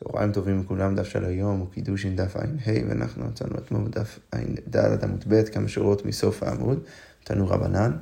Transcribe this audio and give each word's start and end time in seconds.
צהריים 0.00 0.32
טובים 0.32 0.60
לכולם, 0.60 0.94
דף 0.94 1.08
של 1.08 1.24
היום 1.24 1.58
הוא 1.58 1.66
קידושין 1.74 2.16
דף 2.16 2.36
ע"ה, 2.36 2.72
ואנחנו 2.88 3.24
מצאנו 3.24 3.58
אתמול 3.58 3.84
בדף 3.84 4.18
ע"ד 4.32 5.04
עמוד 5.04 5.24
ב', 5.28 5.42
כמה 5.42 5.68
שורות 5.68 6.04
מסוף 6.04 6.42
העמוד, 6.42 6.78
תנו 7.24 7.48
רבנן. 7.48 7.92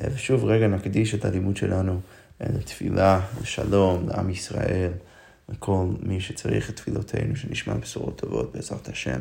אה, 0.00 0.08
ושוב 0.14 0.44
רגע 0.44 0.66
נקדיש 0.66 1.14
את 1.14 1.24
הלימוד 1.24 1.56
שלנו 1.56 2.00
אה, 2.40 2.46
לתפילה, 2.58 3.20
לשלום, 3.42 4.08
לעם 4.08 4.30
ישראל, 4.30 4.90
לכל 5.48 5.86
מי 6.02 6.20
שצריך 6.20 6.70
את 6.70 6.76
תפילותינו, 6.76 7.36
שנשמע 7.36 7.74
בשורות 7.74 8.16
טובות 8.18 8.52
בעזרת 8.54 8.88
השם. 8.88 9.20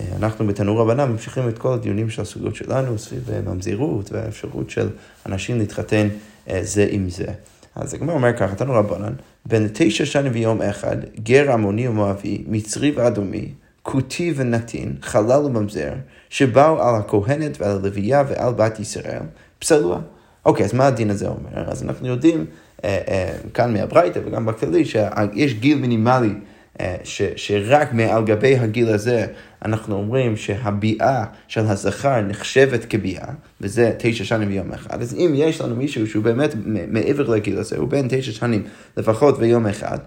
אה, 0.00 0.06
אנחנו 0.16 0.46
בתנור 0.46 0.80
רבנן 0.80 1.10
ממשיכים 1.10 1.48
את 1.48 1.58
כל 1.58 1.74
הדיונים 1.74 2.10
של 2.10 2.22
הסוגיות 2.22 2.54
שלנו 2.54 2.98
סביב 2.98 3.40
ממזירות 3.48 4.12
והאפשרות 4.12 4.70
של 4.70 4.88
אנשים 5.26 5.58
להתחתן 5.58 6.08
זה 6.62 6.86
עם 6.90 7.10
זה. 7.10 7.26
אז 7.74 7.94
הגמרא 7.94 8.14
אומר 8.14 8.36
ככה, 8.36 8.54
תנו 8.54 8.74
רבנן, 8.74 9.12
בן 9.46 9.66
תשע 9.72 10.04
שנים 10.04 10.32
ויום 10.34 10.62
אחד, 10.62 10.96
גר 11.22 11.52
עמוני 11.52 11.88
ומואבי, 11.88 12.44
מצרי 12.46 12.90
ואדומי, 12.90 13.48
כותי 13.82 14.32
ונתין, 14.36 14.96
חלל 15.02 15.44
וממזר, 15.44 15.92
שבאו 16.30 16.82
על 16.82 16.94
הכהנת 16.94 17.60
ועל 17.60 17.76
הלוויה 17.76 18.24
ועל 18.28 18.52
בת 18.52 18.80
ישראל, 18.80 19.22
פסלוה. 19.58 20.00
אוקיי, 20.44 20.66
אז 20.66 20.74
מה 20.74 20.86
הדין 20.86 21.10
הזה 21.10 21.28
אומר? 21.28 21.70
אז 21.70 21.82
אנחנו 21.82 22.06
יודעים 22.06 22.46
אה, 22.84 22.98
אה, 23.08 23.32
כאן 23.54 23.72
מהברייתא 23.72 24.20
וגם 24.24 24.46
בכללי 24.46 24.84
שיש 24.84 25.54
גיל 25.54 25.78
מינימלי 25.78 26.34
ש, 27.04 27.22
שרק 27.36 27.92
מעל 27.92 28.24
גבי 28.24 28.56
הגיל 28.58 28.88
הזה 28.88 29.26
אנחנו 29.64 29.94
אומרים 29.94 30.36
שהביאה 30.36 31.24
של 31.48 31.60
הזכר 31.60 32.20
נחשבת 32.20 32.84
כביאה, 32.84 33.28
וזה 33.60 33.92
תשע 33.98 34.24
שנים 34.24 34.48
ויום 34.48 34.72
אחד, 34.72 35.02
אז 35.02 35.14
אם 35.14 35.32
יש 35.34 35.60
לנו 35.60 35.76
מישהו 35.76 36.06
שהוא 36.06 36.24
באמת 36.24 36.54
מעבר 36.88 37.30
לגיל 37.30 37.58
הזה, 37.58 37.76
הוא 37.76 37.88
בן 37.88 38.06
תשע 38.08 38.32
שנים 38.32 38.62
לפחות 38.96 39.34
ויום 39.38 39.66
אחד, 39.66 39.98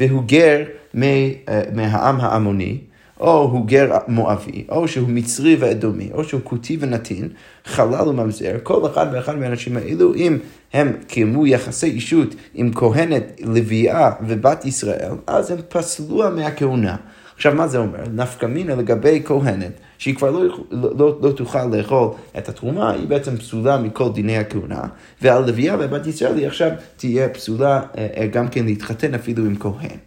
והוא 0.00 0.22
גר 0.26 0.62
אה, 1.02 1.62
מהעם 1.72 2.20
העמוני, 2.20 2.78
או 3.24 3.42
הוא 3.42 3.66
גר 3.66 3.96
מואבי, 4.08 4.64
או 4.68 4.88
שהוא 4.88 5.08
מצרי 5.08 5.56
ואדומי, 5.56 6.10
או 6.12 6.24
שהוא 6.24 6.40
כותי 6.44 6.76
ונתין, 6.80 7.28
חלל 7.64 8.08
וממזר, 8.08 8.56
כל 8.62 8.86
אחד 8.86 9.06
ואחד 9.12 9.38
מהאנשים 9.38 9.76
האלו, 9.76 10.14
אם 10.14 10.38
הם 10.72 10.92
קיימו 11.06 11.46
יחסי 11.46 11.86
אישות 11.86 12.34
עם 12.54 12.74
כהנת 12.74 13.40
לוויה 13.44 14.10
ובת 14.26 14.64
ישראל, 14.64 15.12
אז 15.26 15.50
הם 15.50 15.58
פסלו 15.68 16.30
מהכהונה. 16.36 16.96
עכשיו, 17.36 17.54
מה 17.54 17.68
זה 17.68 17.78
אומר? 17.78 17.98
נפקא 18.12 18.46
מינה 18.46 18.74
לגבי 18.74 19.22
כהנת, 19.24 19.72
שהיא 19.98 20.14
כבר 20.14 20.30
לא, 20.30 20.44
לא, 20.70 20.90
לא, 20.98 21.18
לא 21.22 21.32
תוכל 21.32 21.64
לאכול 21.64 22.08
את 22.38 22.48
התרומה, 22.48 22.90
היא 22.90 23.08
בעצם 23.08 23.36
פסולה 23.36 23.78
מכל 23.78 24.12
דיני 24.12 24.38
הכהונה, 24.38 24.82
ועל 25.22 25.46
לוויה 25.46 25.76
ובת 25.80 26.06
ישראל 26.06 26.38
היא 26.38 26.46
עכשיו 26.46 26.70
תהיה 26.96 27.28
פסולה 27.28 27.82
אה, 27.98 28.06
אה, 28.16 28.26
גם 28.26 28.48
כן 28.48 28.64
להתחתן 28.64 29.14
אפילו 29.14 29.44
עם 29.44 29.56
כהן. 29.56 29.98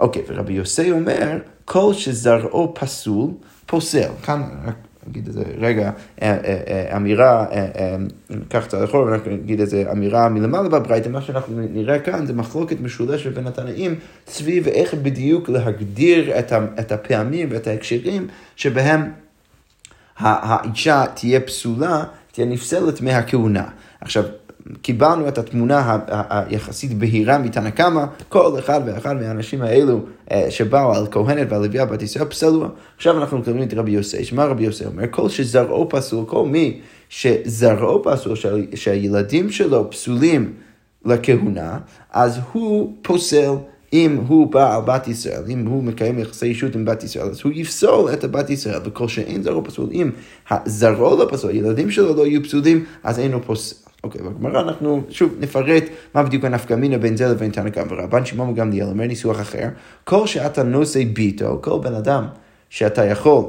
אוקיי, 0.00 0.22
ורבי 0.28 0.52
יוסי 0.52 0.90
אומר, 0.90 1.38
כל 1.64 1.92
שזרעו 1.94 2.74
פסול, 2.74 3.30
פוסל. 3.66 4.08
כאן 4.22 4.42
רק 4.66 4.74
נגיד 5.08 5.26
איזה 5.26 5.42
רגע, 5.58 5.90
אה, 6.22 6.36
אה, 6.44 6.60
אה, 6.68 6.96
אמירה, 6.96 7.46
ניקח 8.30 8.64
קצת 8.64 8.84
אחורה 8.84 9.12
ורק 9.12 9.26
נגיד 9.26 9.60
איזה 9.60 9.84
אמירה 9.92 10.28
מלמעלה 10.28 10.68
בברייתא, 10.68 11.08
מה 11.08 11.22
שאנחנו 11.22 11.54
נראה 11.70 11.98
כאן 11.98 12.26
זה 12.26 12.32
מחלוקת 12.32 12.80
משולשת 12.80 13.32
בין 13.32 13.46
התנאים 13.46 13.94
סביב 14.26 14.68
איך 14.68 14.94
בדיוק 14.94 15.48
להגדיר 15.48 16.38
את 16.80 16.92
הפעמים 16.92 17.48
ואת 17.50 17.66
ההקשרים 17.66 18.28
שבהם 18.56 19.10
האישה 20.16 21.04
תהיה 21.14 21.40
פסולה, 21.40 22.04
תהיה 22.32 22.46
נפסלת 22.46 23.00
מהכהונה. 23.00 23.68
עכשיו, 24.00 24.24
קיבלנו 24.82 25.28
את 25.28 25.38
התמונה 25.38 25.98
היחסית 26.08 26.98
בהירה 26.98 27.38
מתנא 27.38 27.70
קמא, 27.70 28.04
כל 28.28 28.58
אחד 28.58 28.80
ואחד 28.86 29.16
מהאנשים 29.16 29.62
האלו 29.62 30.00
אה, 30.30 30.46
שבאו 30.50 30.94
על 30.94 31.06
כהנת 31.10 31.46
ועל 31.50 31.62
לוויה 31.62 31.86
בת 31.86 32.02
ישראל 32.02 32.24
פסלו. 32.24 32.66
עכשיו 32.96 33.18
אנחנו 33.18 33.38
מקבלים 33.38 33.62
את 33.62 33.74
רבי 33.74 33.90
יוסי, 33.90 34.24
שמה 34.24 34.44
רבי 34.44 34.64
יוסי 34.64 34.84
אומר? 34.84 35.04
כל 35.10 35.28
שזרעו 35.28 35.88
פסול, 35.88 36.24
כל 36.26 36.46
מי 36.46 36.80
שזרעו 37.08 38.02
פסול, 38.02 38.36
שהילדים 38.74 39.50
שלו 39.50 39.90
פסולים 39.90 40.52
לכהונה, 41.04 41.78
אז 42.12 42.38
הוא 42.52 42.92
פוסל. 43.02 43.54
אם 43.92 44.20
הוא 44.26 44.46
בא 44.46 44.76
על 44.76 44.82
בת 44.86 45.08
ישראל, 45.08 45.42
אם 45.48 45.66
הוא 45.66 45.82
מקיים 45.82 46.18
יחסי 46.18 46.46
אישות 46.46 46.74
עם 46.74 46.84
בת 46.84 47.04
ישראל, 47.04 47.26
אז 47.26 47.40
הוא 47.44 47.52
יפסול 47.54 48.12
את 48.12 48.24
הבת 48.24 48.50
ישראל, 48.50 48.80
וכל 48.84 49.08
שאין 49.08 49.42
זרעו 49.42 49.64
פסול, 49.64 49.88
אם 49.92 50.10
זרעו 50.64 51.16
לא 51.16 51.28
פסול, 51.30 51.50
ילדים 51.50 51.90
שלו 51.90 52.14
לא 52.14 52.26
יהיו 52.26 52.42
פסולים, 52.42 52.84
אז 53.02 53.18
אין 53.18 53.32
הוא 53.32 53.42
פוסל. 53.46 53.89
אוקיי, 54.04 54.22
בגמרא 54.22 54.60
אנחנו 54.60 55.02
שוב 55.10 55.34
נפרט 55.40 55.84
מה 56.14 56.22
בדיוק 56.22 56.44
הנפקא 56.44 56.74
מינה 56.74 56.98
בין 56.98 57.16
זה 57.16 57.28
לבין 57.28 57.50
תנא 57.50 57.70
קמא. 57.70 57.92
ורבן 57.92 58.24
שמעון 58.24 58.50
וגמליאל 58.50 58.86
אומר 58.86 59.06
ניסוח 59.06 59.40
אחר, 59.40 59.68
כל 60.04 60.26
שאתה 60.26 60.62
נושא 60.62 61.04
ביתו, 61.04 61.58
כל 61.62 61.78
בן 61.82 61.94
אדם 61.94 62.26
שאתה 62.70 63.04
יכול, 63.04 63.44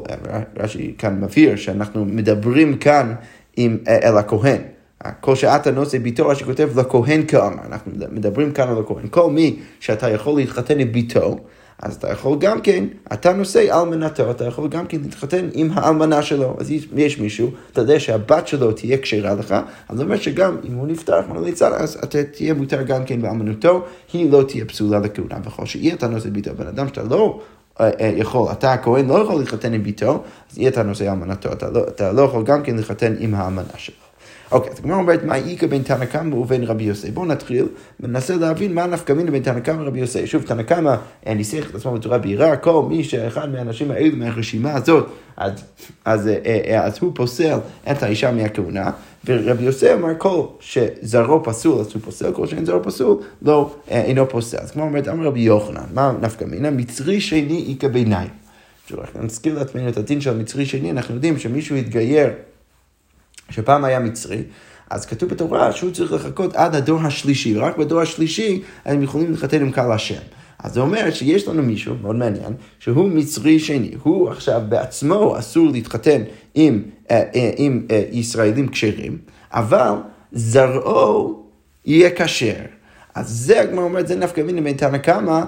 רש"י 0.57 0.95
כאן 0.97 1.21
מבהיר 1.21 1.55
שאנחנו 1.55 2.05
מדברים 2.05 2.77
כאן 2.77 3.13
עם, 3.57 3.77
אל 3.87 4.17
הכהן. 4.17 4.61
כל 5.21 5.35
שאתה 5.35 5.71
נושא 5.71 5.97
ביתו, 5.97 6.27
רש"י 6.27 6.43
כותב 6.43 6.79
לכהן 6.79 7.25
כאמר, 7.25 7.65
אנחנו 7.65 7.91
מדברים 8.11 8.51
כאן 8.51 8.69
על 8.69 8.79
הכהן. 8.79 9.07
כל 9.09 9.31
מי 9.31 9.59
שאתה 9.79 10.09
יכול 10.09 10.39
להתחתן 10.39 10.79
עם 10.79 10.91
ביתו, 10.91 11.37
אז 11.81 11.95
אתה 11.95 12.11
יכול 12.11 12.37
גם 12.39 12.61
כן, 12.61 12.85
אתה 13.13 13.33
נושא 13.33 13.79
אלמנתו, 13.79 14.31
אתה 14.31 14.45
יכול 14.45 14.67
גם 14.67 14.87
כן 14.87 14.97
להתחתן 15.01 15.49
עם 15.53 15.69
האלמנה 15.73 16.21
שלו. 16.21 16.55
אז 16.59 16.71
יש 16.95 17.19
מישהו, 17.19 17.51
אתה 17.71 17.81
יודע 17.81 17.99
שהבת 17.99 18.47
שלו 18.47 18.71
תהיה 18.71 18.97
כשרה 18.97 19.33
לך, 19.33 19.55
אז 19.89 19.97
זה 19.97 20.03
אומר 20.03 20.17
שגם 20.17 20.57
אם 20.69 20.73
הוא 20.73 20.87
נפטר, 20.87 21.23
כמו 21.23 21.41
ליצן, 21.41 21.71
אז 21.73 21.99
אתה 22.03 22.23
תהיה 22.23 22.53
מותר 22.53 22.81
גם 22.81 23.05
כן 23.05 23.21
באלמנותו, 23.21 23.85
היא 24.13 24.31
לא 24.31 24.43
תהיה 24.47 24.65
פסולה 24.65 24.99
לכהונה. 24.99 25.35
וכל 25.45 25.65
שאי 25.65 25.93
אתה 25.93 26.07
נושא 26.07 26.29
ביתו, 26.29 26.51
בן 26.57 26.67
אדם 26.67 26.87
שאתה 26.87 27.03
לא... 27.03 27.39
אה, 27.79 27.89
אה, 27.99 28.11
יכול, 28.15 28.51
אתה 28.51 28.73
הכהן 28.73 29.07
לא 29.07 29.13
יכול 29.13 29.39
להתחתן 29.39 29.73
עם 29.73 29.83
ביתו, 29.83 30.23
אז 30.51 30.57
אי 30.57 30.67
אתה 30.67 30.83
נושא 30.83 31.11
אלמנתו, 31.11 31.51
אתה 31.51 31.69
לא, 31.69 31.83
אתה 31.87 32.11
לא 32.11 32.21
יכול 32.21 32.43
גם 32.43 32.63
כן 32.63 32.75
להתחתן 32.75 33.15
עם 33.19 33.35
האלמנה 33.35 33.73
שלו. 33.77 34.10
אוקיי, 34.51 34.71
אז 34.71 34.79
הגמרא 34.79 34.97
אומרת, 34.97 35.23
מה 35.23 35.35
איכא 35.35 35.67
בין 35.67 35.83
תנא 35.83 36.05
קמא 36.05 36.35
ובין 36.35 36.63
רבי 36.63 36.83
יוסי? 36.83 37.11
בואו 37.11 37.25
נתחיל 37.25 37.67
וננסה 37.99 38.35
להבין 38.35 38.73
מה 38.73 38.87
נפקא 38.87 39.13
מינה 39.13 39.31
בין 39.31 39.43
תנא 39.43 39.59
קמא 39.59 39.81
ורבי 39.81 39.99
יוסי. 39.99 40.27
שוב, 40.27 40.43
תנא 40.43 40.63
קמא 40.63 40.95
ניסח 41.25 41.69
את 41.69 41.75
עצמו 41.75 41.91
בצורה 41.91 42.17
בהירה, 42.17 42.57
כל 42.57 42.85
מי 42.89 43.03
שאחד 43.03 43.51
מהאנשים 43.51 43.91
האלו 43.91 44.17
מהרשימה 44.17 44.73
הזאת, 44.73 45.07
אז, 45.37 45.51
אז, 46.05 46.27
אה, 46.27 46.33
אה, 46.45 46.83
אז 46.83 46.97
הוא 47.01 47.11
פוסל 47.15 47.57
את 47.91 48.03
האישה 48.03 48.31
מהכהונה, 48.31 48.91
ורבי 49.25 49.63
יוסי 49.63 49.93
אומר, 49.93 50.13
כל 50.17 50.45
שזרעו 50.59 51.43
פסול, 51.43 51.79
אז 51.79 51.93
הוא 51.93 52.01
פוסל, 52.01 52.31
כל 52.33 52.47
שאין 52.47 52.65
זרעו 52.65 52.83
פסול, 52.83 53.17
לא, 53.41 53.75
אה, 53.91 54.01
אינו 54.01 54.29
פוסל. 54.29 54.57
אז 54.57 54.71
כמו 54.71 54.83
אומרת, 54.83 55.07
אמר 55.07 55.25
רבי 55.25 55.39
יוחנן, 55.39 55.83
מה 55.93 56.13
נפקא 56.21 56.45
מינה? 56.45 56.71
מצרי 56.71 57.21
שני 57.21 57.65
איכא 57.69 57.87
ביניים. 57.87 58.29
נזכיר 59.21 59.59
לעצמנו 59.59 59.89
את 59.89 59.97
הדין 59.97 60.21
של 60.21 60.37
מצרי 60.37 60.65
שני, 60.65 60.91
אנחנו 60.91 61.15
יודעים 61.15 61.39
שמישהו 61.39 61.75
התגייר 61.75 62.29
שפעם 63.51 63.85
היה 63.85 63.99
מצרי, 63.99 64.43
אז 64.89 65.05
כתוב 65.05 65.29
בתורה 65.29 65.71
שהוא 65.71 65.91
צריך 65.91 66.13
לחכות 66.13 66.55
עד 66.55 66.75
הדור 66.75 67.01
השלישי, 67.01 67.57
ורק 67.57 67.77
בדור 67.77 68.01
השלישי 68.01 68.61
הם 68.85 69.03
יכולים 69.03 69.31
להתחתן 69.31 69.61
עם 69.61 69.71
קהל 69.71 69.91
השם. 69.91 70.21
אז 70.63 70.73
זה 70.73 70.79
אומר 70.79 71.11
שיש 71.11 71.47
לנו 71.47 71.63
מישהו, 71.63 71.95
מאוד 72.01 72.15
מעניין, 72.15 72.53
שהוא 72.79 73.09
מצרי 73.09 73.59
שני, 73.59 73.91
הוא 74.03 74.29
עכשיו 74.29 74.61
בעצמו 74.69 75.39
אסור 75.39 75.67
להתחתן 75.67 76.21
עם, 76.55 76.83
אה, 77.11 77.23
אה, 77.35 77.51
עם 77.57 77.85
אה, 77.91 78.03
ישראלים 78.11 78.67
כשרים, 78.67 79.17
אבל 79.53 79.93
זרעו 80.31 81.43
יהיה 81.85 82.09
כשר. 82.15 82.53
אז 83.15 83.29
זה 83.29 83.61
הגמרא 83.61 83.83
אומרת, 83.83 84.07
זה 84.07 84.15
נפקא 84.15 84.41
מיני 84.41 84.61
בין 84.61 84.77
תנא 84.77 84.97
קמא 84.97 85.41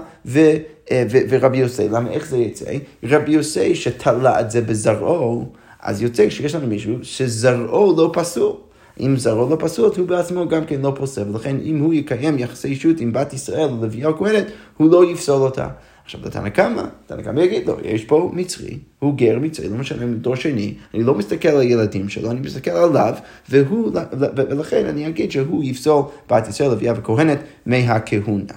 ורבי 1.28 1.58
יוסי. 1.58 1.88
למה, 1.88 2.10
איך 2.10 2.26
זה 2.26 2.36
יצא? 2.36 2.70
רבי 3.04 3.32
יוסי 3.32 3.74
שתלה 3.74 4.40
את 4.40 4.50
זה 4.50 4.60
בזרעו, 4.60 5.52
אז 5.84 6.02
יוצא 6.02 6.30
שיש 6.30 6.54
לנו 6.54 6.66
מישהו 6.66 6.94
שזרעו 7.02 7.94
לא 7.96 8.10
פסול. 8.12 8.52
אם 9.00 9.16
זרעו 9.16 9.50
לא 9.50 9.56
פסול, 9.60 9.90
הוא 9.96 10.06
בעצמו 10.06 10.48
גם 10.48 10.64
כן 10.64 10.80
לא 10.80 10.92
פוסל, 10.96 11.28
ולכן 11.28 11.56
אם 11.64 11.78
הוא 11.78 11.94
יקיים 11.94 12.38
יחסי 12.38 12.68
אישות 12.68 13.00
עם 13.00 13.12
בת 13.12 13.32
ישראל 13.32 13.68
או 13.70 13.84
לביאה 13.84 14.12
כהנת, 14.12 14.46
הוא 14.76 14.90
לא 14.90 15.10
יפסול 15.10 15.42
אותה. 15.42 15.68
עכשיו, 16.04 16.20
לתנא 16.24 16.48
קמא, 16.48 16.82
תנא 17.06 17.22
קמא 17.22 17.40
יגיד 17.40 17.68
לו, 17.68 17.76
יש 17.82 18.04
פה 18.04 18.30
מצרי, 18.34 18.78
הוא 18.98 19.14
גר 19.14 19.38
מצרי, 19.38 19.68
לא 19.68 19.76
משנה, 19.76 20.06
דור 20.06 20.34
שני, 20.34 20.74
אני 20.94 21.02
לא 21.02 21.14
מסתכל 21.14 21.48
על 21.48 21.60
הילדים 21.60 22.08
שלו, 22.08 22.30
אני 22.30 22.40
מסתכל 22.40 22.70
עליו, 22.70 23.14
והוא, 23.48 23.92
ולכן 24.36 24.86
אני 24.86 25.08
אגיד 25.08 25.30
שהוא 25.30 25.64
יפסול 25.64 26.02
בת 26.30 26.48
ישראל, 26.48 26.70
לביאה 26.70 26.94
וכהנת 26.96 27.38
מהכהונה. 27.66 28.54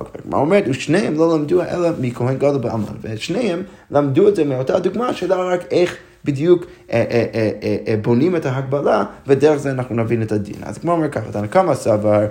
אוקיי, 0.00 0.20
מה 0.24 0.36
אומרת? 0.36 0.64
ושניהם 0.68 1.14
לא 1.14 1.34
למדו 1.34 1.62
אלא 1.62 1.88
מכהן 2.00 2.36
גדול 2.36 2.58
בעלמא, 2.58 2.84
ושניהם 3.02 3.62
למדו 3.90 4.28
את 4.28 4.36
זה 4.36 4.44
מאותה 4.44 4.78
דוגמה 4.78 5.14
של 5.14 5.32
רק 5.32 5.64
איך 5.70 5.96
בדיוק 6.24 6.64
אה, 6.92 7.04
אה, 7.10 7.50
אה, 7.86 7.96
בונים 8.02 8.36
את 8.36 8.46
ההגבלה, 8.46 9.04
ודרך 9.26 9.56
זה 9.56 9.70
אנחנו 9.70 9.96
נבין 9.96 10.22
את 10.22 10.32
הדין. 10.32 10.54
אז 10.62 10.78
כמו 10.78 10.92
אומר 10.92 11.08
ככה, 11.08 11.32
תנא 11.32 11.46
קמא 11.46 11.74
סבר, 11.74 12.26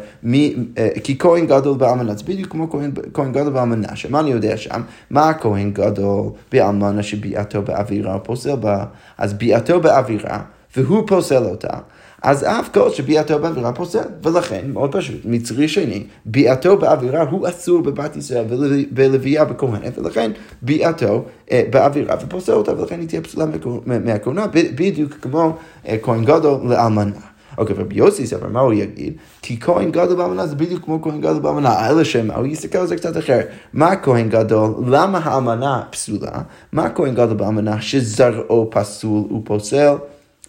כי 1.04 1.18
כהן 1.20 1.48
גדול 1.48 1.78
באלמנה, 1.78 2.16
זה 2.16 2.24
בדיוק 2.24 2.52
כמו 2.52 2.70
כהן 3.14 3.32
גדול 3.32 3.54
באלמנה, 3.54 3.96
שמה 3.96 4.20
אני 4.20 4.30
יודע 4.30 4.58
שם? 4.58 4.82
מה 5.10 5.30
הכהן 5.30 5.72
גדול 5.72 6.30
באלמנה 6.52 7.04
שביעתו 7.04 7.62
באווירה 7.62 8.20
פוסל 8.20 8.56
בה? 8.56 8.86
אז 9.18 9.34
ביעתו 9.34 9.80
באווירה 9.80 10.40
והוא 10.78 11.08
פוסל 11.08 11.44
אותה, 11.44 11.78
אז 12.22 12.44
אף 12.44 12.70
כל 12.74 12.90
שביעתו 12.90 13.40
באווירה 13.40 13.74
פוסל. 13.74 14.04
ולכן, 14.24 14.72
מאוד 14.74 14.92
פשוט, 14.92 15.22
מצרי 15.26 15.68
שני, 15.68 16.04
ביעתו 16.26 16.78
באווירה 16.78 17.22
הוא 17.22 17.50
אסור 17.50 17.82
בבת 17.82 18.16
ישראל 18.16 18.46
בלוויה 18.92 19.46
בכהנת, 19.46 19.98
ולכן 19.98 20.32
ביעתו 20.62 21.26
אה, 21.52 21.64
באווירה 21.70 22.16
ופוסל 22.22 22.54
אותה, 22.54 22.80
ולכן 22.80 23.00
היא 23.00 23.08
תהיה 23.08 23.22
פסולה 23.22 23.46
מהכהונה, 23.86 24.48
בדיוק 24.48 25.14
כמו 25.14 25.56
אה, 25.88 25.98
כהן 26.02 26.26
גדול 26.26 26.60
לאלמנה. 26.64 27.20
אוקיי, 27.58 27.76
רבי 27.76 27.96
יוסי 27.96 28.28
ספר, 28.28 28.48
מה 28.48 28.60
הוא 28.60 28.74
יגיד? 28.74 29.14
כי 29.42 29.60
כהן 29.60 29.92
גדול 29.92 30.16
באמנה 30.16 30.48
זה 30.48 30.56
בדיוק 30.56 30.86
כמו 30.86 31.02
כהן 31.02 31.22
גדול 31.22 31.40
באמנה, 31.40 31.90
אלא 31.90 32.04
שמה, 32.04 32.36
הוא 32.36 32.46
יסתכל 32.46 32.78
על 32.78 32.88
זה 32.88 32.96
קצת 32.96 33.18
אחרת. 33.18 33.48
מה 33.74 33.96
כהן 33.96 34.30
גדול? 34.30 34.74
למה 34.88 35.18
האמנה 35.24 35.82
פסולה? 35.90 36.42
מה 36.72 36.90
כהן 36.90 37.16
גדול 37.16 37.38
באמנה 37.38 37.82
שזרעו 37.82 38.70
פסול 38.72 39.24
ופוסל? 39.34 39.96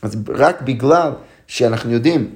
אז 0.03 0.17
רק 0.29 0.63
בגלל 0.63 1.13
שאנחנו 1.51 1.93
יודעים 1.93 2.31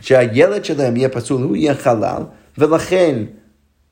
שהילד 0.00 0.64
שלהם 0.64 0.96
יהיה 0.96 1.08
פסול, 1.08 1.42
הוא 1.42 1.56
יהיה 1.56 1.74
חלל, 1.74 2.22
ולכן 2.58 3.24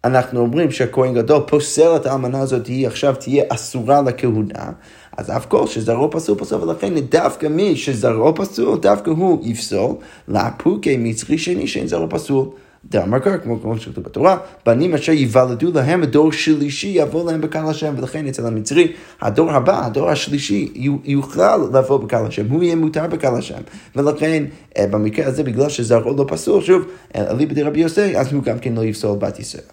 אנחנו 0.05 0.41
אומרים 0.41 0.71
שהכהן 0.71 1.15
גדול 1.15 1.43
פוסל 1.47 1.97
את 1.97 2.07
האמנה 2.07 2.41
הזאת, 2.41 2.67
היא 2.67 2.87
עכשיו 2.87 3.15
תהיה 3.15 3.45
אסורה 3.49 4.03
לכהונה, 4.03 4.73
אז 5.17 5.31
אף 5.31 5.47
כל 5.47 5.67
שזרעו 5.67 6.11
פסול 6.11 6.39
פסול, 6.39 6.63
ולכן 6.63 6.99
דווקא 7.01 7.47
מי 7.47 7.77
שזרעו 7.77 8.35
פסול, 8.35 8.79
דווקא 8.79 9.11
הוא 9.11 9.47
יפסול, 9.47 9.95
לפוקי 10.29 10.97
מצרי 10.97 11.39
שני 11.39 11.67
שאין 11.67 11.87
זרעו 11.87 12.09
פסול. 12.11 12.49
דאמר 12.91 13.21
כך, 13.21 13.33
כמו 13.43 13.61
כמו 13.63 13.79
שכתוב 13.79 14.05
בתורה, 14.05 14.37
בנים 14.67 14.95
אשר 14.95 15.13
ייוולדו 15.13 15.73
להם, 15.75 16.03
הדור 16.03 16.33
שלישי 16.33 16.89
יבוא 16.89 17.31
להם 17.31 17.41
בקהל 17.41 17.69
השם, 17.69 17.95
ולכן 17.97 18.27
אצל 18.27 18.47
המצרי, 18.47 18.93
הדור 19.21 19.51
הבא, 19.51 19.87
הדור 19.87 20.11
השלישי, 20.11 20.73
יוכל 21.05 21.57
לבוא 21.57 21.99
בקהל 21.99 22.27
השם, 22.27 22.47
הוא 22.51 22.63
יהיה 22.63 22.77
מותר 22.77 23.07
בקהל 23.07 23.35
השם. 23.35 23.61
ולכן, 23.97 24.45
אה, 24.79 24.87
במקרה 24.87 25.27
הזה, 25.27 25.43
בגלל 25.43 25.69
שזרעו 25.69 26.17
לא 26.17 26.25
פסול, 26.29 26.63
שוב, 26.63 26.85
אליבא 27.17 27.55
דרבי 27.55 27.81
יוסי, 27.81 28.19
אז 28.19 28.33
הוא 28.33 28.43
גם 28.43 28.59
כן 28.59 28.75
לא 28.75 28.85
יפסול 28.85 29.19
בת 29.19 29.39
ישראל. 29.39 29.65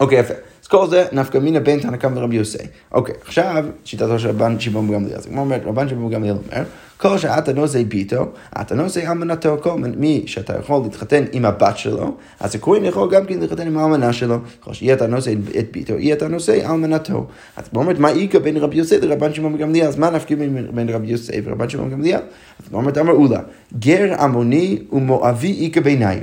אוקיי, 0.00 0.18
יפה. 0.18 0.34
אז 0.64 0.68
כל 0.68 0.86
זה 0.88 1.04
נפקא 1.12 1.38
מינה 1.38 1.60
בין 1.60 1.80
תנא 1.80 1.96
קמא 1.96 2.18
לרבי 2.18 2.36
יוסי. 2.36 2.58
אוקיי, 2.92 3.14
עכשיו, 3.26 3.64
שיטתו 3.84 4.18
של 4.18 4.28
רבן 4.28 4.60
שמעון 4.60 4.92
גמליאל. 4.92 5.16
אז 5.16 5.26
כמו 5.26 5.40
אומרת, 5.40 5.62
רבן 5.64 5.88
שמעון 5.88 6.12
גמליאל 6.12 6.36
אומר, 6.36 6.64
כל 6.96 7.18
שאתה 7.18 7.52
נושא 7.52 7.82
ביתו, 7.82 8.26
אתה 8.60 8.74
נושא 8.74 9.10
אמנתו, 9.10 9.56
כל 9.62 9.76
מי 9.96 10.22
שאתה 10.26 10.58
יכול 10.58 10.82
להתחתן 10.82 11.24
עם 11.32 11.44
הבת 11.44 11.78
שלו, 11.78 12.16
אז 12.40 12.54
הכהן 12.54 12.84
יכול 12.84 13.10
גם 13.10 13.26
כן 13.26 13.40
להתחתן 13.40 13.66
עם 13.66 13.78
האמנה 13.78 14.12
שלו. 14.12 14.38
ככל 14.62 14.72
שיהיה 14.72 14.94
אתה 14.94 15.06
נושא 15.06 15.32
את 15.58 15.72
ביתו, 15.72 15.94
יהיה 15.98 16.14
אתה 16.14 16.28
נושא 16.28 16.70
אמנתו. 16.70 17.26
אז 17.56 17.68
כמו 17.68 17.80
אומרת, 17.80 17.98
מה 17.98 18.10
איכא 18.10 18.38
בין 18.38 18.56
רבי 18.56 18.76
יוסי 18.76 19.00
לרבן 19.00 19.34
שמעון 19.34 19.58
גמליאל? 19.58 19.86
אז 19.86 19.98
מה 19.98 20.10
נפקא 20.10 20.34
בין 20.74 20.88
רבי 20.88 21.06
יוסי 21.06 21.40
ורבן 21.44 21.68
שמעון 21.68 21.90
גמליאל? 21.90 22.20
אז 22.62 22.68
כמו 22.68 22.78
אומרת, 22.78 22.98
אמרו 22.98 23.28
לה, 23.28 23.40
גר 23.78 24.14
עמוני 24.20 24.78
ומואבי 24.92 25.64
איכא 25.66 25.80
ביניו. 25.80 26.18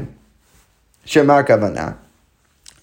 שמה 1.06 1.38
הכוונה? 1.38 1.92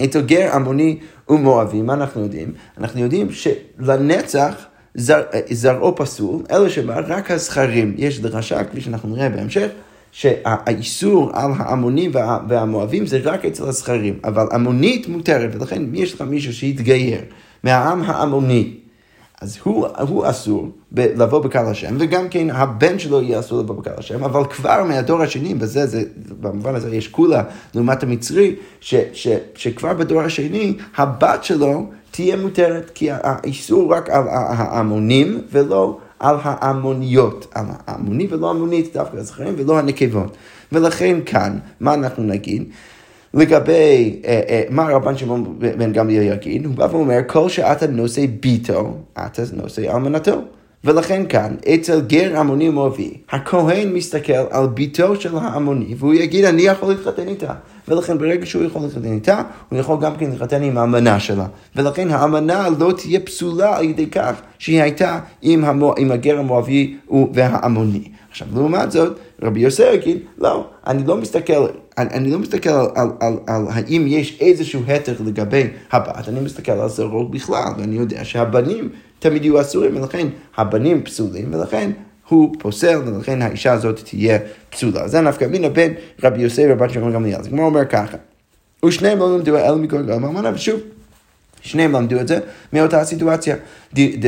אצל 0.04 0.20
גר 0.20 0.50
עמוני 0.54 0.98
ומואבי, 1.28 1.82
מה 1.82 1.94
אנחנו 1.94 2.22
יודעים? 2.22 2.52
אנחנו 2.78 3.00
יודעים 3.00 3.28
שלנצח 3.30 4.66
זר, 4.94 5.22
זרעו 5.50 5.96
פסול, 5.96 6.42
אלא 6.50 6.68
שמה 6.68 7.00
רק 7.06 7.30
הזכרים, 7.30 7.94
יש 7.96 8.20
דרשה, 8.20 8.64
כפי 8.64 8.80
שאנחנו 8.80 9.08
נראה 9.08 9.28
בהמשך, 9.28 9.68
שהאיסור 10.12 11.30
על 11.34 11.50
העמונים 11.56 12.10
וה, 12.14 12.38
והמואבים 12.48 13.06
זה 13.06 13.20
רק 13.24 13.44
אצל 13.44 13.64
הזכרים, 13.64 14.18
אבל 14.24 14.46
עמונית 14.52 15.08
מותרת, 15.08 15.50
ולכן 15.54 15.82
אם 15.82 15.94
יש 15.94 16.14
לך 16.14 16.22
מישהו 16.22 16.54
שהתגייר 16.54 17.20
מהעם 17.64 18.02
העמוני, 18.02 18.74
אז 19.40 19.58
הוא, 19.62 19.86
הוא 20.08 20.30
אסור 20.30 20.68
לבוא 20.92 21.38
בקהל 21.38 21.66
השם, 21.66 21.96
וגם 21.98 22.28
כן 22.28 22.50
הבן 22.50 22.98
שלו 22.98 23.22
יהיה 23.22 23.40
אסור 23.40 23.58
לבוא 23.58 23.74
בקהל 23.74 23.94
השם, 23.98 24.24
אבל 24.24 24.44
כבר 24.44 24.84
מהדור 24.84 25.22
השני, 25.22 25.54
בזה, 25.54 25.86
זה, 25.86 26.02
במובן 26.40 26.74
הזה 26.74 26.96
יש 26.96 27.08
כולה 27.08 27.42
לעומת 27.74 28.02
המצרי, 28.02 28.54
ש, 28.80 28.94
ש, 29.12 29.28
שכבר 29.54 29.94
בדור 29.94 30.20
השני, 30.20 30.76
הבת 30.96 31.44
שלו 31.44 31.86
תהיה 32.10 32.36
מותרת, 32.36 32.90
כי 32.94 33.08
האיסור 33.10 33.94
רק 33.94 34.10
על 34.10 34.28
ההמונים 34.28 35.40
ולא 35.52 35.98
על 36.18 36.36
ההמוניות, 36.42 37.46
על 37.54 37.64
ההמוני 37.86 38.26
ולא 38.30 38.50
המונית, 38.50 38.92
דווקא 38.96 39.16
הזכרים 39.16 39.54
ולא 39.58 39.78
הנקבות. 39.78 40.36
ולכן 40.72 41.18
כאן, 41.26 41.58
מה 41.80 41.94
אנחנו 41.94 42.22
נגיד? 42.22 42.64
לגבי 43.34 44.20
אה, 44.24 44.40
אה, 44.48 44.62
מה 44.70 44.88
רבן 44.88 45.16
שמעון 45.16 45.58
בן 45.58 45.92
גמליאל 45.92 46.22
יגיד, 46.22 46.66
הוא 46.66 46.74
בא 46.74 46.88
ואומר, 46.90 47.18
כל 47.26 47.48
שאתה 47.48 47.86
נושא 47.86 48.24
ביתו, 48.40 48.96
אתה 49.12 49.42
נושא 49.52 49.92
אלמנתו. 49.92 50.42
ולכן 50.84 51.22
כאן, 51.28 51.54
אצל 51.74 52.00
גר 52.00 52.38
עמוני 52.38 52.68
ומואבי, 52.68 53.14
הכהן 53.30 53.92
מסתכל 53.92 54.32
על 54.50 54.66
ביתו 54.66 55.20
של 55.20 55.36
העמוני, 55.36 55.94
והוא 55.98 56.14
יגיד, 56.14 56.44
אני 56.44 56.62
יכול 56.62 56.88
להתחתן 56.88 57.28
איתה. 57.28 57.54
ולכן 57.88 58.18
ברגע 58.18 58.46
שהוא 58.46 58.64
יכול 58.64 58.82
להתחתן 58.82 59.12
איתה, 59.12 59.42
הוא 59.68 59.78
יכול 59.78 59.96
גם 60.00 60.16
כן 60.16 60.30
להתחתן 60.30 60.62
עם 60.62 60.78
האמנה 60.78 61.20
שלה. 61.20 61.46
ולכן 61.76 62.10
האמנה 62.10 62.68
לא 62.78 62.92
תהיה 62.96 63.20
פסולה 63.20 63.76
על 63.76 63.84
ידי 63.84 64.06
כך 64.06 64.32
שהיא 64.58 64.82
הייתה 64.82 65.18
עם, 65.42 65.64
המו, 65.64 65.94
עם 65.98 66.12
הגר 66.12 66.38
המואבי 66.38 66.96
והעמוני. 67.32 68.08
עכשיו, 68.30 68.48
לעומת 68.54 68.92
זאת, 68.92 69.18
רבי 69.42 69.60
יוסי 69.60 69.92
יגיד, 69.92 70.18
לא, 70.38 70.66
אני 70.86 71.06
לא 71.06 71.16
מסתכל, 71.16 71.66
אני, 71.98 72.10
אני 72.10 72.30
לא 72.30 72.38
מסתכל 72.38 72.70
על, 72.70 72.86
על, 72.94 73.08
על, 73.20 73.36
על 73.46 73.64
האם 73.70 74.04
יש 74.08 74.38
איזשהו 74.40 74.82
התר 74.88 75.14
לגבי 75.26 75.66
הבת, 75.92 76.28
אני 76.28 76.40
מסתכל 76.40 76.72
על 76.72 76.88
זרות 76.88 77.30
בכלל, 77.30 77.72
ואני 77.78 77.96
יודע 77.96 78.24
שהבנים 78.24 78.88
תמיד 79.18 79.44
יהיו 79.44 79.60
אסורים, 79.60 79.96
ולכן 79.96 80.26
הבנים 80.56 81.02
פסולים, 81.02 81.54
ולכן 81.54 81.90
הוא 82.28 82.54
פוסל, 82.58 83.00
ולכן 83.06 83.42
האישה 83.42 83.72
הזאת 83.72 84.00
תהיה 84.04 84.38
פסולה. 84.70 85.08
זה 85.08 85.20
נפקא 85.20 85.44
מינה 85.44 85.68
בין 85.68 85.94
רבי 86.22 86.42
יוסי 86.42 86.62
ורבי 86.68 86.94
שמעון 86.94 87.12
גמליאל. 87.12 87.40
אז 87.40 87.48
כמו 87.48 87.66
אומר 87.66 87.84
ככה, 87.84 88.16
ושניהם 88.84 89.18
לא 89.18 89.36
למדו 89.36 89.56
אלא 89.56 89.76
מכל 89.76 90.02
גמל 90.02 90.28
אמנה, 90.28 90.50
ושוב, 90.54 90.80
שניהם 91.68 91.92
למדו 91.92 92.20
את 92.20 92.28
זה 92.28 92.38
מאותה 92.72 93.04
סיטואציה. 93.04 93.56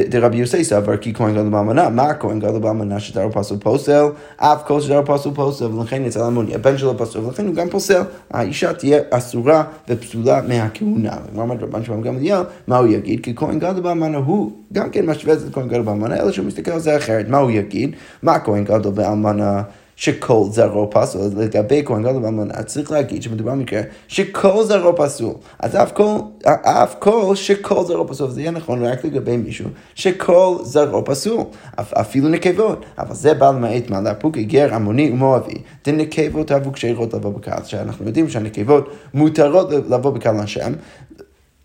דרבי 0.08 0.36
יוסי 0.36 0.64
סבר 0.64 0.96
כי 0.96 1.14
כהן 1.14 1.32
גדול 1.32 1.48
באמנה, 1.48 1.88
מה 1.88 2.14
כהן 2.14 2.38
גדול 2.38 2.60
באמנה 2.60 3.00
שזרעו 3.00 3.32
פסול 3.32 3.58
פוסל? 3.58 4.04
אף 4.36 4.62
כל 4.66 4.80
שזרעו 4.80 5.06
פסול 5.06 5.34
פוסל, 5.34 5.64
ולכן 5.64 6.02
יצא 6.04 6.26
למוני, 6.26 6.54
הבן 6.54 6.78
שלו 6.78 6.98
פסול, 6.98 7.24
ולכן 7.24 7.46
הוא 7.46 7.54
גם 7.54 7.68
פוסל. 7.68 8.02
האישה 8.30 8.72
תהיה 8.72 8.98
אסורה 9.10 9.64
ופסולה 9.88 10.40
מהכהונה. 10.48 11.16
ואומר 11.34 11.54
רבן 11.60 11.84
שמעון 11.84 12.02
גמליאל, 12.02 12.40
מה 12.66 12.78
הוא 12.78 12.88
יגיד? 12.88 13.20
כי 13.24 13.34
כהן 13.36 13.58
גדול 13.58 13.82
באמנה 13.82 14.18
הוא 14.18 14.52
גם 14.72 14.90
כן 14.90 15.06
משווה 15.06 15.34
את 15.34 15.38
כהן 15.52 15.68
גדול 15.68 15.82
באמנה, 15.82 16.16
אלא 16.16 16.32
שהוא 16.32 16.46
מסתכל 16.46 16.70
על 16.70 16.80
זה 16.80 16.96
אחרת. 16.96 17.28
מה 17.28 17.38
הוא 17.38 17.50
יגיד? 17.50 17.90
מה 18.22 18.38
כהן 18.38 18.64
גדול 18.64 18.92
באמנה? 18.92 19.62
שכל 20.00 20.44
זרעו 20.50 20.90
פסול, 20.90 21.22
לגבי 21.36 21.82
כהן 21.84 22.02
גדול 22.02 22.22
באמונה, 22.22 22.62
צריך 22.62 22.90
להגיד 22.90 23.22
שמדובר 23.22 23.52
במקרה 23.52 23.80
שכל 24.08 24.64
זרעו 24.64 24.96
פסול. 24.96 25.34
אז 25.58 25.76
אף 25.76 25.92
כל, 25.92 26.16
אף 26.44 26.94
כל 26.98 27.34
שכל 27.34 27.84
זרעו 27.84 28.08
פסול, 28.08 28.30
זה 28.30 28.40
יהיה 28.40 28.50
נכון 28.50 28.84
רק 28.84 29.04
לגבי 29.04 29.36
מישהו 29.36 29.68
שכל 29.94 30.56
זרעו 30.62 31.04
פסול, 31.04 31.44
אפילו 31.76 32.28
נקבות. 32.28 32.84
אבל 32.98 33.14
זה 33.14 33.34
בא 33.34 33.48
למעט 33.48 33.90
מה 33.90 34.00
לאפוקי 34.00 34.44
גר 34.44 34.74
עמוני 34.74 35.10
ומואבי. 35.10 35.54
דנקבות 35.84 36.52
אהבו 36.52 36.72
כשרות 36.72 37.14
לבוא 37.14 37.32
בקהל, 37.32 37.64
שאנחנו 37.64 38.06
יודעים 38.06 38.28
שהנקבות 38.28 38.90
מותרות 39.14 39.70
לבוא 39.70 40.10
בקהל 40.10 40.40
השם, 40.40 40.72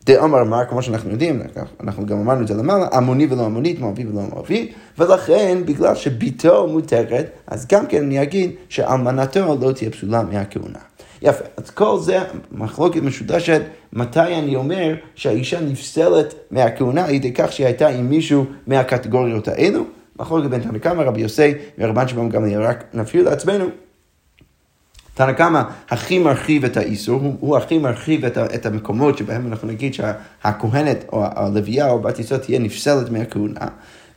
דאמר 0.06 0.42
אמר, 0.42 0.66
כמו 0.70 0.82
שאנחנו 0.82 1.12
יודעים, 1.12 1.42
אנחנו 1.84 2.06
גם 2.06 2.18
אמרנו 2.20 2.42
את 2.42 2.48
זה 2.48 2.54
למעלה, 2.54 2.88
עמוני 2.94 3.28
ולא 3.30 3.46
עמונית, 3.46 3.80
מואבי 3.80 4.06
ולא 4.06 4.22
מואבי, 4.22 4.72
ולכן 4.98 5.58
בגלל 5.66 5.96
שביתו 5.96 6.68
מותרת, 6.68 7.30
אז 7.48 7.68
גם 7.72 7.88
כן 7.88 8.04
אני 8.04 8.22
אגיד 8.22 8.52
שאלמנתו 8.70 9.58
לא 9.62 9.72
תהיה 9.72 9.92
פסולה 9.92 10.24
מהכהונה. 10.24 10.80
יפה, 11.22 11.44
אז 11.58 11.70
כל 11.70 12.00
זה 12.00 12.20
מחלוקת 12.52 13.02
משודשת, 13.02 13.62
מתי 13.94 14.20
אני 14.20 14.56
אומר 14.56 14.96
שהאישה 15.16 15.62
נפסלת 15.62 16.34
מהכהונה 16.52 17.06
על 17.06 17.14
ידי 17.14 17.34
כך 17.34 17.52
שהיא 17.52 17.66
הייתה 17.66 17.88
עם 17.88 18.10
מישהו 18.10 18.46
מהקטגוריות 18.68 19.48
האלו. 19.48 19.84
מחלוקת 20.20 20.50
בין 20.50 20.62
תנא 20.62 20.78
קמא, 20.78 21.02
רבי 21.02 21.22
יוסי 21.22 21.54
ורבן 21.78 22.08
שמעון 22.08 22.30
גמליאל, 22.30 22.62
רק 22.62 22.84
נפעיל 22.94 23.26
לעצמנו 23.26 23.66
תנא 25.16 25.32
קמא 25.32 25.62
הכי 25.90 26.20
מרחיב 26.20 26.66
את 26.66 26.78
האיסור, 26.78 27.22
הוא, 27.22 27.36
הוא 27.40 27.58
הכי 27.58 27.78
מרחיב 27.78 28.26
את, 28.26 28.38
את 28.38 28.66
המקומות 28.66 29.18
שבהם 29.18 29.48
אנחנו 29.48 29.68
נגיד 29.68 29.94
שהכהנת 29.94 31.06
או 31.14 31.26
הלוויה 31.36 31.90
או 31.90 32.00
בת 32.00 32.20
ישראל 32.20 32.40
תהיה 32.40 32.60
נפסלת 32.60 33.10
מהכהונה. 33.10 33.68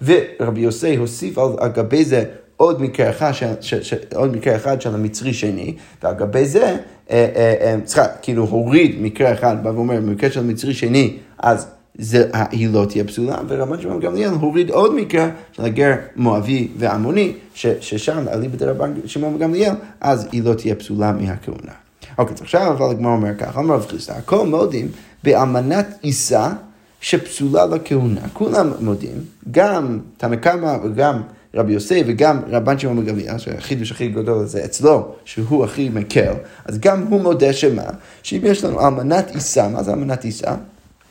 ורבי 0.03 0.61
יוסי 0.61 0.97
הוסיף 0.97 1.39
על, 1.39 1.49
על 1.59 1.69
גבי 1.69 2.05
זה 2.05 2.25
עוד 2.57 2.83
מקרה 2.83 3.11
אחד, 3.11 3.33
ש, 3.33 3.45
ש, 3.61 3.75
ש, 3.75 3.95
עוד 4.15 4.37
מקרה 4.37 4.57
אחד 4.57 4.81
של 4.81 4.95
המצרי 4.95 5.33
שני, 5.33 5.77
ועל 6.03 6.15
גבי 6.15 6.45
זה, 6.45 6.65
אה, 6.65 6.77
אה, 7.11 7.55
אה, 7.61 7.77
סליחה, 7.87 8.09
כאילו 8.23 8.45
הוריד 8.45 8.97
מקרה 9.01 9.33
אחד, 9.33 9.57
בא 9.63 9.69
ואומר, 9.69 9.97
במקרה 9.97 10.31
של 10.31 10.45
מצרי 10.45 10.75
שני, 10.75 11.17
אז 11.39 11.67
זה, 11.99 12.31
היא 12.51 12.69
לא 12.69 12.85
תהיה 12.89 13.05
פסולה, 13.05 13.39
ורבן 13.49 13.81
שמעון 13.81 14.01
גמליאל 14.01 14.31
הוריד 14.31 14.71
עוד 14.71 14.95
מקרה 14.95 15.29
של 15.53 15.65
הגר 15.65 15.95
מואבי 16.17 16.69
ועמוני, 16.77 17.33
ש, 17.55 17.67
ששם, 17.81 18.29
אליבא 18.33 18.57
דרבן 18.57 18.93
שמעון 19.07 19.39
גמליאל, 19.39 19.73
אז 20.01 20.29
היא 20.33 20.43
לא 20.43 20.55
תהיה 20.55 20.75
פסולה 20.75 21.13
מהכהונה. 21.13 21.73
אוקיי, 22.19 22.35
אז 22.35 22.43
עכשיו 22.43 22.73
אבל 22.73 22.91
הגמרא 22.91 23.13
אומר 23.13 23.35
ככה, 23.35 23.61
אמר 23.61 23.75
רב 23.75 23.87
חיסדא, 23.87 24.15
הכל 24.15 24.47
מודים 24.47 24.89
באמנת 25.25 25.99
עיסה 26.03 26.53
שפסולה 27.01 27.67
לכהונה. 27.67 28.21
כולם 28.33 28.73
מודים, 28.81 29.25
גם 29.51 29.99
תנא 30.17 30.37
קמא 30.37 30.77
וגם 30.85 31.23
רבי 31.55 31.73
יוסי 31.73 32.03
וגם 32.07 32.41
רבן 32.49 32.79
שמעון 32.79 33.05
בגביע, 33.05 33.39
שהחידוש 33.39 33.91
הכי 33.93 34.09
גדול 34.09 34.47
זה 34.47 34.65
אצלו, 34.65 35.15
שהוא 35.25 35.65
הכי 35.65 35.89
מקל, 35.89 36.33
אז 36.65 36.79
גם 36.79 37.03
הוא 37.03 37.21
מודה 37.21 37.53
שמה, 37.53 37.83
שאם 38.23 38.41
יש 38.45 38.65
לנו 38.65 38.81
אלמנת 38.81 39.31
עיסה, 39.35 39.69
מה 39.69 39.83
זה 39.83 39.93
אלמנת 39.93 40.25
עיסה? 40.25 40.55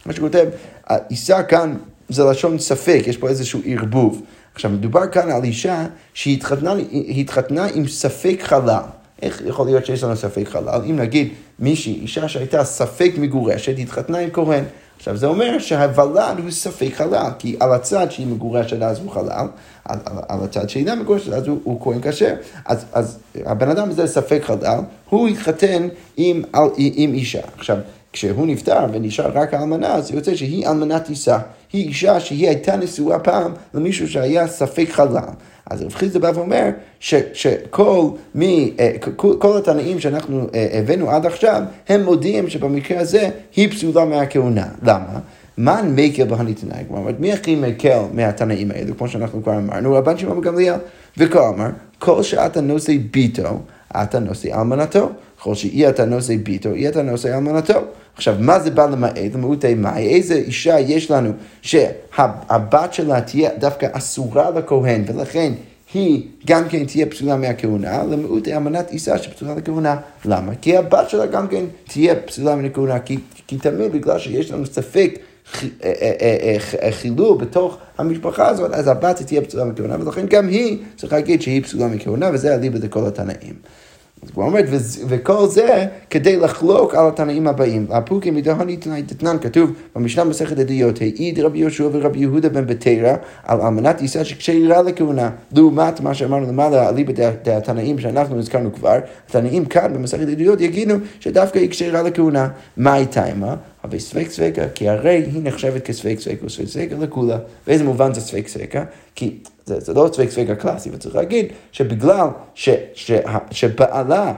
מה 0.06 0.14
שכותב, 0.14 0.46
עיסה 1.10 1.44
כאן 1.44 1.78
זה 2.10 2.24
לשון 2.24 2.60
ספק, 2.60 3.02
יש 3.06 3.18
פה 3.18 3.30
איזשהו 3.30 3.60
ערבוב. 3.66 4.22
עכשיו, 4.54 4.72
מדובר 4.72 5.08
כאן 5.08 5.32
על 5.32 5.44
אישה 5.44 5.86
שהתחתנה 6.14 7.66
עם 7.74 7.88
ספק 7.88 8.40
חלל. 8.42 8.82
איך 9.22 9.42
יכול 9.46 9.66
להיות 9.66 9.86
שיש 9.86 10.04
לנו 10.04 10.16
ספק 10.16 10.48
חלל? 10.48 10.82
אם 10.90 10.96
נגיד 10.96 11.34
מישהי, 11.60 11.94
אישה 11.94 12.28
שהייתה 12.28 12.64
ספק 12.64 13.12
מגורשת, 13.18 13.76
התחתנה 13.80 14.18
עם 14.18 14.30
כהן. 14.34 14.64
עכשיו 14.98 15.18
זה 15.18 15.28
אומר 15.28 15.60
שהוולד 15.60 16.40
הוא 16.40 16.52
ספק 16.52 16.90
חלל, 16.94 17.30
כי 17.40 17.56
על 17.60 17.74
הצד 17.74 18.12
שהיא 18.12 18.28
מגורשת 18.28 18.82
אז 18.82 19.00
הוא 19.00 19.12
חלל, 19.12 19.30
על, 19.30 19.48
על, 20.06 20.18
על 20.28 20.44
הצד 20.44 20.70
שאינה 20.70 20.96
מגורשת 20.96 21.34
אז 21.34 21.48
הוא, 21.48 21.60
הוא 21.64 21.82
כהן 21.82 22.00
כשר. 22.02 22.34
אז, 22.66 22.86
אז 22.94 23.20
הבן 23.46 23.70
אדם 23.70 23.90
הזה 23.90 24.08
ספק 24.08 24.42
חלל, 24.44 24.80
הוא 25.10 25.28
התחתן 25.28 25.88
עם, 26.18 26.42
עם, 26.54 26.72
עם 26.78 27.14
אישה. 27.14 27.42
עכשיו, 27.58 27.78
כשהוא 28.18 28.48
נפטר 28.48 28.86
ונשאר 28.94 29.32
רק 29.34 29.54
האלמנה, 29.54 29.94
אז 29.94 30.12
יוצא 30.12 30.36
שהיא 30.36 30.68
אלמנה 30.68 31.00
טיסה. 31.00 31.38
היא 31.74 31.88
אישה 31.88 32.20
שהיא 32.20 32.48
הייתה 32.48 32.76
נשואה 32.76 33.20
פעם 33.20 33.52
למישהו 33.74 34.08
שהיה 34.08 34.48
ספק 34.48 34.88
חלל. 34.92 35.18
אז 35.66 35.82
רב 35.82 35.94
חיסדה 35.94 36.20
בא 36.20 36.32
ואומר 36.36 36.70
ש, 37.00 37.16
שכל 37.34 38.10
מי, 38.36 38.74
אה, 38.80 38.92
כל, 39.16 39.58
התנאים 39.58 40.00
שאנחנו 40.00 40.48
אה, 40.56 40.68
הבאנו 40.72 41.12
עד 41.12 41.26
עכשיו, 41.26 41.62
הם 41.90 42.04
מודיעים 42.04 42.50
שבמקרה 42.50 43.00
הזה 43.00 43.30
היא 43.56 43.72
פסולה 43.72 44.06
מהכהונה. 44.06 44.68
למה? 44.84 45.20
מן 45.58 45.94
מקל 45.96 46.26
בהניתנאי, 46.26 46.84
כלומר, 46.88 47.12
מי 47.20 47.34
הכי 47.34 47.56
מקל 47.56 48.00
מהתנאים 48.14 48.72
האלו, 48.72 48.98
כמו 48.98 49.08
שאנחנו 49.08 49.44
כבר 49.44 49.58
אמרנו, 49.58 49.94
רבן 49.94 50.18
שמעון 50.18 50.42
גמליאל, 50.42 50.80
וכה 51.18 51.50
אמר, 51.50 51.70
כל 52.00 52.24
שאתה 52.24 52.62
נושא 52.62 52.94
ביתו, 53.12 53.60
אתה 53.92 54.20
נושא 54.20 54.56
אלמנתו, 54.56 55.10
כל 55.42 55.56
שאי 55.56 55.90
אתה 55.90 56.06
נושא 56.06 56.36
ביתו, 56.44 56.74
אי 56.74 56.88
אתה 56.90 57.02
נושא 57.02 57.34
אלמנתו. 57.34 57.80
עכשיו, 58.16 58.36
מה 58.40 58.60
זה 58.60 58.72
בא 58.72 58.86
למעט? 58.86 59.18
למעוטי 59.34 59.74
מאי? 59.74 60.08
איזה 60.08 60.36
אישה 60.36 60.80
יש 60.80 61.12
לנו 61.12 61.32
שהבת 61.62 62.94
שלה 62.94 63.22
תהיה 63.22 63.50
דווקא 63.60 63.88
אסורה 63.92 64.50
לכהן, 64.50 65.04
ולכן 65.08 65.54
היא 65.94 66.24
גם 66.48 66.70
כן 66.70 66.86
תהיה 66.86 67.06
פסולה 67.06 67.36
מהכהונה, 67.36 68.04
למעוטי 68.04 68.58
אמנת 68.58 68.92
עיסה 68.92 69.18
שפסולה 69.18 69.56
לכהונה. 69.56 69.98
למה? 70.26 70.56
כי 70.62 70.78
הבת 70.78 71.10
שלה 71.10 71.26
גם 71.26 71.48
כן 71.48 71.66
תהיה 71.88 72.16
פסולה 72.16 72.56
מהכהונה, 72.56 73.00
כי, 73.00 73.18
כי 73.48 73.58
תמיד 73.58 73.92
בגלל 73.92 74.20
שיש 74.20 74.52
לנו 74.52 74.66
ספק 74.66 75.20
אה, 75.64 75.70
אה, 76.02 76.58
אה, 76.82 76.92
חילול 76.92 77.38
בתוך 77.38 77.78
המשפחה 77.98 78.48
הזאת, 78.48 78.72
אז 78.72 78.88
הבת 78.88 79.22
תהיה 79.22 79.42
פסולה 79.42 79.66
מכהונה, 79.66 79.96
ולכן 80.00 80.26
גם 80.30 80.48
היא 80.48 80.78
צריך 80.96 81.14
להגיד 81.14 81.42
שהיא 81.42 81.64
פסולה 81.64 81.88
מכהונה, 81.88 82.30
וזה 82.34 82.56
אליבא 82.56 82.80
דכל 82.80 83.08
התנאים. 83.08 83.54
אז 84.24 84.30
הוא 84.34 84.46
אומר, 84.46 84.60
וכל 85.08 85.48
זה 85.48 85.86
כדי 86.10 86.38
לחלוק 86.38 86.96
על 86.96 87.08
התנאים 87.08 87.48
הבאים. 87.48 87.88
הפוקי 87.90 88.32
מדהוני 88.32 88.78
תנאי 88.78 89.02
דתנן 89.02 89.38
כתוב 89.42 89.72
במשנה 89.96 90.24
מסכת 90.24 90.60
עדויות, 90.60 91.02
העיד 91.02 91.40
רבי 91.40 91.60
יהושע 91.60 91.90
ורבי 91.92 92.20
יהודה 92.20 92.50
בן 92.50 92.68
בתרא 92.68 93.16
על 93.44 93.62
אמנת 93.62 94.02
ישראל 94.02 94.24
שכשירה 94.24 94.82
לכהונה. 94.82 95.30
לעומת 95.56 96.02
מה 96.02 96.14
שאמרנו 96.14 96.48
למעלה, 96.48 96.90
אליבא 96.90 97.32
דתנאים 97.44 98.00
שאנחנו 98.00 98.40
הזכרנו 98.40 98.74
כבר, 98.74 98.98
התנאים 99.28 99.66
כאן 99.66 99.94
במסכת 99.94 100.28
עדויות 100.28 100.62
יגידו 100.62 100.96
שדווקא 101.20 101.60
היא 101.60 101.70
כשירה 101.70 102.02
לכהונה. 102.02 102.48
מה 102.78 102.94
הייתה 102.94 103.24
עימה? 103.24 103.56
אבל 103.84 104.00
ספק 104.00 104.30
ספקה, 104.30 104.70
כי 104.70 104.90
הרי 104.90 105.24
היא 105.34 105.42
נחשבת 105.44 105.86
כספק 105.86 106.16
ספקה, 106.20 106.46
וספק 106.46 106.66
ספקה 106.66 106.96
לכולה. 106.96 107.38
באיזה 107.68 107.84
מובן 107.84 108.14
זה 108.14 108.22
ספק 108.22 108.48
ספקה? 108.48 108.84
כי 109.16 109.38
זה, 109.66 109.80
זה 109.80 109.94
לא 109.94 110.10
ספק 110.14 110.30
ספקה 110.30 110.56
קלאסי, 110.56 110.90
וצריך 110.94 111.16
להגיד 111.16 111.46
שבגלל 111.72 112.28
ש, 112.56 112.70
ש, 112.70 113.12
ש, 113.12 113.12
שבעלה 113.52 114.34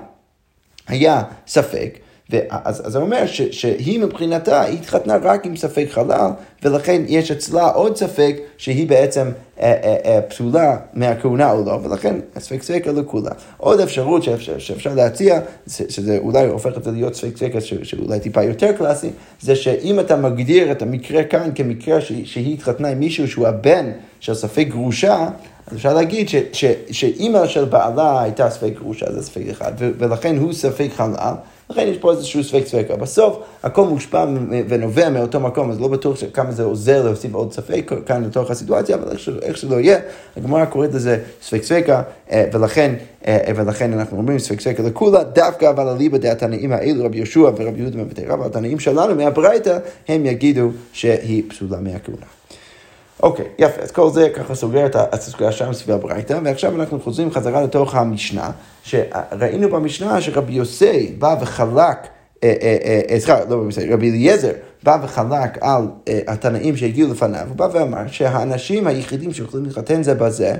היה 0.87 1.23
ספק, 1.47 1.99
ואז, 2.29 2.87
אז 2.87 2.93
זה 2.93 2.99
אומר 2.99 3.25
ש, 3.25 3.41
שהיא 3.41 3.99
מבחינתה, 3.99 4.61
היא 4.61 4.77
התחתנה 4.79 5.17
רק 5.21 5.45
עם 5.45 5.57
ספק 5.57 5.87
חלל, 5.89 6.29
ולכן 6.63 7.01
יש 7.07 7.31
אצלה 7.31 7.69
עוד 7.69 7.97
ספק 7.97 8.35
שהיא 8.57 8.87
בעצם 8.87 9.27
אה, 9.59 9.73
אה, 9.83 9.95
אה, 10.05 10.21
פסולה 10.21 10.77
מהכהונה 10.93 11.51
או 11.51 11.65
לא, 11.65 11.79
ולכן 11.83 12.15
הספק 12.35 12.63
ספקה 12.63 12.91
לכולה. 12.91 13.31
עוד 13.57 13.79
אפשרות 13.79 14.23
שאפשר, 14.23 14.57
שאפשר 14.57 14.93
להציע, 14.93 15.39
שזה 15.67 16.17
אולי 16.17 16.45
הופך 16.47 16.77
את 16.77 16.83
זה 16.83 16.91
להיות 16.91 17.15
ספק 17.15 17.37
ספקה 17.37 17.61
שאולי 17.61 18.19
טיפה 18.19 18.43
יותר 18.43 18.71
קלאסי, 18.71 19.09
זה 19.41 19.55
שאם 19.55 19.99
אתה 19.99 20.15
מגדיר 20.15 20.71
את 20.71 20.81
המקרה 20.81 21.23
כאן 21.23 21.49
כמקרה 21.55 22.01
ש, 22.01 22.11
שהיא 22.25 22.53
התחתנה 22.53 22.87
עם 22.87 22.99
מישהו 22.99 23.27
שהוא 23.27 23.47
הבן 23.47 23.91
של 24.19 24.33
ספק 24.33 24.67
גרושה, 24.69 25.29
אז 25.67 25.77
אפשר 25.77 25.93
להגיד 25.93 26.29
ש, 26.29 26.35
ש, 26.51 26.65
שאימא 26.91 27.47
של 27.47 27.65
בעלה 27.65 28.21
הייתה 28.21 28.49
ספק 28.49 28.71
גרושה, 28.75 29.13
זה 29.13 29.23
ספק 29.23 29.41
אחד, 29.51 29.71
ולכן 29.77 30.37
הוא 30.37 30.53
ספק 30.53 30.87
חלל. 30.95 31.33
לכן 31.69 31.87
יש 31.87 31.97
פה 31.97 32.11
איזשהו 32.11 32.43
ספק 32.43 32.63
ספק. 32.65 32.85
בסוף 32.99 33.39
הכל 33.63 33.85
מושפע 33.85 34.25
ונובע 34.67 35.09
מאותו 35.09 35.39
מקום, 35.39 35.71
אז 35.71 35.81
לא 35.81 35.87
בטוח 35.87 36.17
כמה 36.33 36.51
זה 36.51 36.63
עוזר 36.63 37.03
להוסיף 37.03 37.33
עוד 37.33 37.53
ספק 37.53 37.91
כאן 38.05 38.23
לתוך 38.23 38.51
הסיטואציה, 38.51 38.95
אבל 38.95 39.11
איך 39.41 39.57
שלא 39.57 39.79
יהיה, 39.79 39.99
הגמרא 40.37 40.65
קוראת 40.65 40.93
לזה 40.93 41.23
ספק 41.41 41.63
ספקה, 41.63 42.01
אה, 42.31 42.45
ולכן, 42.53 42.95
אה, 43.27 43.51
ולכן 43.55 43.93
אנחנו 43.93 44.17
אומרים 44.17 44.39
ספק 44.39 44.61
ספקה 44.61 44.83
לכולה, 44.83 45.23
דווקא 45.23 45.69
אבל 45.69 45.87
אליבא 45.87 46.17
דהתנאים 46.17 46.71
האלו, 46.71 47.05
רבי 47.05 47.17
יהושע 47.17 47.39
ורבי 47.39 47.79
יהודה 47.79 47.97
מבתי 47.97 48.25
רבא, 48.25 48.45
התנאים 48.45 48.79
שלנו 48.79 49.15
מהברייתא, 49.15 49.77
הם 50.07 50.25
יגידו 50.25 50.69
שהיא 50.93 51.43
פסולה 51.49 51.79
מהכהונה. 51.79 52.38
אוקיי, 53.23 53.45
יפה, 53.59 53.81
אז 53.81 53.91
כל 53.91 54.09
זה 54.09 54.29
ככה 54.35 54.55
סוגר 54.55 54.85
את 54.85 54.95
הסוגיה 55.13 55.51
שם 55.51 55.73
סביב 55.73 55.95
הברייתא, 55.95 56.39
ועכשיו 56.43 56.75
אנחנו 56.75 56.99
חוזרים 56.99 57.31
חזרה 57.31 57.61
לתוך 57.61 57.95
המשנה, 57.95 58.51
שראינו 58.83 59.69
במשנה 59.69 60.21
שרבי 60.21 60.53
יוסי 60.53 61.15
בא 61.19 61.35
וחלק, 61.41 61.97
אה, 62.43 62.53
אה, 62.61 62.99
אה, 63.09 63.19
סליחה, 63.19 63.39
לא 63.49 63.55
רבי 63.55 63.93
רבי 63.93 64.09
אליעזר 64.09 64.51
בא 64.83 64.97
וחלק 65.03 65.57
על 65.61 65.87
התנאים 66.27 66.77
שהגיעו 66.77 67.11
לפניו, 67.11 67.45
הוא 67.47 67.55
בא 67.55 67.67
ואמר 67.73 68.07
שהאנשים 68.07 68.87
היחידים 68.87 69.33
שיכולים 69.33 69.65
להתחתן 69.65 70.03
זה 70.03 70.13
בזה, 70.13 70.55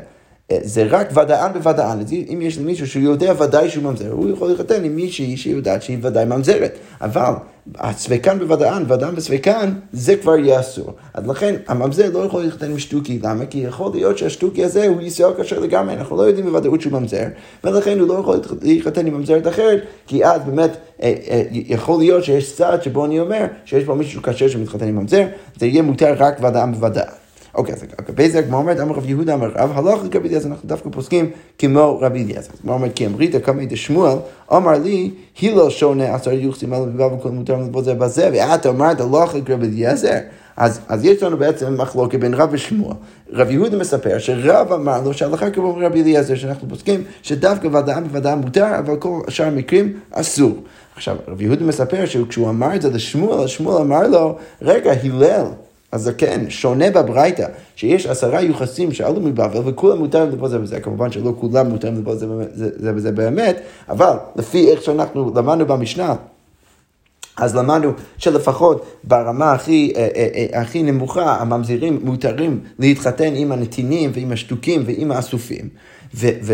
זה 0.62 0.84
רק 0.89 1.10
ודאן 1.12 1.51
בוודאן. 1.53 2.00
אם 2.34 2.41
יש 2.41 2.58
למישהו 2.58 3.01
יודע 3.01 3.34
ודאי 3.39 3.70
שהוא 3.70 3.84
ממזר, 3.84 4.12
הוא 4.12 4.29
יכול 4.29 4.50
להתחתן 4.50 4.84
עם 4.84 4.96
מישהי 4.96 5.38
שיודעת 5.38 5.82
שהיא 5.82 5.98
ודאי 6.01 6.25
ממזרת. 6.25 6.77
אבל 7.01 7.34
הספקן 7.75 8.39
בוודאן, 8.39 8.84
ודאן 8.88 9.15
בספקן, 9.15 9.74
זה 9.94 10.15
כבר 10.15 10.38
יהיה 10.38 10.60
אסור. 10.60 10.94
אז 11.13 11.27
לכן 11.27 11.56
הממזר 11.68 12.10
לא 12.13 12.20
יכול 12.20 12.41
להתחתן 12.41 12.72
עם 12.72 12.79
שטוקי. 12.79 13.20
למה? 13.24 13.46
כי 13.46 13.58
יכול 13.58 13.91
להיות 13.94 14.18
שהשטוקי 14.18 14.63
הזה 14.63 14.88
הוא 14.88 15.01
ישראל 15.01 15.34
כשר 15.44 15.60
לגמרי, 15.60 15.94
אנחנו 15.94 16.18
לא 16.18 16.22
יודעים 16.22 16.46
בוודאות 16.46 16.82
שהוא 16.82 16.94
ממזר, 16.94 17.25
ולכן 17.63 18.00
הוא 18.00 18.08
לא 18.08 18.13
יכול 18.13 18.39
להתחתן 18.62 19.08
עם 19.08 19.13
ממזרת 19.13 19.48
אחרת, 19.48 19.84
כי 20.08 20.25
אז 20.25 20.41
באמת 20.46 20.72
אה, 21.01 21.13
אה, 21.29 21.44
יכול 21.51 22.00
להיות 22.00 22.24
שיש 22.24 22.56
צעד 22.56 22.84
שבו 22.84 23.06
אני 23.06 23.20
אומר 23.20 23.46
שיש 23.65 23.84
פה 23.84 23.96
מישהו 23.96 24.22
כשר 24.22 24.48
שמתחתן 24.48 24.88
עם 24.88 24.96
ממזר, 24.96 25.25
זה 25.60 25.65
יהיה 25.65 25.82
מותר 25.82 26.13
רק 26.18 26.39
ודאן 26.39 26.72
בוודאן. 26.72 27.18
אוקיי, 27.56 27.74
אז 27.75 27.84
לגבי 28.00 28.29
זה 28.29 28.39
הגמרא 28.39 28.60
אומרת, 28.60 28.79
אמר 28.79 28.96
רב 28.96 29.10
יהודה 29.10 29.34
אמר 29.34 29.51
רב, 29.56 29.72
הלך 29.74 30.03
לגבי 30.03 30.27
אליעזר, 30.27 30.50
אנחנו 30.50 30.70
דווקא 30.70 30.89
פוסקים 30.91 31.29
כמו 31.58 32.00
רבי 32.01 32.24
אליעזר. 32.24 32.51
הגמרא 32.60 32.75
אומרת, 32.75 32.91
כי 32.96 33.06
אמרית 33.06 33.36
קמא 33.36 33.65
דשמואל, 33.65 34.18
אמר 34.53 34.77
לי, 34.79 35.12
הלל 35.41 35.70
שונה 35.70 36.15
עשר 36.15 36.32
יוחסים 36.32 36.74
עליו 36.74 36.88
ובא 36.88 37.03
וכל 37.03 37.29
מותר 37.29 37.56
לבוא 37.58 37.84
זה 37.84 37.94
בזה, 37.94 38.29
ואת 38.34 38.65
אמרת 38.65 39.01
הלך 39.01 39.36
לגבי 39.36 39.68
אליעזר. 39.68 40.18
אז, 40.58 40.79
אז 40.88 41.06
יש 41.06 41.24
לנו 41.24 41.38
בעצם 41.38 41.82
מחלוקת 41.82 42.20
בין 42.20 42.34
רב 42.34 42.50
ושמואל. 42.51 42.96
רב 43.34 43.51
יהודה 43.51 43.77
מספר 43.77 44.20
שרב 44.20 44.74
אמר 44.74 45.01
לו 45.01 45.13
שהלכה 45.13 45.50
כמו 45.50 45.77
רבי 45.82 46.01
אליעזר, 46.01 46.36
שאנחנו 46.36 46.70
פוסקים 46.70 47.03
שדווקא 47.22 47.68
ודאם 47.68 48.03
בוודאם 48.03 48.39
מותר, 48.39 48.79
אבל 48.79 48.96
כל 48.98 49.22
שאר 49.27 49.46
המקרים 49.46 49.94
אסור. 50.12 50.56
עכשיו, 50.96 51.15
רב 51.27 51.41
יהודה 51.41 51.65
מספר 51.65 52.06
שכשהוא 52.06 52.50
אמר 52.50 52.75
את 52.75 52.82
זה 52.82 52.89
לשמואל, 52.89 53.48
שמואל 53.48 53.82
אמר 53.82 54.08
לו, 54.08 54.38
רגע, 54.62 54.94
הלל. 55.03 55.46
הזקן 55.93 56.25
כן, 56.25 56.50
שונה 56.50 56.91
בברייתא, 56.91 57.46
שיש 57.75 58.05
עשרה 58.05 58.41
יוחסים 58.41 58.93
שעלו 58.93 59.19
מבבל 59.19 59.62
וכולם 59.65 59.98
מותר 59.98 60.25
לבוא 60.25 60.48
זה 60.48 60.60
בזה, 60.60 60.79
כמובן 60.79 61.12
שלא 61.12 61.34
כולם 61.39 61.69
מותר 61.69 61.89
לבוא 61.89 62.15
זה, 62.15 62.27
זה, 62.53 62.69
זה 62.75 62.93
בזה 62.93 63.12
באמת, 63.12 63.62
אבל 63.89 64.13
לפי 64.36 64.72
איך 64.72 64.84
שאנחנו 64.84 65.31
למדנו 65.36 65.65
במשנה, 65.65 66.15
אז 67.38 67.55
למדנו 67.55 67.91
שלפחות 68.17 68.86
ברמה 69.03 69.51
הכי, 69.51 69.93
אה, 69.96 70.08
אה, 70.15 70.27
אה, 70.36 70.62
הכי 70.62 70.84
נמוכה, 70.84 71.36
הממזירים 71.36 72.00
מותרים 72.03 72.60
להתחתן 72.79 73.36
עם 73.36 73.51
הנתינים 73.51 74.12
ועם 74.13 74.31
השתוקים 74.31 74.84
ועם 74.86 75.12
האסופים. 75.12 75.69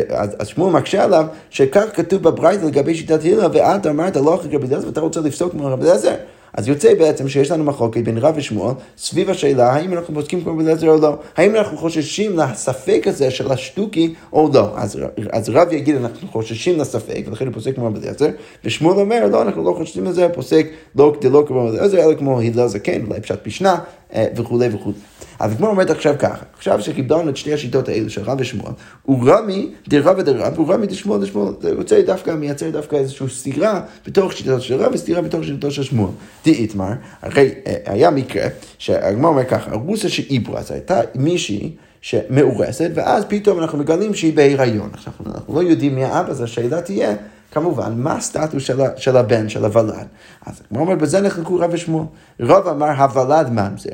אז 0.10 0.48
שמואל 0.48 0.74
מקשה 0.74 1.04
עליו 1.04 1.25
שכך 1.50 1.86
כתוב 1.94 2.24
בברייתא 2.24 2.65
לגבי 2.65 2.96
שיטת 2.96 3.24
הילה, 3.24 3.48
ואת 3.54 3.88
אמרת 3.88 4.15
לא 4.15 4.36
אחרי 4.36 4.56
רבי 4.56 4.68
אליעזר 4.68 4.88
ואתה 4.88 5.01
רוצה 5.01 5.22
לפסוק 5.22 5.51
כמו 5.51 5.65
רבי 5.65 5.84
אליעזר. 5.84 6.15
אז 6.56 6.68
יוצא 6.68 6.94
בעצם 6.94 7.28
שיש 7.28 7.52
לנו 7.52 7.64
מחלוקת 7.64 8.04
בין 8.04 8.18
רב 8.18 8.34
ושמואל 8.38 8.74
סביב 8.98 9.30
השאלה 9.30 9.74
האם 9.74 9.94
אנחנו 9.94 10.14
בודקים 10.14 10.42
כמו 10.44 10.56
בלעזר 10.56 10.90
או 10.90 10.98
לא. 10.98 11.18
האם 11.38 11.56
אנחנו 11.56 11.78
חוששים 11.78 12.40
לספק 12.40 13.04
הזה 13.06 13.32
של 13.32 13.52
השטוקי 13.52 14.14
או 14.34 14.50
לא. 14.54 14.70
אז, 14.76 15.00
אז 15.32 15.50
רב 15.50 15.74
יגיד 15.74 15.96
אנחנו 15.96 16.28
חוששים 16.28 16.80
לספק 16.80 17.24
ולכן 17.28 17.46
הוא 17.46 17.54
פוסק 17.54 17.76
כמו 17.76 17.92
בלעזר 17.92 18.30
ושמואל 18.64 19.00
אומר 19.00 19.28
לא 19.32 19.42
אנחנו 19.42 19.64
לא 19.64 19.76
חוששים 19.78 20.06
לזה 20.06 20.30
פוסק 20.30 20.68
לא 20.96 21.14
כדי 21.20 21.30
לא 21.30 21.44
כמו 21.48 21.68
בלעזר 21.72 21.98
אלא 21.98 22.16
כמו 22.16 22.42
הלל 22.42 22.68
זקן 22.68 23.06
אולי 23.06 23.22
פשט 23.22 23.48
משנה 23.48 23.80
אה, 24.16 24.26
וכולי 24.36 24.68
וכולי. 24.72 24.96
אז 25.39 25.51
הגמרא 25.51 25.70
אומרת 25.70 25.89
עכשיו 25.89 26.15
ככה, 26.20 26.46
עכשיו 26.58 26.82
שקיבלנו 26.82 27.30
את 27.30 27.38
שתי 27.38 27.54
השיטות 27.54 27.89
האלו 27.89 28.10
של 28.10 28.22
רב 28.22 28.38
ושמואל, 28.42 28.72
הוא 29.04 29.30
רמי 29.30 29.72
דרב 29.88 30.15
ודרב, 30.18 30.54
הוא 30.58 30.74
רמי 30.74 30.88
דשמואל 30.88 31.22
דשמואל, 31.22 31.54
זה 31.62 31.74
רוצה 31.74 32.01
דווקא, 32.01 32.32
מייצר 32.32 32.70
דווקא 32.70 32.96
איזושהי 32.96 33.30
סתירה 33.30 33.82
בתוך 34.08 34.34
שיטתו 34.34 34.62
של 34.62 34.75
רב 34.75 34.92
וסתירה 34.94 35.22
בתוך 35.22 35.44
שיטתו 35.44 35.72
של 35.72 35.84
שמואל. 35.84 36.12
דאיתמר, 36.46 36.92
הרי 37.22 37.50
אה, 37.68 37.75
היה 37.86 38.10
מקרה, 38.10 38.48
שהגמרא 38.77 39.30
אומר 39.30 39.44
ככה, 39.44 39.72
הרוסה 39.72 40.10
שאיברה, 40.10 40.60
אז 40.60 40.72
הייתה 40.72 41.01
מישהי 41.15 41.75
שמאורסת, 42.01 42.89
ואז 42.94 43.25
פתאום 43.27 43.60
אנחנו 43.60 43.77
מגלים 43.77 44.13
שהיא 44.13 44.34
בהיריון. 44.34 44.89
עכשיו, 44.94 45.13
אנחנו 45.25 45.56
לא 45.56 45.63
יודעים 45.63 45.96
מי 45.96 46.04
האבא, 46.04 46.30
אז 46.30 46.42
השאלה 46.42 46.82
תהיה, 46.82 47.15
כמובן, 47.51 47.94
מה 47.98 48.13
הסטטוס 48.13 48.63
של, 48.63 48.80
של 48.98 49.18
הבן, 49.18 49.50
של 49.50 49.65
הוולד. 49.65 50.08
אז 50.46 50.62
כמו 50.70 50.80
אומר, 50.80 50.96
בזה 50.96 51.22
נחלקו 51.22 51.56
רב 51.56 51.70
ושמואל. 51.74 52.06
רב 52.39 52.68
אמר 52.68 52.89
הוולד 52.89 53.50
ממזר, 53.50 53.89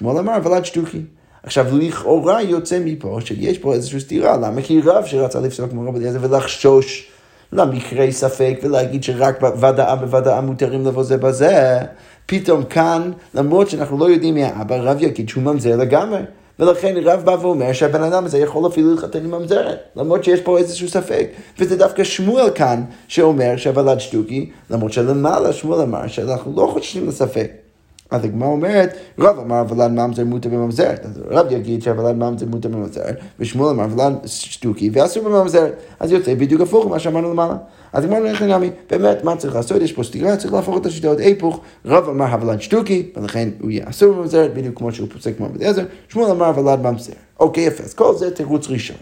שמואל 0.00 0.18
אמר 0.18 0.34
הוולד 0.34 0.64
שטוקי. 0.64 1.00
עכשיו, 1.42 1.66
לכאורה 1.78 2.42
יוצא 2.42 2.78
מפה 2.84 3.18
שיש 3.24 3.58
פה 3.58 3.74
איזושהי 3.74 4.00
סתירה, 4.00 4.36
למה? 4.36 4.62
כי 4.62 4.80
רב 4.84 5.04
שרצה 5.06 5.40
לפסוק 5.40 5.70
כמו 5.70 5.88
רב 5.88 5.96
אליעזר 5.96 6.18
ולחשוש 6.22 7.08
למקרי 7.52 8.12
ספק 8.12 8.58
ולהגיד 8.62 9.04
שרק 9.04 9.40
בוודאה 9.40 9.96
בוודאה 9.96 10.40
מותרים 10.40 10.86
לבוא 10.86 11.02
זה 11.02 11.16
בזה, 11.16 11.78
פתאום 12.26 12.64
כאן, 12.64 13.10
למרות 13.34 13.70
שאנחנו 13.70 13.98
לא 13.98 14.10
יודעים 14.10 14.34
מי 14.34 14.44
האבא, 14.44 14.76
רב 14.76 15.02
יגיד 15.02 15.28
שהוא 15.28 15.42
ממזר 15.42 15.76
לגמרי. 15.76 16.20
ולכן 16.58 16.94
רב 17.04 17.20
בא 17.24 17.36
ואומר 17.40 17.72
שהבן 17.72 18.02
אדם 18.02 18.24
הזה 18.24 18.38
יכול 18.38 18.66
אפילו 18.66 18.90
להתחתן 18.90 19.24
עם 19.24 19.30
ממזרת, 19.30 19.78
למרות 19.96 20.24
שיש 20.24 20.40
פה 20.40 20.58
איזשהו 20.58 20.88
ספק. 20.88 21.28
וזה 21.58 21.76
דווקא 21.76 22.04
שמואל 22.04 22.50
כאן, 22.50 22.82
שאומר 23.08 23.56
שהוולד 23.56 24.00
שטוקי, 24.00 24.50
למרות 24.70 24.92
שלמעלה 24.92 25.52
שמואל 25.52 25.80
אמר 25.80 26.06
שאנחנו 26.06 26.52
לא 26.56 26.70
חוששים 26.72 27.08
לספק. 27.08 27.69
אז 28.10 28.24
הגמרא 28.24 28.48
אומרת, 28.48 28.96
רב 29.18 29.38
אמר 29.38 29.64
ולד 29.68 29.90
ממזר 29.90 30.24
מותר 30.24 30.48
בממזרת. 30.48 31.06
אז 31.06 31.20
רב 31.30 31.46
יגיד 31.50 31.82
שהוולד 31.82 32.16
ממזר 32.16 32.46
מותר 32.46 32.68
בממזרת, 32.68 33.16
ושמואל 33.40 33.70
אמר 33.70 33.86
ולד 33.96 34.14
שטוקי 34.26 34.90
ואסור 34.92 35.24
בממזרת. 35.24 35.72
אז 36.00 36.12
יוצא 36.12 36.34
בדיוק 36.34 36.60
הפוך 36.60 36.86
ממה 36.86 36.98
שאמרנו 36.98 37.30
למעלה. 37.30 37.56
אז 37.92 38.04
הגמרא 38.04 38.18
אומרת 38.18 38.36
חינמי, 38.36 38.70
באמת, 38.90 39.24
מה 39.24 39.36
צריך 39.36 39.54
לעשות? 39.54 39.82
יש 39.82 39.92
פה 39.92 40.02
סתירה, 40.02 40.36
צריך 40.36 40.52
להפוך 40.52 40.76
את 40.76 40.86
השיטות 40.86 41.18
היפוך. 41.18 41.60
רב 41.84 42.08
אמר 42.08 42.26
הוולד 42.26 42.60
שטוקי, 42.60 43.08
ולכן 43.16 43.48
הוא 43.60 43.70
יהיה 43.70 43.88
אסור 43.88 44.14
בממזרת, 44.14 44.54
בדיוק 44.54 44.78
כמו 44.78 44.92
שהוא 44.92 45.08
פוסק 45.12 45.40
בית 45.52 45.62
עזר. 45.62 45.84
שמואל 46.08 46.30
אמר 46.30 46.52
ולד 46.56 46.80
ממזר. 46.80 47.12
אוקיי, 47.40 47.64
יפה, 47.64 47.84
אז 47.84 47.94
כל 47.94 48.16
זה 48.16 48.30
תירוץ 48.30 48.68
ראשון. 48.68 48.96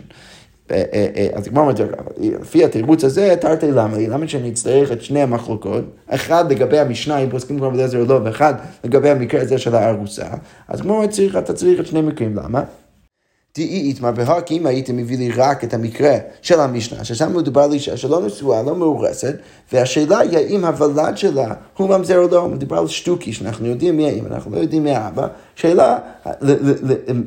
אה, 0.71 0.83
אה, 0.93 1.07
אה, 1.17 1.29
אז 1.33 1.47
הגמרא 1.47 1.63
אומרת, 1.63 1.81
לפי 2.19 2.65
התירוץ 2.65 3.05
הזה, 3.05 3.35
תרתי 3.41 3.71
למה 3.73 3.99
למה 3.99 4.29
שאני 4.29 4.51
אצטרך 4.51 4.93
את 4.93 5.03
שני 5.03 5.23
המחלוקות, 5.23 5.85
אחד 6.09 6.53
לגבי 6.53 6.79
המשנה, 6.79 7.19
אם 7.19 7.31
פוסקים 7.31 7.59
כבר 7.59 7.71
בדזר 7.71 8.01
או 8.01 8.05
לא, 8.05 8.21
ואחד 8.25 8.55
לגבי 8.85 9.11
המקרה 9.11 9.41
הזה 9.43 9.59
של 9.59 9.75
הארוסה, 9.75 10.27
אז 10.69 10.81
הגמרא 10.81 10.97
אומרת, 10.97 11.11
אתה 11.39 11.53
צריך 11.53 11.81
את 11.81 11.87
שני 11.87 12.01
מקרים, 12.01 12.37
למה? 12.37 12.63
דאי 13.59 13.81
איתמר 13.81 14.11
בהק, 14.11 14.53
אם 14.53 14.67
הייתם 14.67 14.97
מביא 14.97 15.19
לי 15.19 15.31
רק 15.31 15.65
את 15.65 15.75
המקרה 15.75 16.17
של 16.43 16.61
המשנה, 16.61 17.05
ששם 17.05 17.37
מדובר 17.37 17.61
על 17.61 17.73
אישה 17.73 17.97
שלא 17.97 18.27
נשואה, 18.27 18.63
לא 18.63 18.77
מאורסת, 18.77 19.35
והשאלה 19.73 20.19
היא 20.19 20.39
האם 20.39 20.65
הוולד 20.65 21.17
שלה 21.17 21.55
הוא 21.77 21.89
ממזר 21.89 22.19
או 22.19 22.29
לא, 22.29 22.49
מדובר 22.49 22.79
על 22.79 22.89
שטוקי, 22.89 23.33
שאנחנו 23.33 23.67
יודעים 23.67 23.97
מי 23.97 24.07
האם, 24.07 24.27
אנחנו 24.27 24.51
לא 24.51 24.59
יודעים 24.59 24.85
מי 24.85 24.91
האבא, 24.95 25.27
שאלה, 25.55 25.99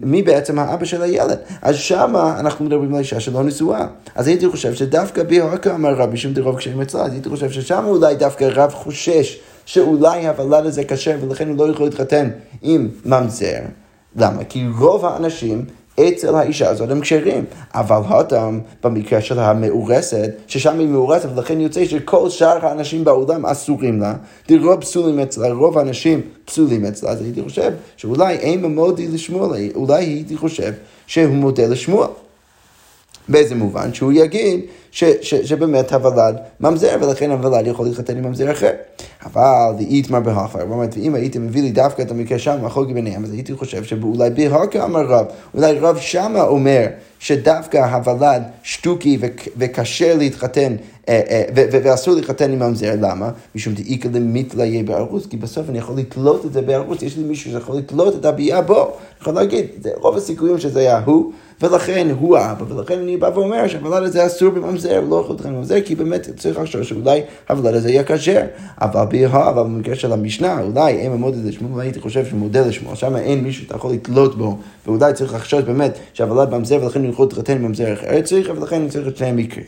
מי 0.01 0.21
בעצם 0.23 0.59
האבא 0.59 0.85
של 0.85 1.01
הילד. 1.01 1.37
אז 1.61 1.75
שמה 1.75 2.39
אנחנו 2.39 2.65
מדברים 2.65 2.93
על 2.93 2.99
אישה 2.99 3.19
שלא 3.19 3.43
נשואה. 3.43 3.87
אז 4.15 4.27
הייתי 4.27 4.47
חושב 4.47 4.73
שדווקא 4.73 5.23
בהק 5.23 5.67
אמר 5.67 5.93
רבי 5.93 6.17
שם 6.17 6.33
דרוב 6.33 6.57
כשהם 6.57 6.81
אצלה, 6.81 7.01
אז 7.01 7.11
הייתי 7.11 7.29
חושב 7.29 7.51
ששם 7.51 7.83
אולי 7.87 8.15
דווקא 8.15 8.43
רב 8.43 8.73
חושש 8.73 9.39
שאולי 9.65 10.27
הוולד 10.27 10.65
הזה 10.65 10.83
כשר 10.83 11.17
ולכן 11.21 11.49
הוא 11.49 11.57
לא 11.57 11.71
יכול 11.71 11.85
להתחתן 11.85 12.29
עם 12.61 12.89
ממזר. 13.05 13.59
למה? 14.15 14.43
כי 14.43 14.63
רוב 14.79 15.05
האנשים 15.05 15.65
אצל 16.09 16.35
האישה 16.35 16.69
הזאת 16.69 16.89
הם 16.89 17.01
כשרים. 17.01 17.45
אבל 17.73 18.01
הותם, 18.09 18.59
במקרה 18.83 19.21
של 19.21 19.39
המאורסת, 19.39 20.29
ששם 20.47 20.79
היא 20.79 20.87
מאורסת, 20.87 21.29
ולכן 21.35 21.61
יוצא 21.61 21.85
שכל 21.85 22.29
שאר 22.29 22.65
האנשים 22.65 23.03
בעולם 23.03 23.45
אסורים 23.45 23.99
לה, 23.99 24.13
דרוב 24.47 24.81
פסולים 24.81 25.19
אצלה, 25.19 25.53
רוב 25.53 25.77
האנשים 25.77 26.21
פסולים 26.45 26.85
אצלה, 26.85 27.09
אז 27.09 27.21
הייתי 27.21 27.41
חושב 27.43 27.71
שאולי 27.97 28.35
אין 28.35 28.61
ממודי 28.61 29.07
לשמואל, 29.07 29.69
אולי 29.75 30.03
הייתי 30.03 30.37
חושב 30.37 30.71
שהוא 31.07 31.33
מודה 31.33 31.67
לשמואל. 31.67 32.07
באיזה 33.29 33.55
מובן? 33.55 33.93
שהוא 33.93 34.11
יגיד 34.11 34.59
ש, 34.91 35.03
ש, 35.03 35.35
שבאמת 35.35 35.93
הוולד 35.93 36.37
ממזר, 36.59 36.97
ולכן 37.01 37.31
הוולד 37.31 37.67
יכול 37.67 37.85
להתחתן 37.85 38.17
עם 38.17 38.23
ממזר 38.23 38.51
אחר. 38.51 38.71
אבל 39.25 39.73
דאיתמר 39.77 40.19
בהכר, 40.19 40.59
זאת 40.59 40.97
ואם 40.97 41.15
היית 41.15 41.37
מביא 41.37 41.61
לי 41.61 41.71
דווקא 41.71 42.01
את 42.01 42.11
המקרה 42.11 42.39
שם, 42.39 42.65
החוק 42.65 42.91
ביניהם, 42.91 43.23
אז 43.23 43.31
הייתי 43.31 43.53
חושב 43.55 43.83
שאולי 43.83 44.29
בהכר 44.29 44.83
אמר 44.83 45.05
רב, 45.05 45.25
אולי 45.53 45.79
רב 45.79 45.97
שמה 45.97 46.43
אומר 46.43 46.87
שדווקא 47.19 47.77
הוולד 47.77 48.43
שטוקי 48.63 49.17
וקשה 49.57 50.15
להתחתן, 50.15 50.75
אה, 51.09 51.21
אה, 51.29 51.43
ואסור 51.55 52.15
להתחתן 52.15 52.51
עם 52.51 52.59
ממזר, 52.59 52.93
למה? 53.01 53.29
משום 53.55 53.73
דאיכא 53.73 54.07
למתליה 54.07 54.83
בערוץ, 54.83 55.25
כי 55.25 55.37
בסוף 55.37 55.69
אני 55.69 55.77
יכול 55.77 55.97
לתלות 55.97 56.45
את 56.45 56.53
זה 56.53 56.61
בערוץ, 56.61 57.01
יש 57.01 57.17
לי 57.17 57.23
מישהו 57.23 57.51
שיכול 57.51 57.77
לתלות 57.77 58.15
את 58.15 58.25
הביאה 58.25 58.61
בו, 58.61 58.91
יכול 59.21 59.33
להגיד, 59.33 59.65
רוב 59.95 60.17
הסיכויים 60.17 60.59
שזה 60.59 60.79
היה 60.79 60.99
הוא. 61.05 61.31
ולכן 61.61 62.07
הוא 62.19 62.37
האבא, 62.37 62.73
ולכן 62.73 62.99
אני 62.99 63.17
בא 63.17 63.29
ואומר 63.33 63.67
שהוולד 63.67 64.03
הזה 64.03 64.25
אסור 64.25 64.49
בממזר, 64.49 65.01
לא 65.09 65.15
יכול 65.15 65.35
להתחיל 65.35 65.51
בממזר, 65.51 65.81
כי 65.85 65.95
באמת 65.95 66.29
צריך 66.37 66.59
לחשוב 66.59 66.83
שאולי 66.83 67.21
הוולד 67.49 67.75
הזה 67.75 67.89
יהיה 67.89 68.03
כשר. 68.03 68.41
אבל 68.81 69.05
בהה, 69.05 69.49
אבל 69.49 69.63
במקרה 69.63 69.95
של 69.95 70.13
המשנה, 70.13 70.61
אולי 70.61 70.93
אין 70.93 71.11
ממודד 71.11 71.45
לשמוע, 71.45 71.77
והייתי 71.77 71.99
חושב 71.99 72.25
שמודד 72.25 72.67
לשמוע, 72.67 72.95
שם 72.95 73.15
אין 73.15 73.43
מישהו 73.43 73.63
שאתה 73.63 73.75
יכול 73.75 73.91
לתלות 73.91 74.37
בו, 74.37 74.57
ואולי 74.85 75.13
צריך 75.13 75.33
לחשוב 75.33 75.61
באמת 75.61 75.97
שהוולד 76.13 76.49
בממזר, 76.49 76.79
ולכן 76.83 77.03
הוא 77.03 77.09
יכול 77.09 77.25
להתחתן 77.25 77.57
בממזר 77.57 77.93
אחר 77.93 78.21
צריך, 78.21 78.51
ולכן 78.55 78.89
צריך 78.89 79.07
את 79.07 79.17
שני 79.17 79.27
המקרים. 79.27 79.65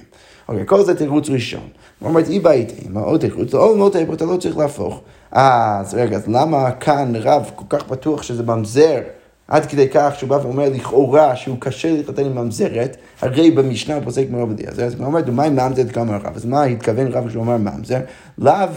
אוקיי, 0.49 0.63
כל 0.65 0.83
זה 0.83 0.95
תירוץ 0.95 1.29
ראשון. 1.29 1.67
הוא 1.99 2.09
אומר, 2.09 2.21
אי 2.29 2.39
באיתי, 2.39 2.87
מה 2.89 2.99
עוד 3.01 3.19
תירוץ? 3.19 3.53
לא, 3.53 3.77
לא 3.77 3.89
תירוץ, 3.89 4.15
אתה 4.15 4.25
לא 4.25 4.37
צריך 4.37 4.57
להפוך. 4.57 5.01
אז 5.31 5.93
רגע, 5.93 6.15
אז 6.15 6.27
למה 6.27 6.71
כאן 6.71 7.13
רב 7.15 7.51
כל 7.55 7.77
כך 7.77 7.87
בטוח 7.87 8.23
שזה 8.23 8.43
ממזר? 8.43 8.99
עד 9.47 9.65
כדי 9.65 9.89
כך 9.89 10.13
שהוא 10.17 10.29
בא 10.29 10.35
ואומר 10.35 10.69
לכאורה 10.69 11.35
שהוא 11.35 11.57
קשה 11.59 11.91
להתחתן 11.91 12.25
עם 12.25 12.35
ממזרת, 12.35 12.97
הרי 13.21 13.51
במשנה 13.51 13.95
הוא 13.95 14.03
פוסק 14.03 14.25
מרוב 14.29 14.51
הדין. 14.51 14.67
אז 14.67 14.79
הוא 14.79 15.05
אומר, 15.05 15.19
מה 15.31 15.43
עם 15.43 15.55
ממזרת 15.55 15.91
כמה 15.91 16.17
רב? 16.17 16.35
אז 16.35 16.45
מה 16.45 16.63
התכוון 16.63 17.07
רב 17.07 17.27
כשהוא 17.27 17.41
אומר 17.41 17.57
ממזר? 17.57 17.99
לאו 18.37 18.67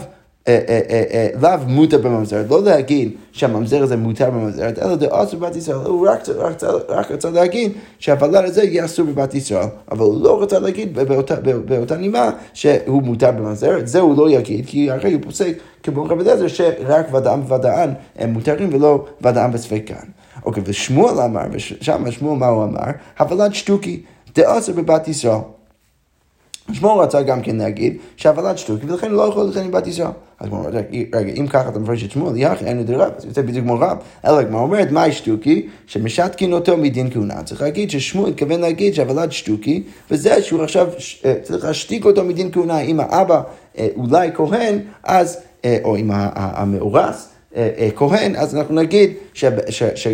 אה, 0.47 0.59
אה, 0.69 1.03
אה, 1.11 1.27
לאו 1.41 1.67
מותר 1.67 1.97
בממזרת, 1.97 2.49
לא 2.49 2.63
להגיד 2.63 3.11
שהממזר 3.31 3.83
הזה 3.83 3.97
מותר 3.97 4.29
בממזרת, 4.29 4.79
אלא 4.79 4.95
דאסור 4.95 5.39
בבת 5.39 5.55
ישראל, 5.55 5.77
הוא 5.77 6.07
רק 6.89 7.11
רצה 7.11 7.29
להגיד 7.29 7.71
שהוולד 7.99 8.45
הזה 8.45 8.63
יהיה 8.63 8.85
אסור 8.85 9.05
בבת 9.05 9.35
ישראל, 9.35 9.67
אבל 9.91 10.05
הוא 10.05 10.23
לא 10.23 10.41
רצה 10.41 10.59
להגיד 10.59 10.99
באותה 11.65 11.97
נימה 11.97 12.29
שהוא 12.53 13.03
מותר 13.03 13.31
בממזרת, 13.31 13.87
זה 13.87 13.99
הוא 13.99 14.17
לא 14.17 14.29
יגיד, 14.29 14.65
כי 14.65 14.91
הרי 14.91 15.13
הוא 15.13 15.21
פוסק 15.23 15.57
כמו 15.83 16.03
רבי 16.03 16.23
אליעזר 16.23 16.47
שרק 16.47 17.13
ודאם 17.13 17.39
וודאן 17.41 17.93
הם 18.15 18.33
מותרים 18.33 18.69
ולא 18.73 19.05
ודאם 19.21 19.51
בספקן. 19.51 20.16
אוקיי, 20.47 20.63
ושמואל 20.65 21.21
אמר, 21.21 21.41
ושם 21.51 22.11
שמואל 22.11 22.37
מה 22.37 22.47
הוא 22.47 22.63
אמר? 22.63 22.83
הוולד 23.19 23.53
שטוקי, 23.53 24.01
דאסר 24.35 24.73
בבת 24.73 25.07
ישראל. 25.07 25.39
שמואל 26.73 26.99
רצה 26.99 27.21
גם 27.21 27.41
כן 27.41 27.55
להגיד 27.55 27.97
שהוולד 28.15 28.57
שטוקי 28.57 28.85
ולכן 28.85 29.11
לא 29.11 29.21
יכול 29.21 29.43
להתחיל 29.43 29.63
עם 29.63 29.71
בת 29.71 29.87
ישראל. 29.87 30.07
אז 30.39 30.49
הוא 30.49 30.57
אומר, 30.57 30.69
רגע, 31.13 31.33
אם 31.39 31.47
ככה 31.47 31.69
אתה 31.69 31.79
מפרש 31.79 32.03
את 32.03 32.11
שמואל, 32.11 32.37
יחי, 32.37 32.65
אין 32.65 32.83
לי 32.87 32.95
רב, 32.95 33.11
אז 33.17 33.25
יוצא 33.25 33.41
בדיוק 33.41 33.65
כמו 33.65 33.79
רב. 33.79 33.97
אלא 34.25 34.43
כמו 34.43 34.59
אומרת, 34.59 34.91
מהי 34.91 35.11
שטוקי? 35.11 35.67
שמשתקין 35.87 36.53
אותו 36.53 36.77
מדין 36.77 37.11
כהונה. 37.11 37.43
צריך 37.43 37.61
להגיד 37.61 37.91
ששמואל 37.91 38.29
התכוון 38.29 38.61
להגיד 38.61 38.93
שהוולד 38.93 39.31
שטוקי, 39.31 39.83
וזה 40.11 40.41
שהוא 40.41 40.63
עכשיו 40.63 40.87
אה, 41.25 41.35
צריך 41.43 41.65
להשתיק 41.65 42.05
אותו 42.05 42.23
מדין 42.23 42.51
כהונה. 42.51 42.79
אם 42.79 42.99
האבא 42.99 43.41
אה, 43.77 43.87
אולי 43.95 44.29
כהן, 44.33 44.79
אז, 45.03 45.37
אה, 45.65 45.77
או 45.83 45.97
אם 45.97 46.11
המאורס, 46.13 47.29
כהן, 47.95 48.35
אז 48.35 48.55
אנחנו 48.55 48.75
נגיד 48.75 49.11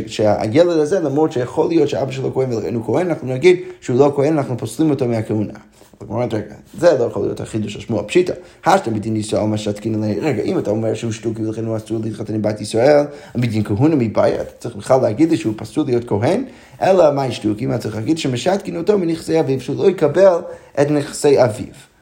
שהילד 0.07 0.77
הזה, 0.77 0.99
למרות 0.99 1.31
שיכול 1.31 1.67
להיות 1.67 1.89
שאבא 1.89 2.11
שלו 2.11 2.33
כהן 2.33 2.53
ולכן 2.53 2.75
הוא 2.75 2.85
כהן, 2.85 3.09
אנחנו 3.09 3.33
נגיד 3.33 3.59
שהוא 3.81 3.99
לא 3.99 4.13
כהן, 4.15 4.37
אנחנו 4.37 4.57
פוסלים 4.57 4.89
אותו 4.89 5.07
מהכהונה. 5.07 5.53
זה 6.79 6.97
לא 6.99 7.03
יכול 7.03 7.21
להיות 7.21 7.39
החידוש 7.39 7.75
השמוע 7.75 8.03
פשיטא. 8.03 8.33
השתא 8.65 8.91
בדין 8.91 9.15
ישראל 9.15 9.43
מה 9.43 9.57
שתקין 9.57 10.03
עליה. 10.03 10.23
רגע, 10.23 10.43
אם 10.43 10.59
אתה 10.59 10.69
אומר 10.69 10.93
שהוא 10.93 11.11
שטוקי 11.11 11.45
ולכן 11.45 11.65
הוא 11.65 11.77
אסור 11.77 11.99
להתחתן 12.03 12.33
עם 12.33 12.41
בת 12.41 12.61
ישראל, 12.61 13.03
בדין 13.35 13.63
כהונה 13.63 13.95
מבעיה, 13.95 14.41
אתה 14.41 14.51
צריך 14.59 14.75
בכלל 14.75 15.01
להגיד 15.01 15.31
לי 15.31 15.37
שהוא 15.37 15.53
פסול 15.57 15.85
להיות 15.85 16.07
כהן, 16.07 16.43
אלא 16.81 17.11
מה 17.11 17.31
שטוקי, 17.31 17.65
מה 17.65 17.77
צריך 17.77 17.95
להגיד? 17.95 18.17
שמשתקין 18.17 18.77
אותו 18.77 18.97
מנכסי 18.97 19.39
אביו, 19.39 19.61
שהוא 19.61 19.83
לא 19.83 19.89
יקבל 19.89 20.37
את 20.81 20.91
נכסי 20.91 21.43
אביו. 21.43 21.92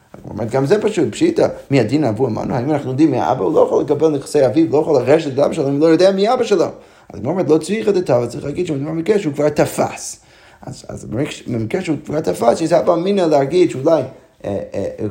גם 0.51 0.65
זה 0.65 0.81
פשוט, 0.81 1.11
פשיטא, 1.11 1.47
מי 1.71 1.79
הדין 1.79 2.03
אבו 2.03 2.27
אמרנו, 2.27 2.53
האם 2.53 2.71
אנחנו 2.71 2.89
יודעים 2.89 3.11
מי 3.11 3.19
האבא, 3.19 3.43
הוא 3.43 3.53
לא 3.53 3.59
יכול 3.59 3.83
לקבל 3.83 4.07
נכסי 4.07 4.45
אביו, 4.45 4.65
לא 4.71 4.77
יכול 4.77 5.01
לרשת 5.01 5.33
את 5.33 5.39
אבא 5.39 5.53
שלו, 5.53 5.67
אם 5.67 5.79
לא 5.79 5.85
יודע 5.85 6.11
מי 6.11 6.33
אבא 6.33 6.43
שלו. 6.43 6.65
אז 7.13 7.19
הוא 7.19 7.27
אומר, 7.27 7.43
לא 7.47 7.57
צריך 7.57 7.89
את 7.89 7.95
התו, 7.95 8.29
צריך 8.29 8.45
להגיד 8.45 8.67
שמדובר 8.67 8.91
במקרה 8.91 9.19
שהוא 9.19 9.33
כבר 9.33 9.49
תפס. 9.49 10.19
אז, 10.65 11.05
במקרה 11.47 11.81
שהוא 11.81 11.97
כבר 12.05 12.19
תפס, 12.19 12.57
שזה 12.57 12.79
אבא 12.79 12.93
אמינא 12.93 13.21
להגיד 13.21 13.71
שאולי 13.71 14.03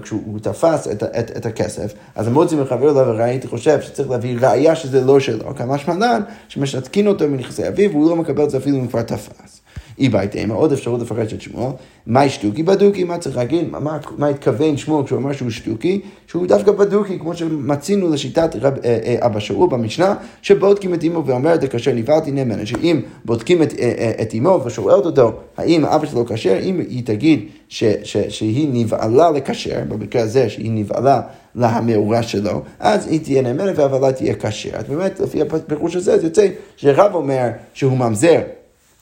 כשהוא 0.02 0.38
תפס 0.42 0.88
את, 0.88 1.02
את, 1.02 1.36
את 1.36 1.46
הכסף, 1.46 1.94
אז 2.14 2.26
המוציא 2.26 2.58
מחבר 2.58 2.92
לו 2.92 3.06
וראיתי 3.06 3.48
חושב 3.48 3.80
שצריך 3.80 4.10
להביא 4.10 4.36
ראייה 4.40 4.74
שזה 4.74 5.00
לא 5.00 5.20
שלו, 5.20 5.56
כמה 5.56 5.78
שמלן 5.78 6.22
שמשתקין 6.48 7.06
אותו 7.06 7.28
מנכסי 7.28 7.68
אביו 7.68 7.90
והוא 7.90 8.10
לא 8.10 8.16
מקבל 8.16 8.44
את 8.44 8.50
זה 8.50 8.56
אפילו 8.56 8.76
אם 8.76 8.86
כבר 8.86 9.02
תפס. 9.02 9.59
אי 10.00 10.08
בית 10.08 10.36
אימה, 10.36 10.54
עוד 10.54 10.72
אפשרות 10.72 11.00
לפרש 11.00 11.32
את 11.32 11.40
שמואל, 11.40 11.72
מה 12.06 12.28
שטוקי? 12.28 12.62
בדוקי, 12.62 13.04
מה 13.04 13.18
צריך 13.18 13.36
להגיד, 13.36 13.70
מה, 13.70 13.98
מה 14.18 14.28
התכוון 14.28 14.76
שמואל 14.76 15.04
כשהוא 15.04 15.18
אמר 15.18 15.32
שהוא 15.32 15.50
שטוקי, 15.50 16.00
שהוא 16.26 16.46
דווקא 16.46 16.72
בדוקי, 16.72 17.18
כמו 17.18 17.34
שמצינו 17.34 18.12
לשיטת 18.12 18.56
רב, 18.60 18.74
אה, 18.84 18.98
אה, 19.04 19.26
אבא 19.26 19.40
שאול 19.40 19.68
במשנה, 19.68 20.14
שבודקים 20.42 20.94
את 20.94 21.04
אמו 21.04 21.26
ואומרת, 21.26 21.70
כאשר 21.70 21.92
נבהלתי 21.92 22.30
נאמנה, 22.30 22.66
שאם 22.66 23.00
בודקים 23.24 23.62
את, 23.62 23.74
אה, 23.78 23.92
אה, 23.98 24.12
את 24.22 24.34
אמו 24.34 24.60
ושואלת 24.64 25.06
אותו, 25.06 25.32
האם 25.56 25.84
אבא 25.84 26.06
שלו 26.06 26.26
כשר, 26.26 26.58
אם 26.62 26.80
היא 26.88 27.02
תגיד 27.04 27.46
ש, 27.68 27.84
ש, 28.02 28.16
שהיא 28.16 28.68
נבהלה 28.72 29.30
לכשר, 29.30 29.80
במקרה 29.88 30.22
הזה 30.22 30.48
שהיא 30.48 30.70
נבהלה 30.70 31.20
למאורה 31.54 32.22
שלו, 32.22 32.62
אז 32.80 33.06
היא 33.06 33.20
תהיה 33.20 33.42
נאמנת 33.42 33.78
והבהלה 33.78 34.12
תהיה 34.12 34.34
כשר. 34.34 34.70
אז 34.72 34.84
באמת, 34.88 35.20
לפי 35.20 35.42
הפירוש 35.42 35.96
הזה, 35.96 36.18
זה 36.18 36.26
יוצא 36.26 36.48
שרב 36.76 37.14
אומר 37.14 37.48
שהוא 37.74 37.98
ממזר. 37.98 38.40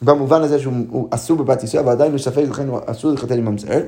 במובן 0.02 0.42
הזה 0.42 0.58
שהוא 0.58 1.08
אסור 1.10 1.36
בבת 1.36 1.62
ישראל, 1.62 1.82
אבל 1.82 1.92
עדיין 1.92 2.10
הוא 2.12 2.18
ספק, 2.18 2.44
לכן 2.50 2.68
הוא 2.68 2.78
אסור 2.86 3.10
להתחתן 3.10 3.38
עם 3.38 3.44
ממזרת. 3.44 3.86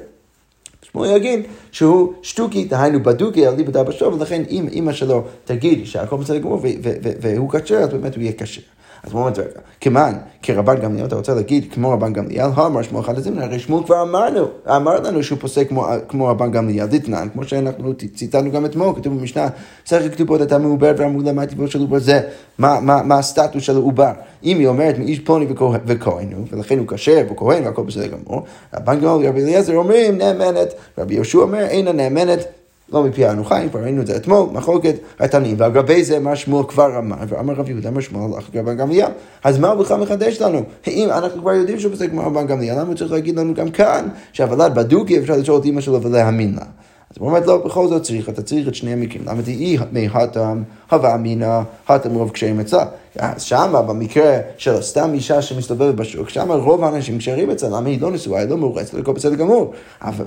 שמואל 0.82 1.16
יגיד 1.16 1.40
שהוא 1.72 2.12
שטוקי, 2.22 2.64
דהיינו 2.64 3.02
בדוקי 3.02 3.46
על 3.46 3.54
ליבת 3.54 3.76
אבא 3.76 3.92
שלו, 3.92 4.18
ולכן 4.18 4.42
אם 4.50 4.68
אימא 4.72 4.92
שלו 4.92 5.24
תגיד 5.44 5.86
שהכל 5.86 6.16
בסדר 6.16 6.38
גמור 6.38 6.60
והוא 7.20 7.50
כשר, 7.50 7.76
אז 7.76 7.88
באמת 7.88 8.14
הוא 8.14 8.22
יהיה 8.22 8.32
כשר. 8.32 8.60
אז 9.04 9.12
הוא 9.12 9.20
אומר, 9.20 9.32
רגע, 9.32 9.60
כמען, 9.80 10.14
כרבן 10.42 10.80
גמליאל, 10.80 11.06
אתה 11.06 11.16
רוצה 11.16 11.34
להגיד 11.34 11.72
כמו 11.72 11.90
רבן 11.90 12.12
גמליאל, 12.12 12.46
אמר 12.56 12.82
שמואל 12.82 13.04
אחד 13.04 13.18
הזמנה, 13.18 13.44
הרי 13.44 13.58
שמואל 13.58 13.84
כבר 13.84 14.02
אמרנו, 14.02 14.46
אמר 14.66 15.00
לנו 15.00 15.22
שהוא 15.22 15.38
פוסק 15.38 15.68
כמו, 15.68 15.86
כמו 16.08 16.26
רבן 16.26 16.50
גמליאל, 16.50 16.86
דתנן, 16.86 17.28
כמו 17.32 17.44
שאנחנו 17.44 17.94
ציטטנו 18.14 18.50
גם 18.50 18.64
אתמול, 18.64 18.94
כתוב 18.96 19.18
במשנה, 19.18 19.48
צריך 19.84 20.12
כתובות 20.14 20.42
אתה 20.42 20.58
מעובר 20.58 20.92
ואמרו 20.96 21.22
לה 21.22 21.32
מה 21.32 21.42
הטבעו 21.42 21.68
של 21.68 21.80
עובר 21.80 21.98
זה, 21.98 22.20
מה, 22.58 22.80
מה, 22.80 23.02
מה 23.02 23.18
הסטטוס 23.18 23.62
של 23.62 23.76
העובר. 23.76 24.12
אם 24.44 24.58
היא 24.58 24.66
אומרת 24.66 24.98
מאיש 24.98 25.18
פלוני 25.20 25.46
וכהן 25.86 26.28
ולכן 26.50 26.78
הוא 26.78 26.86
כשר 26.86 27.22
וכהן 27.30 27.64
והכל 27.64 27.82
בסדר 27.82 28.06
גמור, 28.06 28.44
רבן 28.74 29.00
גמליאל 29.00 29.26
ורבי 29.26 29.42
אליעזר 29.42 29.76
אומרים 29.76 30.18
נאמנת, 30.18 30.74
רבי 30.98 31.14
יהושע 31.14 31.38
אומר 31.38 31.60
אינה 31.60 31.92
נאמנת. 31.92 32.59
לא 32.92 33.04
מפי 33.04 33.24
האנוכה, 33.24 33.68
כבר 33.68 33.80
ראינו 33.80 34.02
את 34.02 34.06
זה 34.06 34.16
אתמול, 34.16 34.48
מחלוקת 34.52 34.94
התנאים, 35.20 35.56
ועל 35.58 35.72
גבי 35.72 36.04
זה 36.04 36.18
מה 36.18 36.36
שמואל 36.36 36.66
כבר 36.66 36.98
אמר, 36.98 37.16
ואמר 37.28 37.54
רב 37.54 37.68
יהודה 37.68 37.88
אמר 37.88 38.00
שמואל 38.00 38.34
הלך 38.34 38.50
רבן 38.54 38.76
גמליאל. 38.76 39.10
אז 39.44 39.58
מה 39.58 39.68
הוא 39.68 39.84
בכלל 39.84 40.00
מחדש 40.00 40.40
לנו? 40.40 40.62
אם 40.86 41.08
אנחנו 41.10 41.40
כבר 41.40 41.52
יודעים 41.52 41.80
שהוא 41.80 41.92
פוסק 41.92 42.10
כמו 42.10 42.26
רבן 42.26 42.46
גמליאל, 42.46 42.74
למה 42.74 42.88
הוא 42.88 42.94
צריך 42.94 43.12
להגיד 43.12 43.36
לנו 43.36 43.54
גם 43.54 43.70
כאן, 43.70 44.08
שהוולד 44.32 44.74
בדוקי 44.74 45.18
אפשר 45.18 45.36
לשאול 45.36 45.60
את 45.60 45.64
אמא 45.64 45.80
שלו 45.80 46.02
ולהאמין 46.02 46.54
לה. 46.54 46.64
אז 47.10 47.16
הוא 47.18 47.28
אומר, 47.28 47.46
לא, 47.46 47.56
בכל 47.64 47.88
זאת 47.88 48.02
צריך, 48.02 48.28
אתה 48.28 48.42
צריך 48.42 48.68
את 48.68 48.74
שני 48.74 48.92
המקרים. 48.92 49.24
למה 49.26 49.42
תהי 49.42 49.78
מי 49.92 50.08
הטם, 50.12 50.62
הווה 50.90 51.14
אמינא, 51.14 51.60
הטם 51.88 52.14
רוב 52.14 52.30
קשרים 52.30 52.60
אצלה. 52.60 52.84
שמה, 53.38 53.82
במקרה 53.82 54.38
של 54.58 54.82
סתם 54.82 55.10
אישה 55.14 55.42
שמסתובבת 55.42 55.94
בשוק, 55.94 56.28
שמה 56.28 56.54
רוב 56.54 56.84
האנשים 56.84 57.18
כשרים 57.18 57.50
אצלה, 57.50 57.68
למה 57.68 57.88
היא 57.88 58.00
לא 58.00 58.10
נשואה, 58.10 58.40
היא 58.40 58.48
לא 58.48 58.56
מאורצת, 58.58 58.98
הכל 58.98 59.12
בסדר 59.12 59.34
גמור. 59.34 59.72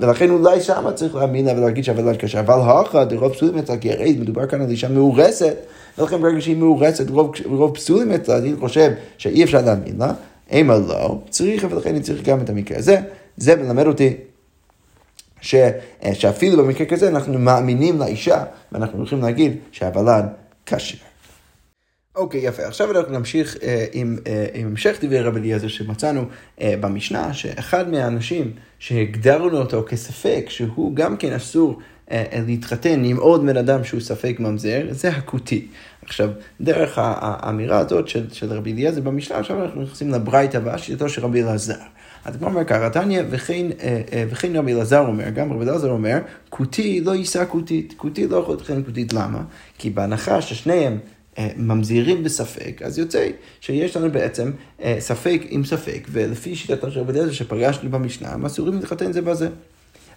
ולכן 0.00 0.30
אולי 0.30 0.60
שמה 0.60 0.92
צריך 0.92 1.14
להאמין 1.14 1.46
לה 1.46 1.52
ולהגיד 1.52 1.84
שהוולד 1.84 2.16
קשה. 2.16 2.40
אבל 2.40 2.60
הכה, 2.60 3.04
דרוב 3.04 3.32
פסולים 3.32 3.58
אצלה, 3.58 3.76
כי 3.76 3.92
הרי 3.92 4.16
מדובר 4.20 4.46
כאן 4.46 4.60
על 4.60 4.70
אישה 4.70 4.88
מאורסת, 4.88 5.56
ולכן 5.98 6.20
ברגע 6.20 6.40
שהיא 6.40 6.56
מאורסת, 6.56 7.10
רוב, 7.46 7.74
פסולים 7.74 8.12
אצלה, 8.12 8.38
אני 8.38 8.52
חושב 8.60 8.90
שאי 9.18 9.44
אפשר 9.44 9.60
להאמין 9.64 9.94
לה. 9.98 10.12
אימה 10.50 10.78
לא, 10.78 11.18
צריך, 11.30 11.66
ולכן 11.70 11.90
אני 11.90 12.00
צריך 12.00 12.22
גם 12.22 12.40
את 12.40 12.50
המקרה 12.50 12.78
הזה. 12.78 12.96
זה 13.36 13.56
מלמד 13.56 13.86
אותי 13.86 14.16
ש, 15.44 15.54
אה, 15.54 16.14
שאפילו 16.14 16.64
במקרה 16.64 16.86
כזה 16.86 17.08
אנחנו 17.08 17.38
מאמינים 17.38 17.98
לאישה, 17.98 18.44
ואנחנו 18.72 18.98
הולכים 18.98 19.22
להגיד 19.22 19.56
שהוולד 19.72 20.24
כשר. 20.66 20.96
אוקיי, 22.16 22.40
okay, 22.40 22.48
יפה. 22.48 22.66
עכשיו 22.66 22.90
אנחנו 22.90 23.18
נמשיך 23.18 23.54
uh, 23.54 23.58
עם, 23.92 24.16
uh, 24.24 24.28
עם 24.54 24.66
המשך 24.66 24.96
דברי 25.00 25.20
רבי 25.20 25.40
אליעזר 25.40 25.68
שמצאנו 25.68 26.24
uh, 26.58 26.62
במשנה, 26.80 27.32
שאחד 27.32 27.90
מהאנשים 27.90 28.52
שהגדרנו 28.78 29.58
אותו 29.58 29.84
כספק, 29.88 30.44
שהוא 30.48 30.96
גם 30.96 31.16
כן 31.16 31.32
אסור 31.32 31.78
uh, 32.08 32.12
להתחתן 32.46 33.04
עם 33.04 33.16
עוד 33.16 33.46
בן 33.46 33.56
אדם 33.56 33.84
שהוא 33.84 34.00
ספק 34.00 34.36
ממזר, 34.40 34.86
זה 34.90 35.08
הכותי. 35.08 35.66
עכשיו, 36.02 36.30
דרך 36.60 36.98
האמירה 36.98 37.78
הזאת 37.78 38.08
של, 38.08 38.30
של 38.32 38.52
רבי 38.52 38.72
אליעזר 38.72 39.00
במשנה, 39.00 39.38
עכשיו 39.38 39.64
אנחנו 39.64 39.82
נכנסים 39.82 40.10
לברייתא 40.10 40.56
הבאה, 40.56 40.78
שיטתו 40.78 41.08
של 41.08 41.22
רבי 41.22 41.42
אלעזר. 41.42 41.74
אז 42.24 42.36
כמו 42.36 42.46
אומר 42.46 42.64
ככה, 42.64 42.90
תניא 42.90 43.20
אה, 43.20 44.00
אה, 44.12 44.24
וכן 44.30 44.56
רבי 44.56 44.72
אלעזר 44.72 45.00
אומר, 45.00 45.30
גם 45.30 45.52
רבי 45.52 45.64
אלעזר 45.64 45.90
אומר, 45.90 46.18
כותי 46.48 47.00
לא 47.00 47.14
יישא 47.14 47.44
כותית, 47.48 47.94
כותי 47.96 48.26
לא 48.26 48.36
יכול 48.36 48.54
לתכן 48.54 48.84
כותית, 48.84 49.12
למה? 49.12 49.42
כי 49.78 49.90
בהנחה 49.90 50.42
ששניהם 50.42 50.98
אה, 51.38 51.48
ממזירים 51.56 52.24
בספק, 52.24 52.82
אז 52.84 52.98
יוצא 52.98 53.28
שיש 53.60 53.96
לנו 53.96 54.12
בעצם 54.12 54.50
ספק 54.98 55.40
עם 55.48 55.64
ספק, 55.64 56.06
ולפי 56.10 56.56
שיטת 56.56 56.92
של 56.92 57.00
רבי 57.00 57.12
אלעזר 57.12 57.32
שפגשנו 57.32 57.90
במשנה, 57.90 58.28
הם 58.28 58.46
אסורים 58.46 58.74
להתחתן 58.74 59.12
זה 59.12 59.22
בזה. 59.22 59.48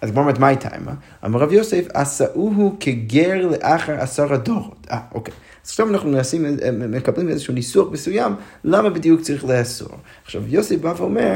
אז 0.02 0.12
כמו 0.12 0.20
אומרת, 0.20 0.40
מה 0.40 0.48
הייתה 0.48 0.70
עימה? 0.70 0.94
אמר 1.26 1.40
רב 1.40 1.52
יוסף, 1.52 1.88
עשאוהו 1.94 2.76
כגר 2.80 3.48
לאחר 3.48 4.00
עשר 4.00 4.34
הדורות. 4.34 4.88
אה, 4.92 5.00
אוקיי. 5.14 5.34
אז 5.66 5.70
עכשיו 5.70 5.90
אנחנו 5.90 6.10
מנסים, 6.10 6.46
מקבלים 6.90 7.30
איזשהו 7.30 7.54
ניסוח 7.54 7.92
מסוים, 7.92 8.36
למה 8.64 8.90
בדיוק 8.90 9.22
צריך 9.22 9.46
לאסור. 9.46 9.90
עכשיו, 10.26 10.44
יוסף 10.48 10.76
בא 10.76 10.94
ואומר, 10.98 11.34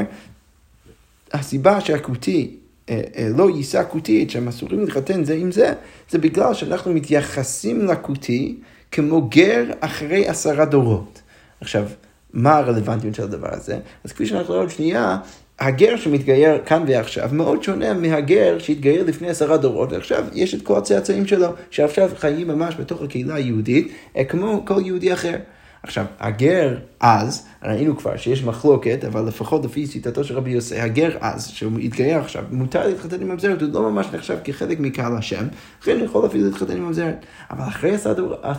הסיבה 1.32 1.80
שהכותי 1.80 2.56
אה, 2.88 3.00
אה, 3.16 3.28
לא 3.36 3.50
יישא 3.50 3.82
כותית, 3.88 4.30
שהם 4.30 4.48
אסורים 4.48 4.80
להתחתן 4.80 5.24
זה 5.24 5.34
עם 5.34 5.52
זה, 5.52 5.72
זה 6.10 6.18
בגלל 6.18 6.54
שאנחנו 6.54 6.92
מתייחסים 6.92 7.86
לכותי 7.86 8.56
כמו 8.90 9.28
גר 9.28 9.64
אחרי 9.80 10.28
עשרה 10.28 10.64
דורות. 10.64 11.22
עכשיו, 11.60 11.84
מה 12.32 12.56
הרלוונטיות 12.56 13.14
של 13.14 13.22
הדבר 13.22 13.48
הזה? 13.50 13.78
אז 14.04 14.12
כפי 14.12 14.26
שאנחנו 14.26 14.48
רואים 14.48 14.60
עוד 14.60 14.70
שנייה, 14.70 15.18
הגר 15.58 15.96
שמתגייר 15.96 16.58
כאן 16.66 16.84
ועכשיו 16.86 17.28
מאוד 17.32 17.62
שונה 17.62 17.94
מהגר 17.94 18.58
שהתגייר 18.58 19.04
לפני 19.04 19.30
עשרה 19.30 19.56
דורות, 19.56 19.92
ועכשיו 19.92 20.24
יש 20.32 20.54
את 20.54 20.62
כל 20.62 20.78
הצאצאים 20.78 21.26
שלו, 21.26 21.48
שעכשיו 21.70 22.10
חיים 22.16 22.48
ממש 22.48 22.74
בתוך 22.78 23.02
הקהילה 23.02 23.34
היהודית, 23.34 23.92
אה, 24.16 24.24
כמו 24.24 24.62
כל 24.66 24.80
יהודי 24.84 25.12
אחר. 25.12 25.36
עכשיו, 25.82 26.04
הגר 26.20 26.76
אז, 27.00 27.46
ראינו 27.64 27.96
כבר 27.96 28.16
שיש 28.16 28.44
מחלוקת, 28.44 29.04
אבל 29.04 29.24
לפחות 29.24 29.64
לפי 29.64 29.86
שיטתו 29.86 30.24
של 30.24 30.36
רבי 30.36 30.50
יוסי, 30.50 30.80
הגר 30.80 31.10
אז, 31.20 31.48
שהוא 31.48 31.78
התגייר 31.78 32.18
עכשיו, 32.18 32.44
מותר 32.50 32.86
להתחתן 32.86 33.20
עם 33.20 33.28
ממזרת, 33.28 33.62
הוא 33.62 33.72
לא 33.72 33.90
ממש 33.90 34.06
נחשב 34.12 34.36
כחלק 34.44 34.80
מקהל 34.80 35.16
השם, 35.16 35.44
לכן 35.82 35.96
הוא 35.96 36.04
יכול 36.04 36.26
אפילו 36.26 36.44
להתחתן 36.44 36.76
עם 36.76 36.86
ממזרת. 36.86 37.26
אבל 37.50 37.64
אחרי 37.68 37.94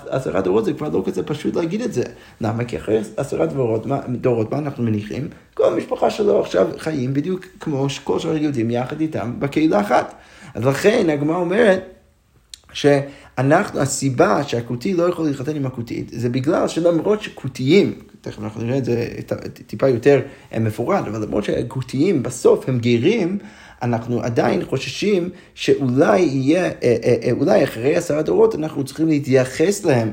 עשרה 0.09 0.41
דורות 0.41 0.65
זה 0.65 0.73
כבר 0.73 0.89
לא 0.89 1.03
כזה 1.05 1.23
פשוט 1.23 1.55
להגיד 1.55 1.81
את 1.81 1.93
זה. 1.93 2.03
למה? 2.41 2.65
כי 2.65 2.77
אחרי 2.77 3.01
עשרה 3.17 3.45
דורות, 3.45 3.85
מה, 3.85 3.99
דורות, 4.07 4.51
מה 4.51 4.57
אנחנו 4.57 4.83
מניחים? 4.83 5.27
כל 5.53 5.73
המשפחה 5.73 6.09
שלו 6.09 6.41
עכשיו 6.41 6.67
חיים 6.77 7.13
בדיוק 7.13 7.45
כמו 7.59 7.87
כל 8.03 8.19
שאר 8.19 8.31
היהודים 8.31 8.71
יחד 8.71 9.01
איתם 9.01 9.33
בקהילה 9.39 9.81
אחת. 9.81 10.13
אז 10.53 10.65
לכן 10.65 11.09
הגמרא 11.09 11.37
אומרת, 11.37 11.89
שאנחנו, 13.37 13.79
הסיבה 13.79 14.43
שהכותי 14.43 14.93
לא 14.93 15.03
יכול 15.03 15.25
להתחתן 15.25 15.55
עם 15.55 15.65
הכותית, 15.65 16.11
זה 16.13 16.29
בגלל 16.29 16.67
שלמרות 16.67 17.21
שכותיים, 17.21 17.93
תכף 18.21 18.39
אנחנו 18.39 18.63
נראה 18.63 18.77
את 18.77 18.85
זה 18.85 19.07
טיפה 19.67 19.87
יותר 19.87 20.21
אה, 20.53 20.59
מפורט, 20.59 21.07
אבל 21.07 21.21
למרות 21.21 21.43
שהכותיים 21.43 22.23
בסוף 22.23 22.69
הם 22.69 22.79
גרים, 22.79 23.37
אנחנו 23.81 24.21
עדיין 24.21 24.65
חוששים 24.65 25.29
שאולי 25.55 26.19
יהיה, 26.19 26.65
אה, 26.65 26.71
אה, 27.03 27.31
אולי 27.31 27.63
אחרי 27.63 27.95
עשרה 27.95 28.21
דורות 28.21 28.55
אנחנו 28.55 28.83
צריכים 28.83 29.07
להתייחס 29.07 29.85
להם, 29.85 30.11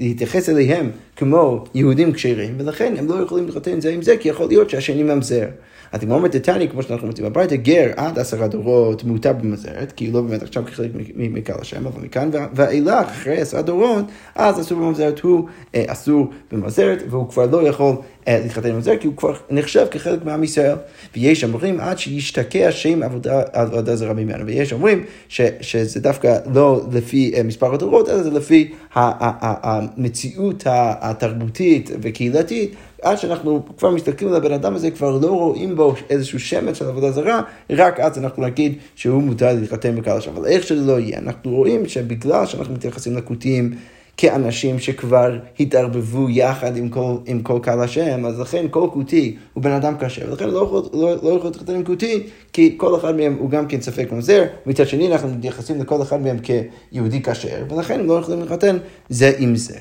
להתייחס 0.00 0.48
אליהם 0.48 0.90
כמו 1.16 1.64
יהודים 1.74 2.12
כשרים, 2.12 2.54
ולכן 2.58 2.94
הם 2.98 3.06
לא 3.08 3.14
יכולים 3.14 3.46
להתחתן 3.46 3.80
זה 3.80 3.90
עם 3.90 4.02
זה, 4.02 4.16
כי 4.16 4.28
יכול 4.28 4.48
להיות 4.48 4.70
שהשני 4.70 5.02
ממזר. 5.02 5.46
התגמור 5.92 6.20
מטטני, 6.20 6.68
כמו 6.68 6.82
שאנחנו 6.82 7.06
מוצאים 7.06 7.26
בברייתא, 7.26 7.56
גר 7.56 7.90
עד 7.96 8.18
עשרה 8.18 8.48
דורות 8.48 9.04
מותר 9.04 9.32
במזרת, 9.32 9.92
כי 9.92 10.06
הוא 10.06 10.14
לא 10.14 10.20
באמת 10.20 10.42
עכשיו 10.42 10.64
כחלק 10.66 10.90
מקהל 11.16 11.60
השם, 11.60 11.86
אבל 11.86 12.02
מכאן 12.02 12.30
ואילך, 12.54 13.06
אחרי 13.08 13.40
עשרה 13.40 13.62
דורות, 13.62 14.04
אז 14.34 14.60
אסור 14.60 14.78
במזרת, 14.80 15.20
הוא 15.20 15.48
אה, 15.74 15.84
אסור 15.86 16.30
במזרת, 16.52 17.02
והוא 17.10 17.28
כבר 17.28 17.46
לא 17.46 17.68
יכול 17.68 17.96
להתחתן 18.26 18.72
במזרת, 18.72 19.00
כי 19.00 19.06
הוא 19.06 19.16
כבר 19.16 19.34
נחשב 19.50 19.86
כחלק 19.90 20.24
מעם 20.24 20.44
ישראל. 20.44 20.76
ויש 21.16 21.44
אומרים 21.44 21.80
עד 21.80 21.98
שישתקע 21.98 22.72
שם 22.72 23.02
עבודה, 23.02 23.42
עבודה 23.52 23.96
זרה 23.96 24.14
ממנו, 24.14 24.46
ויש 24.46 24.72
אומרים 24.72 25.04
ש, 25.28 25.40
שזה 25.60 26.00
דווקא 26.00 26.38
לא 26.54 26.84
לפי 26.92 27.32
אה, 27.36 27.42
מספר 27.42 27.74
הדורות, 27.74 28.08
אלא 28.08 28.22
זה 28.22 28.30
לפי 28.30 28.72
המציאות 28.94 30.62
התרבותית 30.66 31.90
וקהילתית. 32.02 32.74
עד 33.02 33.18
שאנחנו 33.18 33.62
כבר 33.78 33.90
מסתכלים 33.90 34.30
על 34.30 34.36
הבן 34.36 34.52
אדם 34.52 34.74
הזה, 34.74 34.90
כבר 34.90 35.18
לא 35.18 35.30
רואים 35.30 35.76
בו 35.76 35.94
איזשהו 36.10 36.40
שמץ 36.40 36.78
של 36.78 36.88
עבודה 36.88 37.10
זרה, 37.10 37.42
רק 37.70 38.00
אז 38.00 38.18
אנחנו 38.18 38.42
נגיד 38.42 38.74
שהוא 38.94 39.22
מותר 39.22 39.52
להתחתן 39.52 39.96
בקהל 39.96 40.18
השם. 40.18 40.30
אבל 40.36 40.46
איך 40.46 40.66
שזה 40.66 40.86
לא 40.86 41.00
יהיה, 41.00 41.18
אנחנו 41.18 41.50
רואים 41.50 41.88
שבגלל 41.88 42.46
שאנחנו 42.46 42.74
מתייחסים 42.74 43.16
לכותים 43.16 43.74
כאנשים 44.16 44.78
שכבר 44.78 45.38
התערבבו 45.60 46.30
יחד 46.30 46.76
עם 46.76 46.88
כל, 46.88 47.16
עם 47.26 47.42
כל 47.42 47.58
קהל 47.62 47.80
השם, 47.80 48.26
אז 48.26 48.40
לכן 48.40 48.66
כל 48.70 48.88
כותי 48.92 49.36
הוא 49.52 49.62
בן 49.62 49.72
אדם 49.72 49.94
קשה, 49.98 50.28
ולכן 50.28 50.50
לא 50.50 50.64
יכול, 50.64 50.82
לא, 50.92 51.16
לא 51.22 51.40
להתחתן 51.44 51.74
עם 51.74 51.84
כותי, 51.84 52.26
כי 52.52 52.74
כל 52.76 52.96
אחד 52.96 53.16
מהם 53.16 53.36
הוא 53.38 53.50
גם 53.50 53.66
כן 53.66 53.80
ספק 53.80 54.12
ממזר, 54.12 54.44
מצד 54.66 54.86
שני 54.86 55.12
אנחנו 55.12 55.28
מתייחסים 55.28 55.80
לכל 55.80 56.02
אחד 56.02 56.20
מהם 56.20 56.36
כיהודי 56.38 57.22
כשר, 57.22 57.64
ולכן 57.70 58.00
הם 58.00 58.06
לא 58.06 58.18
יכולים 58.18 58.40
להתחתן 58.40 58.76
זה 59.08 59.32
עם 59.38 59.56
זה. 59.56 59.78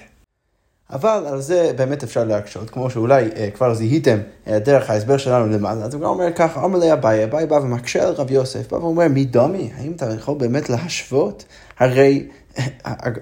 אבל 0.89 1.23
על 1.27 1.41
זה 1.41 1.71
באמת 1.75 2.03
אפשר 2.03 2.23
להקשות, 2.23 2.69
כמו 2.69 2.89
שאולי 2.89 3.29
אה, 3.35 3.49
כבר 3.53 3.73
זיהיתם 3.73 4.17
אה, 4.47 4.59
דרך 4.59 4.89
ההסבר 4.89 5.17
שלנו 5.17 5.47
למעלה, 5.47 5.85
אז 5.85 5.93
הוא 5.93 6.01
גם 6.01 6.09
אומר 6.09 6.33
ככה, 6.35 6.61
אומר 6.61 6.79
לי 6.79 6.93
אביי, 6.93 7.23
אביי 7.23 7.45
בא 7.45 7.55
ומקשה 7.55 8.07
על 8.07 8.13
רב 8.13 8.31
יוסף, 8.31 8.71
בא 8.71 8.75
ואומר, 8.75 9.07
מי 9.07 9.25
דומי? 9.25 9.69
האם 9.77 9.91
אתה 9.91 10.13
יכול 10.13 10.37
באמת 10.37 10.69
להשוות? 10.69 11.45
הרי 11.79 12.27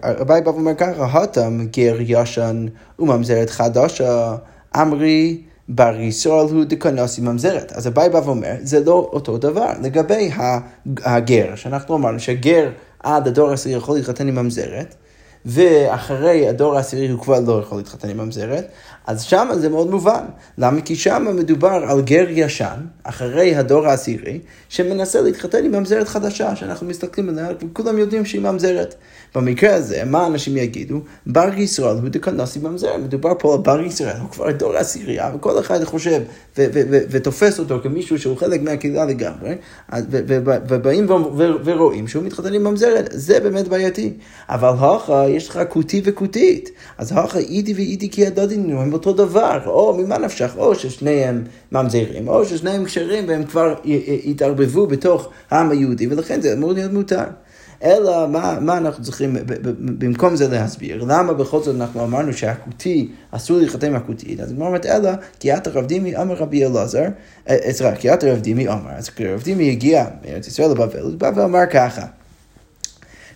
אביי 0.03 0.41
בא 0.41 0.49
ואומר 0.49 0.75
ככה, 0.77 1.05
התם 1.05 1.65
גר 1.71 1.95
ישן 1.99 2.65
וממזרת 2.99 3.49
חדשה, 3.49 4.35
אמרי 4.75 5.41
בר 5.69 5.95
ישראל 5.99 6.45
הוא 6.45 6.63
דקנוסי 6.63 7.21
ממזרת. 7.21 7.71
אז 7.71 7.87
אביי 7.87 8.09
בא 8.09 8.21
ואומר, 8.25 8.55
זה 8.61 8.79
לא 8.85 9.09
אותו 9.13 9.37
דבר. 9.37 9.69
לגבי 9.81 10.31
הגר, 11.03 11.55
שאנחנו 11.55 11.95
אמרנו 11.95 12.19
שהגר 12.19 12.69
עד 13.03 13.27
הדור 13.27 13.49
העשירי 13.49 13.75
יכול 13.75 13.95
להתחתן 13.95 14.27
עם 14.27 14.35
ממזרת, 14.35 14.95
ואחרי 15.45 16.49
הדור 16.49 16.75
העשירי 16.75 17.09
הוא 17.09 17.21
כבר 17.21 17.39
לא 17.39 17.59
יכול 17.59 17.77
להתחתן 17.77 18.09
עם 18.09 18.17
ממזרת, 18.17 18.67
אז 19.07 19.21
שם 19.21 19.47
זה 19.53 19.69
מאוד 19.69 19.91
מובן. 19.91 20.23
למה? 20.57 20.81
כי 20.81 20.95
שם 20.95 21.27
מדובר 21.35 21.67
על 21.87 22.01
גר 22.01 22.25
ישן, 22.29 22.79
אחרי 23.03 23.55
הדור 23.55 23.87
העשירי, 23.87 24.39
שמנסה 24.69 25.21
להתחתן 25.21 25.65
עם 25.65 25.71
ממזרת 25.71 26.07
חדשה, 26.07 26.55
שאנחנו 26.55 26.87
מסתכלים 26.87 27.29
עליה, 27.29 27.47
וכולם 27.61 27.97
יודעים 27.97 28.25
שהיא 28.25 28.41
ממזרת. 28.41 28.95
במקרה 29.35 29.75
הזה, 29.75 30.03
מה 30.05 30.27
אנשים 30.27 30.57
יגידו? 30.57 30.99
בר 31.27 31.49
ישראל 31.57 31.95
הוא 31.95 32.09
דקנוסי 32.09 32.59
ממזרת. 32.59 32.99
מדובר 32.99 33.33
פה 33.39 33.53
על 33.53 33.59
בר 33.59 33.81
ישראל, 33.81 34.17
הוא 34.21 34.29
כבר 34.29 34.51
דור 34.51 34.75
העשירייה, 34.75 35.31
וכל 35.35 35.59
אחד 35.59 35.83
חושב 35.83 36.21
ותופס 36.87 37.59
אותו 37.59 37.79
כמישהו 37.83 38.19
שהוא 38.19 38.37
חלק 38.37 38.61
מהקהילה 38.61 39.05
לגמרי, 39.05 39.55
ובאים 40.69 41.07
ורואים 41.65 42.07
שהוא 42.07 42.23
מתחתן 42.23 42.53
עם 42.53 42.63
ממזרת, 42.63 43.09
זה 43.11 43.39
באמת 43.39 43.67
בעייתי. 43.67 44.13
אבל 44.49 44.69
הוכה, 44.69 45.29
יש 45.29 45.49
לך 45.49 45.59
כותי 45.69 46.01
וכותית. 46.05 46.69
אז 46.97 47.11
הוכה 47.11 47.39
אידי 47.39 47.73
ואידי 47.73 48.09
כי 48.09 48.27
הדודינו 48.27 48.81
הם 48.81 48.92
אותו 48.93 49.13
דבר, 49.13 49.59
או 49.65 49.97
ממה 49.97 50.17
נפשך, 50.17 50.53
או 50.57 50.75
ששניהם 50.75 51.43
ממזרים, 51.71 52.27
או 52.27 52.45
ששניהם 52.45 52.85
כשרים 52.85 53.27
והם 53.27 53.43
כבר 53.43 53.75
התערבבו 54.25 54.87
בתוך 54.87 55.29
העם 55.49 55.71
היהודי, 55.71 56.07
ולכן 56.07 56.41
זה 56.41 56.53
אמור 56.53 56.73
להיות 56.73 56.93
מותר. 56.93 57.23
אלא 57.83 58.27
מה, 58.27 58.57
מה 58.61 58.77
אנחנו 58.77 59.03
צריכים 59.03 59.35
במקום 59.75 60.35
זה 60.35 60.47
להסביר? 60.47 61.03
למה 61.03 61.33
בכל 61.33 61.61
זאת 61.61 61.75
אנחנו 61.75 62.03
אמרנו 62.03 62.33
שהכותי, 62.33 63.09
אסור 63.31 63.57
להתחתן 63.57 63.87
עם 63.87 63.95
הכותית? 63.95 64.39
אז 64.39 64.51
הגמרא 64.51 64.67
אומרת, 64.67 64.85
אלא 64.85 65.11
כי 65.39 65.53
את 65.53 65.67
הרב 65.67 65.85
דימי 65.85 66.17
אמר 66.17 66.35
רבי 66.35 66.65
אלעזר, 66.65 67.05
אה, 67.49 67.57
סליחה, 67.71 67.95
כי 67.95 68.13
את 68.13 68.23
הרב 68.23 68.39
דימי 68.39 68.67
אמר, 68.67 68.91
אז 68.91 69.09
רב 69.19 69.43
דימי 69.43 69.71
הגיע 69.71 70.05
מארץ 70.25 70.47
ישראל 70.47 70.71
לבבל, 70.71 70.99
הוא 70.99 71.13
בא 71.17 71.31
ואמר 71.35 71.65
ככה. 71.71 72.05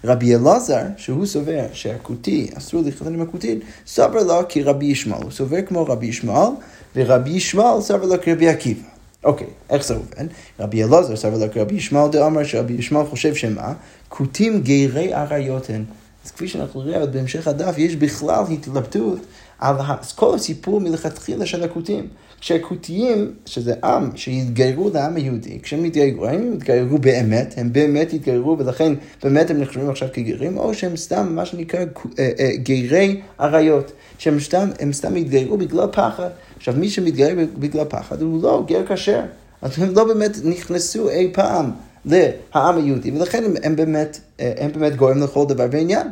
רבי 0.04 0.36
אלעזר, 0.36 0.82
שהוא 0.98 1.26
סובר 1.26 1.66
שהכותי, 1.74 2.50
אסור 2.58 2.82
להתחתן 2.86 3.14
עם 3.14 3.22
הכותית, 3.22 3.60
סבר 3.88 4.24
לו 4.24 4.42
כרבי 4.50 4.86
ישמעאל. 4.86 5.24
הוא 5.24 5.32
סובר 5.32 5.62
כמו 5.62 5.86
רבי 5.86 6.06
ישמעאל, 6.06 6.52
ורבי 6.96 7.30
ישמעאל 7.30 7.82
סבר 7.82 8.06
לו 8.06 8.16
כרבי 8.22 8.48
עקיבא. 8.48 8.88
אוקיי, 9.24 9.48
איך 9.70 9.86
זה 9.86 9.96
עובד? 9.96 10.28
רבי 10.60 10.84
אלעזר 10.84 11.16
סבר 11.16 11.38
לו 11.38 11.52
כרבי 11.54 11.76
ישמעאל 11.76 12.12
דאמר 12.12 12.44
שרבי 12.44 12.74
ישמעאל 12.74 13.06
חושב 13.06 13.36
שמה? 13.36 13.74
כותים 14.10 14.62
גרי 14.62 15.14
עריות 15.14 15.70
הן. 15.70 15.84
אז 16.26 16.32
כפי 16.32 16.48
שאנחנו 16.48 16.82
רואים 16.82 17.12
בהמשך 17.12 17.48
הדף, 17.48 17.78
יש 17.78 17.96
בכלל 17.96 18.44
התלבטות 18.52 19.20
על 19.60 19.76
כל 20.16 20.36
הסיפור 20.36 20.82
מלכתחילה 20.82 21.46
של 21.46 21.64
הכותים. 21.64 22.08
כשהכותיים, 22.42 23.34
שזה 23.46 23.74
עם 23.84 24.10
שהתגיירו 24.16 24.90
לעם 24.94 25.16
היהודי, 25.16 25.60
כשהם 25.64 25.84
התגיירו, 25.84 26.26
האם 26.26 26.42
הם 26.42 26.54
התגיירו 26.54 26.98
באמת, 26.98 27.54
הם 27.58 27.74
באמת 27.74 28.14
התגיירו 28.14 28.58
ולכן 28.60 28.94
באמת 29.24 29.52
הם 29.52 29.62
נחשבים 29.62 29.90
עכשיו 29.90 30.08
כגרים, 30.14 30.58
או 30.58 30.74
שהם 30.74 30.96
סתם 30.96 31.36
מה 31.36 31.46
שנקרא 31.46 31.80
אה, 32.20 32.30
אה, 32.40 32.52
גרי 32.58 33.22
עריות, 33.38 33.92
שהם 34.18 34.40
סתם, 34.40 34.70
סתם 34.92 35.16
התגיירו 35.16 35.58
בגלל 35.58 35.88
פחד. 35.92 36.30
עכשיו 36.58 36.74
מי 36.78 36.90
שמתגייר 36.90 37.48
בגלל 37.60 37.86
פחד 37.90 38.22
הוא 38.22 38.44
לא 38.44 38.64
גר 38.68 38.86
כשר, 38.88 39.22
אז 39.62 39.80
הם 39.80 39.94
לא 39.96 40.04
באמת 40.04 40.38
נכנסו 40.44 41.10
אי 41.10 41.32
פעם 41.34 41.72
לעם 42.06 42.78
היהודי, 42.78 43.12
ולכן 43.12 43.44
הם, 43.44 43.54
הם 43.64 43.76
באמת, 43.76 44.20
אה, 44.40 44.54
הם 44.58 44.72
באמת 44.72 44.96
גורם 44.96 45.24
לכל 45.24 45.46
דבר 45.46 45.66
ועניין. 45.72 46.08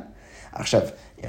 עכשיו, 0.53 0.81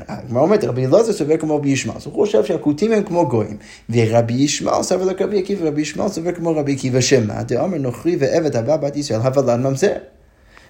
הגמרא 0.08 0.42
אומרת, 0.42 0.64
רבי 0.64 0.86
אלעזר 0.86 1.12
סובר 1.12 1.36
כמו 1.36 1.56
רבי 1.56 1.68
ישמעאל, 1.68 1.98
הוא 2.04 2.12
חושב 2.14 2.44
שהכותים 2.44 2.92
הם 2.92 3.02
כמו 3.02 3.28
גויים, 3.28 3.56
ורבי 3.90 4.34
ישמעאל 4.34 4.82
סובר 4.82 5.10
like 5.10 5.22
רבי 5.22 5.38
עקיבא, 5.38 5.64
ורבי 5.64 5.82
ישמעאל 5.82 6.08
סובר 6.08 6.32
כמו 6.32 6.56
רבי 6.56 6.72
עקיבא, 6.72 7.00
שמה? 7.00 7.42
דאמר 7.42 7.78
נוכרי 7.78 8.16
ועבד 8.18 8.56
הבא 8.56 8.76
בת 8.76 8.96
ישראל, 8.96 9.20
הבלן 9.20 9.62
ממזר. 9.62 9.92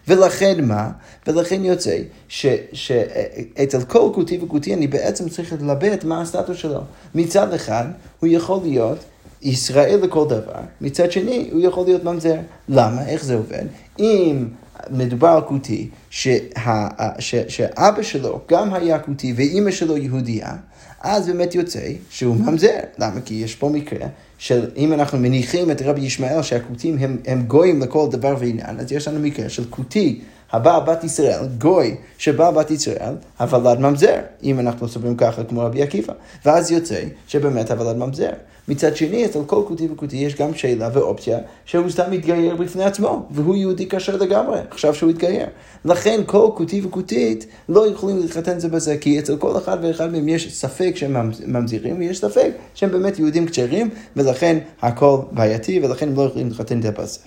ולכן 0.09 0.65
מה? 0.65 0.91
ולכן 1.27 1.65
יוצא 1.65 1.99
שאצל 2.29 3.83
כל 3.89 4.11
כותי 4.15 4.39
וכותי 4.43 4.75
אני 4.75 4.87
בעצם 4.87 5.29
צריך 5.29 5.53
ללבט 5.53 6.05
מה 6.05 6.23
הסטטוס 6.23 6.57
שלו. 6.57 6.81
מצד 7.15 7.53
אחד, 7.53 7.85
הוא 8.21 8.29
יכול 8.33 8.61
להיות 8.63 8.99
ישראל 9.43 10.01
לכל 10.03 10.25
דבר, 10.29 10.61
מצד 10.81 11.13
שני, 11.13 11.49
הוא 11.53 11.61
יכול 11.61 11.85
להיות 11.85 12.05
ממזר. 12.05 12.37
למה? 12.69 13.07
איך 13.07 13.25
זה 13.25 13.35
עובד? 13.35 13.65
אם 13.99 14.47
מדובר 14.91 15.29
על 15.29 15.41
כותי, 15.41 15.89
שאבא 17.49 18.03
שלו 18.03 18.41
גם 18.49 18.75
היה 18.75 18.99
כותי 18.99 19.33
ואימא 19.37 19.71
שלו 19.71 19.97
יהודייה, 19.97 20.53
אז 21.01 21.27
באמת 21.27 21.55
יוצא 21.55 21.81
שהוא 22.11 22.37
ממזר. 22.37 22.79
למה? 22.99 23.21
כי 23.25 23.35
יש 23.35 23.55
פה 23.55 23.69
מקרה 23.69 24.07
של 24.39 24.71
אם 24.77 24.93
אנחנו 24.93 25.19
מניחים 25.19 25.71
את 25.71 25.83
רבי 25.83 26.01
ישמעאל 26.01 26.43
שהכותים 26.43 26.99
הם, 26.99 27.17
הם 27.27 27.43
גויים 27.43 27.81
לכל 27.81 28.09
דבר 28.11 28.37
ועניין, 28.39 28.81
אז 28.81 28.93
יש 28.93 29.09
לנו 29.09 29.21
מקרה 29.21 29.49
של 29.49 29.65
כותי 29.71 30.21
הבא 30.53 30.79
בת 30.79 31.05
ישראל, 31.05 31.47
גוי 31.59 31.97
שבא 32.19 32.51
בת 32.51 32.71
ישראל, 32.71 33.15
הוולד 33.39 33.81
ממזר, 33.81 34.17
אם 34.43 34.61
אנחנו 34.61 34.89
סוברים 34.89 35.17
ככה 35.17 35.45
כמו 35.45 35.61
רבי 35.61 35.83
עקיבא. 35.83 36.13
ואז 36.45 36.71
יוצא 36.71 37.03
שבאמת 37.29 37.71
הוולד 37.71 37.97
ממזר. 37.97 38.31
מצד 38.69 38.97
שני, 38.97 39.25
אצל 39.25 39.39
כל 39.47 39.63
כותי 39.69 39.89
וכותי 39.93 40.17
יש 40.17 40.35
גם 40.35 40.55
שאלה 40.55 40.89
ואופציה 40.93 41.39
שהוא 41.65 41.91
סתם 41.91 42.11
מתגייר 42.11 42.57
בפני 42.57 42.85
עצמו, 42.85 43.27
והוא 43.31 43.57
יהודי 43.57 43.89
כשר 43.89 44.17
לגמרי, 44.17 44.61
עכשיו 44.71 44.95
שהוא 44.95 45.11
התגייר. 45.11 45.47
לכן 45.85 46.21
כל 46.27 46.49
כותי 46.55 46.81
וכותית 46.85 47.47
לא 47.69 47.89
יכולים 47.89 48.19
להתחתן 48.19 48.59
זה 48.59 48.69
בזה, 48.69 48.97
כי 48.99 49.19
אצל 49.19 49.37
כל 49.37 49.57
אחד 49.57 49.79
ואחד 49.83 50.13
מהם 50.13 50.29
יש 50.29 50.55
ספק 50.55 50.93
שהם 50.97 51.31
ממזירים, 51.47 51.99
ויש 51.99 52.21
ספק 52.21 52.51
שהם 52.75 52.91
באמת 52.91 53.19
יהודים 53.19 53.47
כשרים, 53.47 53.91
ולכן 54.17 54.59
הכל 54.83 55.19
בעייתי, 55.33 55.81
ולכן 55.83 56.09
הם 56.09 56.17
לא 56.17 56.23
יכולים 56.23 56.49
להתחתן 56.49 56.83
זה 56.83 56.91
בזה. 56.91 57.19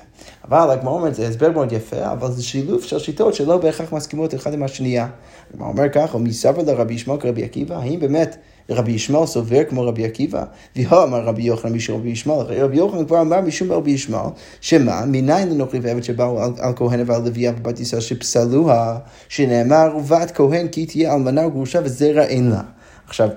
אבל 0.46 0.72
הגמרא 0.72 0.94
אומרת, 0.94 1.16
זה 1.16 1.28
הסבר 1.28 1.52
מאוד 1.52 1.72
יפה, 1.72 2.12
אבל 2.12 2.32
זה 2.32 2.44
שילוב 2.44 2.84
של 2.84 3.00
שיטות 3.00 3.34
שלא 3.34 3.58
בהכרח 3.58 3.94
מסכימות 3.94 4.36
אחד 4.36 4.54
עם 4.54 4.64
השנייה. 4.64 5.08
הגמרא 5.54 5.68
אומר 5.68 5.90
ככה, 5.90 6.18
מי 6.18 6.34
סבר 6.34 6.62
לרבי 6.64 6.94
ישמעאל 6.94 7.20
כרבי 7.20 7.44
עקיבא? 7.44 7.76
האם 7.76 8.00
באמת 8.00 8.38
רבי 8.70 8.92
ישמעאל 8.92 9.26
סובר 9.26 9.64
כמו 9.70 9.82
רבי 9.82 10.06
עקיבא? 10.06 10.44
והוא 10.76 11.04
אמר 11.04 11.24
רבי 11.24 11.44
יוחנן 11.44 11.74
משום 11.74 11.96
רבי 11.96 12.10
ישמעאל. 12.10 12.46
רבי 12.64 12.78
יוחנן 12.78 13.06
כבר 13.06 13.22
אמר 13.22 13.42
משום 13.42 13.72
רבי 13.72 13.92
ישמעאל, 13.92 14.30
שמה, 14.62 15.06
מניין 15.06 15.50
לנוכרי 15.50 15.80
ועבד 15.80 16.04
שבאו 16.04 16.44
על, 16.44 16.52
על 16.60 16.74
כהן 16.76 17.04
ועל 17.06 17.22
לוויה 17.22 17.52
בבת 17.52 17.80
ישראל 17.80 18.02
שפסלוה, 18.02 18.98
שנאמר, 19.30 19.98
ובת 19.98 20.32
כהן 20.32 20.68
כי 20.68 20.86
תהיה 20.86 21.16
אלמנה 21.16 21.48
וגרושה 21.48 21.80
וזרע 21.84 22.24
אין 22.24 22.50
לה. 22.50 22.62
עכשיו, 23.08 23.30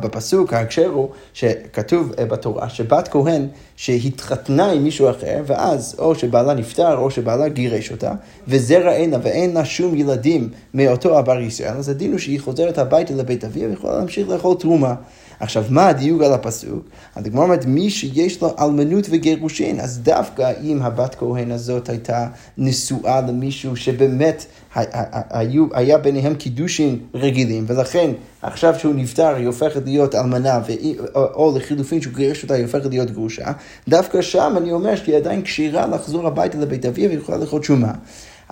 בפסוק 0.00 0.52
ההקשר 0.52 0.86
הוא 0.86 1.08
שכתוב 1.32 2.12
אה, 2.18 2.24
בתורה 2.24 2.68
שבת 2.68 3.08
כהן 3.08 3.46
שהתחתנה 3.76 4.72
עם 4.72 4.84
מישהו 4.84 5.10
אחר 5.10 5.42
ואז 5.46 5.96
או 5.98 6.14
שבעלה 6.14 6.54
נפטר 6.54 6.96
או 6.96 7.10
שבעלה 7.10 7.48
גירש 7.48 7.90
אותה 7.90 8.12
וזרע 8.48 8.92
אין 8.92 9.10
לה 9.10 9.18
ואין 9.22 9.54
לה 9.54 9.64
שום 9.64 9.94
ילדים 9.94 10.48
מאותו 10.74 11.18
עבר 11.18 11.40
ישראל 11.40 11.76
אז 11.76 11.88
הדין 11.88 12.10
הוא 12.10 12.18
שהיא 12.18 12.40
חוזרת 12.40 12.78
הביתה 12.78 13.14
לבית 13.14 13.44
אביה 13.44 13.68
ויכולה 13.68 13.98
להמשיך 13.98 14.28
לאכול 14.28 14.56
תרומה. 14.56 14.94
עכשיו, 15.40 15.64
מה 15.70 15.88
הדיוק 15.88 16.22
על 16.22 16.32
הפסוק? 16.32 16.88
הדגמר 17.16 17.42
אומרת, 17.42 17.66
מי 17.66 17.90
שיש 17.90 18.42
לו 18.42 18.54
אלמנות 18.58 19.06
וגירושין, 19.10 19.80
אז 19.80 19.98
דווקא 19.98 20.52
אם 20.62 20.82
הבת 20.82 21.14
כהן 21.14 21.50
הזאת 21.50 21.88
הייתה 21.88 22.26
נשואה 22.58 23.20
למישהו 23.20 23.76
שבאמת 23.76 24.46
היו, 25.30 25.66
היה 25.72 25.98
ביניהם 25.98 26.34
קידושין 26.34 26.98
רגילים, 27.14 27.64
ולכן 27.66 28.10
עכשיו 28.42 28.74
שהוא 28.78 28.94
נפטר 28.94 29.34
היא 29.34 29.46
הופכת 29.46 29.82
להיות 29.84 30.14
אלמנה, 30.14 30.60
או, 31.14 31.24
או 31.34 31.56
לחילופין 31.56 32.00
שהוא 32.00 32.14
גירש 32.14 32.42
אותה 32.42 32.54
היא 32.54 32.64
הופכת 32.64 32.90
להיות 32.90 33.10
גרושה, 33.10 33.52
דווקא 33.88 34.22
שם 34.22 34.54
אני 34.56 34.72
אומר 34.72 34.96
שהיא 34.96 35.16
עדיין 35.16 35.42
כשירה 35.42 35.86
לחזור 35.86 36.26
הביתה 36.26 36.58
לבית 36.58 36.86
אביה 36.86 37.08
ויכולה 37.08 37.38
לאכול 37.38 37.62
שומה. 37.62 37.92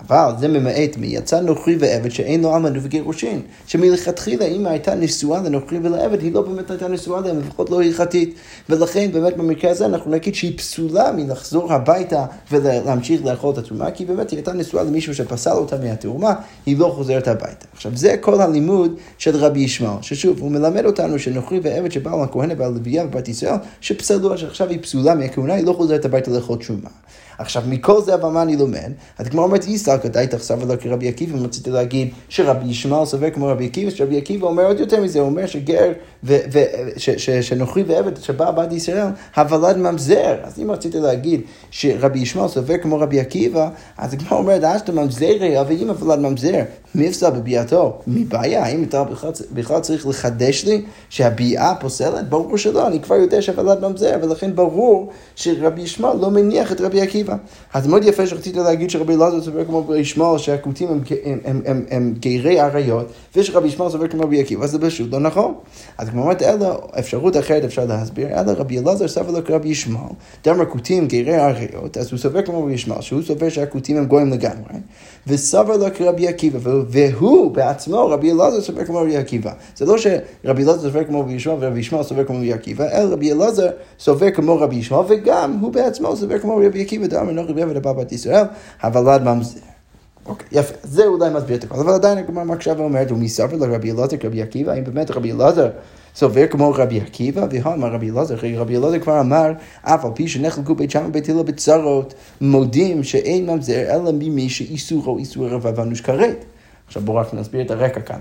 אבל 0.07 0.33
זה 0.39 0.47
ממעט 0.47 0.97
מי 0.97 1.07
יצא 1.07 1.39
נוכרי 1.39 1.75
ועבד 1.79 2.09
שאין 2.11 2.41
לו 2.41 2.55
עמנו 2.55 2.81
וגירושין. 2.83 3.41
שמלכתחילה 3.67 4.45
אם 4.45 4.65
הייתה 4.65 4.95
נשואה 4.95 5.41
לנוכרי 5.41 5.79
ולעבד, 5.83 6.21
היא 6.21 6.33
לא 6.33 6.41
באמת 6.41 6.71
הייתה 6.71 6.87
נשואה 6.87 7.21
להם, 7.21 7.39
לפחות 7.39 7.69
לא 7.69 7.81
הלכתית. 7.81 8.35
ולכן 8.69 9.11
באמת 9.11 9.37
במקרה 9.37 9.71
הזה 9.71 9.85
אנחנו 9.85 10.11
נגיד 10.11 10.35
שהיא 10.35 10.57
פסולה 10.57 11.11
מלחזור 11.11 11.73
הביתה 11.73 12.25
ולהמשיך 12.51 13.25
לאכול 13.25 13.53
את 13.53 13.57
התרומה, 13.57 13.91
כי 13.91 14.05
באמת 14.05 14.31
היא 14.31 14.37
הייתה 14.37 14.53
נשואה 14.53 14.83
למישהו 14.83 15.15
שפסל 15.15 15.51
אותה 15.51 15.77
מהתרומה, 15.77 16.33
היא 16.65 16.77
לא 16.77 16.93
חוזרת 16.95 17.27
הביתה. 17.27 17.65
עכשיו 17.73 17.91
זה 17.95 18.15
כל 18.21 18.41
הלימוד 18.41 18.95
של 19.17 19.35
רבי 19.35 19.59
ישמעאל, 19.59 20.01
ששוב, 20.01 20.39
הוא 20.39 20.51
מלמד 20.51 20.85
אותנו 20.85 21.19
שנוכרי 21.19 21.59
ועבד 21.63 21.91
שבאו 21.91 22.23
לכהנה 22.23 22.53
והלוויה 22.57 23.05
בבת 23.05 23.27
ישראל, 23.27 23.55
שפסלו, 23.81 24.37
שעכשיו 24.37 24.69
היא 24.69 24.79
פסולה 24.81 25.15
מהכהונה, 25.15 25.53
היא 25.53 25.65
לא 25.65 25.73
חוזרת 25.73 26.05
הביתה 26.05 26.31
לאכול 26.31 26.57
תרומה. 26.57 26.89
עכשיו, 27.39 27.63
מכל 27.67 28.01
זה 28.01 28.13
אבל 28.13 28.29
מה 28.29 28.41
אני 28.41 28.55
לומד? 28.55 28.91
הגמרא 29.19 29.43
אומרת, 29.43 29.65
איסר 29.65 29.97
כדאי 29.97 30.27
תחסר 30.27 30.55
ולא 30.61 30.75
כרבי 30.75 31.07
עקיבא, 31.07 31.37
אם 31.37 31.43
רציתי 31.43 31.69
להגיד 31.71 32.09
שרבי 32.29 32.67
ישמעאל 32.69 33.05
סובר 33.05 33.29
כמו 33.29 33.47
רבי 33.47 33.65
עקיבא, 33.65 33.91
שרבי 33.91 34.17
עקיבא 34.17 34.47
אומר 34.47 34.65
עוד 34.65 34.79
יותר 34.79 35.01
מזה, 35.01 35.19
הוא 35.19 35.27
אומר 35.27 35.45
שגר, 35.45 35.91
שנוכרי 37.41 37.83
ועבד 37.83 38.17
שבא 38.21 38.51
בת 38.51 38.73
ישראל, 38.73 39.07
הוולד 39.35 39.77
ממזר. 39.77 40.35
אז 40.43 40.59
אם 40.59 40.71
רציתי 40.71 40.99
להגיד 40.99 41.41
שרבי 41.71 42.19
ישמעאל 42.19 42.47
סובר 42.47 42.77
כמו 42.77 42.99
רבי 42.99 43.19
עקיבא, 43.19 43.69
אז 43.97 44.13
הגמרא 44.13 44.37
אומרת, 44.37 44.63
אשתא 44.63 44.91
ממזרי, 44.91 45.61
אבל 45.61 45.71
אם 45.81 45.89
הוולד 45.89 46.19
ממזר, 46.19 46.61
מפסל 46.95 47.29
בביאתו, 47.29 48.01
מבעיה, 48.07 48.63
האם 48.63 48.83
אתה 48.83 49.03
בכלל 49.53 49.79
צריך 49.79 50.07
לחדש 50.07 50.65
לי 50.65 50.81
שהביאה 51.09 51.75
פוסלת? 51.79 52.29
ברור 52.29 52.57
שלא, 52.57 52.87
אני 52.87 52.99
כבר 52.99 53.15
יודע 53.15 53.41
שהוולד 53.41 53.85
ממזר, 53.85 54.15
ולכן 54.21 54.55
ברור 54.55 55.09
שרבי 55.35 55.81
ישמעאל 55.81 56.17
לא 56.17 56.31
מניח 56.31 56.71
את 56.71 56.81
רבי 56.81 57.01
עקיבא. 57.01 57.28
אז 57.73 57.87
מאוד 57.87 58.03
יפה 58.03 58.27
שרציתי 58.27 58.59
להגיד 58.59 58.89
שרבי 58.89 59.15
אלעזר 59.15 59.41
סובר 59.41 59.65
כמו 59.65 59.79
רבי 59.79 59.97
ישמעאל 59.97 60.37
שהכותים 60.37 60.87
הם, 60.87 61.01
הם, 61.25 61.39
הם, 61.45 61.61
הם, 61.65 61.85
הם 61.91 62.13
גרי 62.19 62.59
עריות, 62.59 63.11
ושרבי 63.35 63.67
ישמעאל 63.67 63.89
סובר 63.91 64.07
כמו 64.07 64.23
רבי 64.23 64.41
עקיבא, 64.41 64.67
זה 64.67 64.79
פשוט 64.79 65.11
לא 65.11 65.19
נכון. 65.19 65.53
אז 65.97 66.09
כמו 66.09 66.21
אומרת, 66.21 66.41
אלא 66.41 66.81
אפשרות 66.99 67.37
אחרת 67.37 67.63
אפשר 67.63 67.85
להסביר, 67.85 68.27
אלא 68.27 68.51
רבי 68.51 68.79
אלעזר 68.79 69.07
סבר 69.07 69.31
לו 69.31 69.45
כרבי 69.45 69.69
ישמעאל, 69.69 70.11
דמר 70.45 70.65
כותים 70.65 71.07
גרי 71.07 71.35
עריות, 71.35 71.97
אז 71.97 72.11
הוא 72.11 72.19
סובר 72.19 72.41
כמו 72.41 72.63
רבי 72.63 72.73
ישמעאל, 72.73 73.01
שהוא 73.01 73.21
סובר 73.21 73.49
שהכותים 73.49 73.97
הם 73.97 74.05
גויים 74.05 74.29
לגמרי, 74.31 74.79
וסבר 75.27 75.77
לו 75.77 75.85
כרבי 75.95 76.27
עקיבא, 76.27 76.59
והוא 76.63 77.51
בעצמו, 77.51 78.07
רבי 78.07 78.31
אלעזר 78.31 78.61
סובר 78.61 78.85
כמו 78.85 78.97
רבי 78.97 79.17
עקיבא. 79.17 79.51
זה 79.75 79.85
לא 79.85 79.97
שרבי 79.97 80.63
אלעזר 80.63 80.81
סובר 80.81 81.03
כמו 81.03 81.19
רבי 81.19 81.33
ישמעאל 81.33 81.57
ורבי 81.61 81.79
ישמעאל 81.79 82.03
סובר 82.03 82.23
כמו 82.23 82.37
רבי 82.37 82.53
עקיבא, 82.53 82.85
אלא 82.91 83.13
רבי 83.13 83.31
אלעזר 83.31 83.69
סובר 83.99 84.31
כמו 84.31 84.59
רבי 84.59 84.75
ישמעאל, 84.75 85.05
וגם 85.09 85.57
הוא 85.61 85.71
בעצמו 85.71 86.15
סובר 86.15 86.39
כמו 86.39 86.61
רבי 86.65 86.81
עקיבא, 86.81 87.07
דמר 87.19 87.31
נוכרי 87.31 87.53
בעבד 87.53 87.77
הבא 87.77 87.93
בת 87.93 88.11
ישראל, 88.11 88.43
הוולד 88.83 89.23
ממזר. 89.23 89.59
אוקיי, 90.25 90.47
יפה, 90.51 90.73
זה 90.83 91.05
אולי 91.05 91.29
מסביר 91.29 91.57
את 91.57 91.63
הכל, 91.63 91.79
אבל 91.79 91.93
עדיין 91.93 92.17
הגמרא 92.17 92.43
מקשה 92.43 92.73
ואומרת, 92.77 93.11
ומי 93.11 93.29
סבר 93.29 93.57
לרבי 93.67 93.91
אלעזר 93.91 94.17
כרבי 94.17 94.41
עקיבא, 94.41 94.71
האם 94.71 94.83
באמת 94.83 95.11
רבי 95.11 95.31
אלעזר 95.31 95.69
סובר 96.15 96.47
כמו 96.47 96.71
רבי 96.75 97.01
עקיבא, 97.01 97.45
והאמר 97.51 97.87
רבי 97.87 98.09
אלעזר, 98.09 98.35
רבי 98.57 98.77
אלעזר 98.77 98.99
כבר 98.99 99.19
אמר, 99.19 99.51
אף 99.81 100.05
על 100.05 100.11
פי 100.15 100.27
שנחלקו 100.27 100.75
בית 100.75 100.91
שמאי 100.91 101.07
ובית 101.07 101.29
הלל 101.29 101.43
בצרות, 101.43 102.13
מודים 102.41 103.03
שאין 103.03 103.49
ממזר 103.49 103.95
אלא 103.95 104.11
ממי 104.11 104.49
שאיסורו 104.49 105.17
איסור 105.17 105.47
רבב 105.47 105.73
ואנוש 105.75 106.01
כרת. 106.01 106.45
עכשיו 106.87 107.01
בואו 107.01 107.17
רק 107.17 107.33
נסביר 107.33 107.61
את 107.61 107.71
הרקע 107.71 108.01
כאן. 108.01 108.19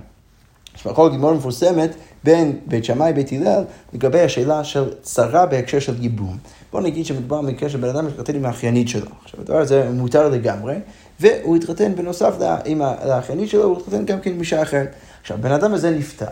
יש 0.79 0.87
מחלוקת 0.87 1.12
גימור 1.12 1.35
מפורסמת 1.35 1.95
בין 2.25 2.59
בית 2.67 2.85
שמאי 2.85 3.11
ובית 3.11 3.33
הלל 3.33 3.64
לגבי 3.93 4.21
השאלה 4.21 4.64
של 4.64 4.91
צרה 5.03 5.47
בהקשר 5.47 5.79
של 5.79 6.03
ייבום. 6.03 6.37
בואו 6.73 6.83
נגיד 6.83 7.07
שמדובר 7.07 7.43
במקרה 7.43 7.69
של 7.69 7.79
בן 7.79 7.88
אדם 7.88 8.07
מתחתן 8.07 8.37
עם 8.37 8.45
האחיינית 8.45 8.88
שלו. 8.88 9.11
עכשיו 9.25 9.41
הדבר 9.41 9.59
הזה 9.59 9.91
מותר 9.93 10.29
לגמרי, 10.29 10.75
והוא 11.21 11.57
התחתן 11.57 11.95
בנוסף 11.95 12.35
עם 12.64 12.83
האחיינית 12.83 13.51
שלו, 13.51 13.64
הוא 13.64 13.77
התחתן 13.79 14.05
גם 14.05 14.21
כן 14.21 14.31
עם 14.31 14.41
אישה 14.41 14.62
אחרת. 14.62 14.93
עכשיו, 15.21 15.38
בן 15.41 15.53
אדם 15.53 15.75
הזה 15.75 15.91
נפטר. 15.91 16.27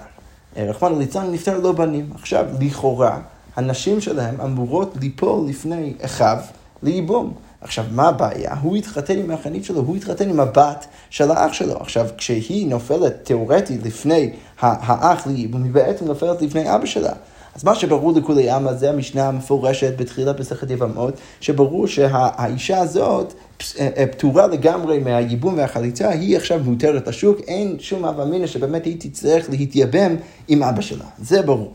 רחמנא 0.56 0.98
ליצלן 0.98 1.32
נפטר 1.32 1.58
לא 1.58 1.72
בנים. 1.72 2.10
עכשיו, 2.14 2.46
לכאורה, 2.60 3.20
הנשים 3.56 4.00
שלהם 4.00 4.40
אמורות 4.40 4.94
ליפול 5.00 5.48
לפני 5.48 5.94
אחיו 6.04 6.38
לייבום. 6.82 7.34
עכשיו, 7.66 7.84
מה 7.90 8.08
הבעיה? 8.08 8.54
הוא 8.62 8.76
התחתן 8.76 9.18
עם 9.18 9.30
האחיינית 9.30 9.64
שלו, 9.64 9.80
הוא 9.80 9.96
התחתן 9.96 10.28
עם 10.30 10.40
הבת 10.40 10.86
של 11.10 11.30
האח 11.30 11.52
שלו. 11.52 11.76
עכשיו, 11.80 12.06
כשהיא 12.18 12.66
נופלת 12.66 13.24
תיאורטית 13.24 13.86
לפני 13.86 14.30
האח 14.60 15.26
לייבום, 15.26 15.64
היא 15.64 15.72
בעצם 15.72 16.04
נופלת 16.04 16.42
לפני 16.42 16.74
אבא 16.74 16.86
שלה. 16.86 17.12
אז 17.54 17.64
מה 17.64 17.74
שברור 17.74 18.12
לכולי 18.12 18.50
עלמא 18.50 18.72
זה 18.72 18.90
המשנה 18.90 19.28
המפורשת 19.28 19.96
בתחילת 19.96 20.40
מסכת 20.40 20.70
יבמות, 20.70 21.14
שברור 21.40 21.86
שהאישה 21.86 22.78
הזאת 22.78 23.34
אה, 23.78 23.88
אה, 23.96 24.06
פטורה 24.06 24.46
לגמרי 24.46 24.98
מהייבום 24.98 25.54
והחליצה, 25.58 26.08
היא 26.08 26.36
עכשיו 26.36 26.60
מותרת 26.64 27.08
לשוק, 27.08 27.40
אין 27.40 27.76
שום 27.78 28.04
הווא 28.04 28.20
אמינא 28.20 28.46
שבאמת 28.46 28.84
היא 28.84 28.96
תצטרך 29.00 29.50
להתייבם 29.50 30.16
עם 30.48 30.62
אבא 30.62 30.80
שלה, 30.80 31.04
זה 31.18 31.42
ברור. 31.42 31.72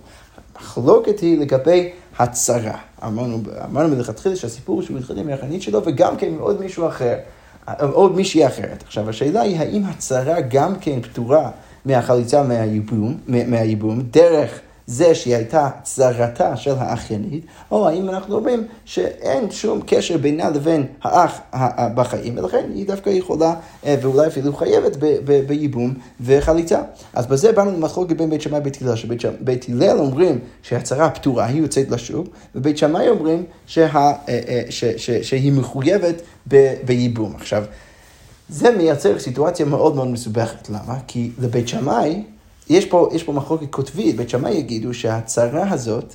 המחלוקת 0.55 1.19
היא 1.19 1.39
לגבי 1.39 1.89
הצרה. 2.23 2.77
אמרנו, 3.03 3.41
אמרנו 3.65 3.95
מלכתחילה 3.95 4.35
שהסיפור 4.35 4.75
הוא 4.75 4.83
שהוא 4.83 4.97
התחתן 4.97 5.17
עם 5.17 5.29
האחרנית 5.29 5.61
שלו 5.61 5.81
וגם 5.85 6.17
כן 6.17 6.27
עם 6.27 6.39
עוד 6.39 6.59
מישהו 6.59 6.87
אחר, 6.87 7.15
עוד 7.79 8.15
מישהי 8.15 8.47
אחרת. 8.47 8.83
עכשיו 8.83 9.09
השאלה 9.09 9.41
היא 9.41 9.59
האם 9.59 9.83
הצרה 9.85 10.41
גם 10.41 10.75
כן 10.81 11.01
פטורה 11.01 11.51
מהחליצה 11.85 12.43
מהייבום, 12.43 13.17
מהייבום 13.27 14.01
דרך 14.01 14.59
זה 14.87 15.15
שהיא 15.15 15.35
הייתה 15.35 15.69
צרתה 15.83 16.57
של 16.57 16.73
האחיינית, 16.77 17.45
או 17.71 17.87
האם 17.87 18.09
אנחנו 18.09 18.35
אומרים 18.35 18.63
שאין 18.85 19.51
שום 19.51 19.81
קשר 19.85 20.17
בינה 20.17 20.49
לבין 20.49 20.85
האח 21.01 21.39
בחיים, 21.95 22.37
ולכן 22.37 22.69
היא 22.73 22.87
דווקא 22.87 23.09
יכולה, 23.09 23.55
אה, 23.85 23.95
ואולי 24.01 24.27
אפילו 24.27 24.53
חייבת 24.53 24.97
בייבום 25.47 25.93
וחליצה. 26.21 26.81
אז 27.13 27.27
בזה 27.27 27.51
באנו 27.51 27.71
למחלוקת 27.71 28.17
בין 28.17 28.29
בית 28.29 28.41
שמאי 28.41 28.59
ובית 28.59 28.81
הלל, 28.81 28.95
שבית 28.95 29.65
הלל 29.69 29.97
אומרים 29.99 30.39
שהצרה 30.61 31.09
פטורה, 31.09 31.45
היא 31.45 31.61
יוצאת 31.61 31.89
לשוק, 31.89 32.27
ובית 32.55 32.77
שמאי 32.77 33.09
אומרים 33.09 33.43
שה, 33.65 33.95
אה, 33.95 34.15
אה, 34.27 34.61
ש, 34.69 34.85
ש, 34.85 35.09
שהיא 35.11 35.51
מחויבת 35.51 36.21
בייבום. 36.85 37.35
עכשיו, 37.35 37.63
זה 38.49 38.71
מייצר 38.77 39.19
סיטואציה 39.19 39.65
מאוד 39.65 39.95
מאוד 39.95 40.07
מסובכת. 40.07 40.69
למה? 40.69 40.97
כי 41.07 41.31
לבית 41.39 41.67
שמאי 41.67 42.23
יש 42.71 42.85
פה, 42.85 43.09
יש 43.11 43.23
פה 43.23 43.33
מחלוקת 43.33 43.69
קוטבית, 43.69 44.17
בית 44.17 44.29
שמאי 44.29 44.51
יגידו 44.51 44.93
שהצרה 44.93 45.69
הזאת 45.69 46.13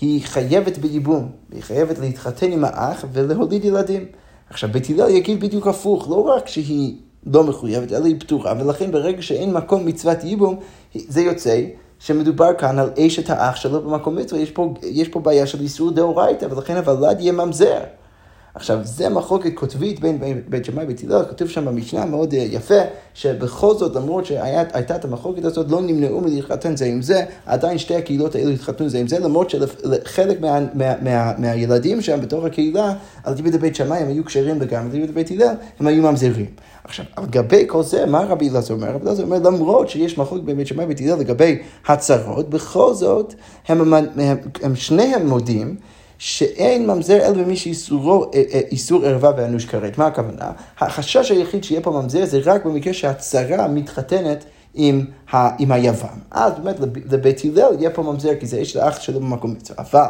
היא 0.00 0.22
חייבת 0.24 0.78
בייבום, 0.78 1.28
היא 1.52 1.62
חייבת 1.62 1.98
להתחתן 1.98 2.52
עם 2.52 2.64
האח 2.64 3.04
ולהוליד 3.12 3.64
ילדים. 3.64 4.04
עכשיו, 4.50 4.70
בית 4.72 4.90
הלל 4.90 5.10
יגיד 5.10 5.40
בדיוק 5.40 5.66
הפוך, 5.66 6.08
לא 6.10 6.20
רק 6.20 6.48
שהיא 6.48 6.96
לא 7.26 7.44
מחויבת, 7.44 7.92
אלא 7.92 8.04
היא 8.04 8.20
פתורה, 8.20 8.54
ולכן 8.60 8.90
ברגע 8.90 9.22
שאין 9.22 9.52
מקום 9.52 9.86
מצוות 9.86 10.24
ייבום, 10.24 10.60
זה 10.94 11.20
יוצא 11.20 11.62
שמדובר 11.98 12.54
כאן 12.58 12.78
על 12.78 12.90
אשת 12.98 13.30
האח 13.30 13.56
שלו 13.56 13.82
במקום 13.82 14.16
מצווה, 14.16 14.40
יש 14.40 14.50
פה, 14.50 14.74
יש 14.82 15.08
פה 15.08 15.20
בעיה 15.20 15.46
של 15.46 15.60
איסור 15.60 15.90
דאורייתא, 15.90 16.46
ולכן 16.50 16.76
הוולד 16.76 17.20
יהיה 17.20 17.32
ממזר. 17.32 17.80
עכשיו, 18.56 18.78
זה 18.82 19.08
מחלוקת 19.08 19.54
קוטבית 19.54 20.00
בין 20.00 20.18
בית 20.48 20.64
שמאי 20.64 20.84
ובית 20.84 21.04
הלל, 21.04 21.24
כתוב 21.30 21.48
שם 21.48 21.64
במשנה 21.64 22.04
מאוד 22.04 22.34
אה, 22.34 22.38
יפה, 22.38 22.80
שבכל 23.14 23.74
זאת, 23.74 23.96
למרות 23.96 24.26
שהייתה 24.26 24.96
את 24.96 25.04
המחלוקת 25.04 25.44
הזאת, 25.44 25.70
לא 25.70 25.80
נמנעו 25.80 26.20
מלהתחתן 26.20 26.76
זה 26.76 26.84
עם 26.84 27.02
זה, 27.02 27.24
עדיין 27.46 27.78
שתי 27.78 27.94
הקהילות 27.96 28.34
האלו 28.34 28.50
התחתנו 28.50 28.88
זה 28.88 28.98
עם 28.98 29.08
זה, 29.08 29.18
למרות 29.18 29.50
שחלק 29.50 30.40
מה, 30.40 30.58
מה, 30.74 30.92
מה, 31.02 31.32
מהילדים 31.38 32.02
שם 32.02 32.20
בתוך 32.20 32.44
הקהילה, 32.44 32.94
על 33.24 33.34
דיבר 33.34 33.58
בית 33.58 33.76
שמאי 33.76 33.98
הם 33.98 34.08
היו 34.08 34.24
כשרים 34.24 34.60
לגמרי, 34.60 34.98
על 34.98 35.06
דיבר 35.06 35.12
בית 35.12 35.30
הלל 35.30 35.54
הם 35.80 35.86
היו 35.86 36.02
ממזרים. 36.02 36.46
עכשיו, 36.84 37.04
גבי 37.30 37.64
כל 37.66 37.82
זה, 37.82 38.06
מה 38.06 38.24
רבי 38.24 38.48
אלעזר 38.48 38.74
אומר? 38.74 38.90
רבי 38.90 39.06
אלעזר 39.06 39.22
אומר, 39.22 39.38
למרות 39.38 39.88
שיש 39.88 40.18
מחלוקת 40.18 40.44
בין 40.44 40.56
בית 40.56 40.66
שמאי 40.66 40.84
ובית 40.84 41.00
הלל 41.00 41.18
לגבי 41.18 41.58
הצהרות, 41.86 42.50
בכל 42.50 42.94
זאת, 42.94 43.34
הם, 43.68 43.80
הם, 43.80 43.94
הם, 43.94 44.36
הם 44.62 44.76
שניהם 44.76 45.26
מודים 45.26 45.76
שאין 46.18 46.86
ממזר 46.86 47.16
אלא 47.16 47.32
במי 47.32 47.56
שאיסורו 47.56 48.24
אה, 48.34 48.42
אה, 48.52 48.60
איסור 48.70 49.04
ערווה 49.04 49.30
ואנוש 49.36 49.64
כרת. 49.64 49.98
מה 49.98 50.06
הכוונה? 50.06 50.50
החשש 50.78 51.30
היחיד 51.30 51.64
שיהיה 51.64 51.80
פה 51.80 51.90
ממזר 51.90 52.24
זה 52.24 52.40
רק 52.44 52.64
במקרה 52.64 52.92
שהצרה 52.92 53.68
מתחתנת 53.68 54.44
עם, 54.74 55.04
ה, 55.32 55.62
עם 55.62 55.72
היוון. 55.72 56.18
אז 56.30 56.52
באמת 56.62 56.76
לבית 57.10 57.42
הלל 57.44 57.74
יהיה 57.78 57.90
פה 57.90 58.02
ממזר, 58.02 58.30
כי 58.40 58.46
זה 58.46 58.60
יש 58.60 58.76
לאח 58.76 59.00
שלו 59.00 59.20
במקום 59.20 59.52
מצווה. 59.52 59.84
אבל 59.84 60.06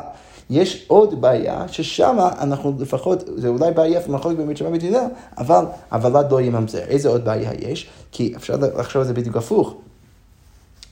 יש 0.50 0.84
עוד 0.88 1.20
בעיה, 1.20 1.68
ששם 1.68 2.16
אנחנו 2.40 2.74
לפחות, 2.78 3.24
זה 3.36 3.48
אולי 3.48 3.72
בעיה 3.72 4.00
במחלוקת 4.08 4.36
באמת 4.36 4.56
שמע 4.56 4.70
בית 4.70 4.82
הלל, 4.82 5.06
אבל 5.38 5.64
הוולד 5.92 6.32
לא 6.32 6.40
יהיה 6.40 6.50
ממזר. 6.50 6.78
איזה 6.78 7.08
עוד 7.08 7.24
בעיה 7.24 7.50
יש? 7.58 7.88
כי 8.12 8.32
אפשר 8.36 8.56
לחשוב 8.78 9.02
על 9.02 9.08
זה 9.08 9.14
בדיוק 9.14 9.36
הפוך. 9.36 9.74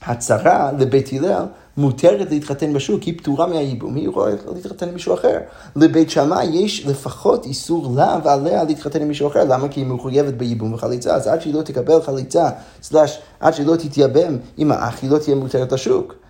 הצרה 0.01 0.71
לבית 0.79 1.09
הלל 1.13 1.45
מותרת 1.77 2.31
להתחתן 2.31 2.73
בשוק, 2.73 3.03
היא 3.03 3.17
פטורה 3.17 3.47
מהייבום, 3.47 3.95
היא 3.95 4.09
יכולה 4.09 4.31
להתחתן 4.55 4.87
עם 4.87 4.93
מישהו 4.93 5.13
אחר. 5.13 5.37
לבית 5.75 6.09
שמאי 6.09 6.45
יש 6.45 6.85
לפחות 6.85 7.45
איסור 7.45 7.93
לה 7.95 8.19
ועליה 8.23 8.63
להתחתן 8.63 9.01
עם 9.01 9.07
מישהו 9.07 9.27
אחר, 9.27 9.43
למה? 9.43 9.67
כי 9.67 9.79
היא 9.79 9.87
מחויבת 9.87 10.33
בייבום 10.33 10.73
וחליצה, 10.73 11.15
אז 11.15 11.27
עד 11.27 11.41
שהיא 11.41 11.53
לא 11.53 11.61
תקבל 11.61 12.01
חליצה, 12.01 12.49
סלאש, 12.83 13.19
עד 13.39 13.53
שהיא 13.53 13.67
לא 13.67 13.75
תתייבם 13.75 14.37
עם 14.57 14.71
האח, 14.71 15.01
היא 15.01 15.11
לא 15.11 15.17
תהיה 15.17 15.35
מותרת 15.35 15.71
לשוק. 15.71 16.24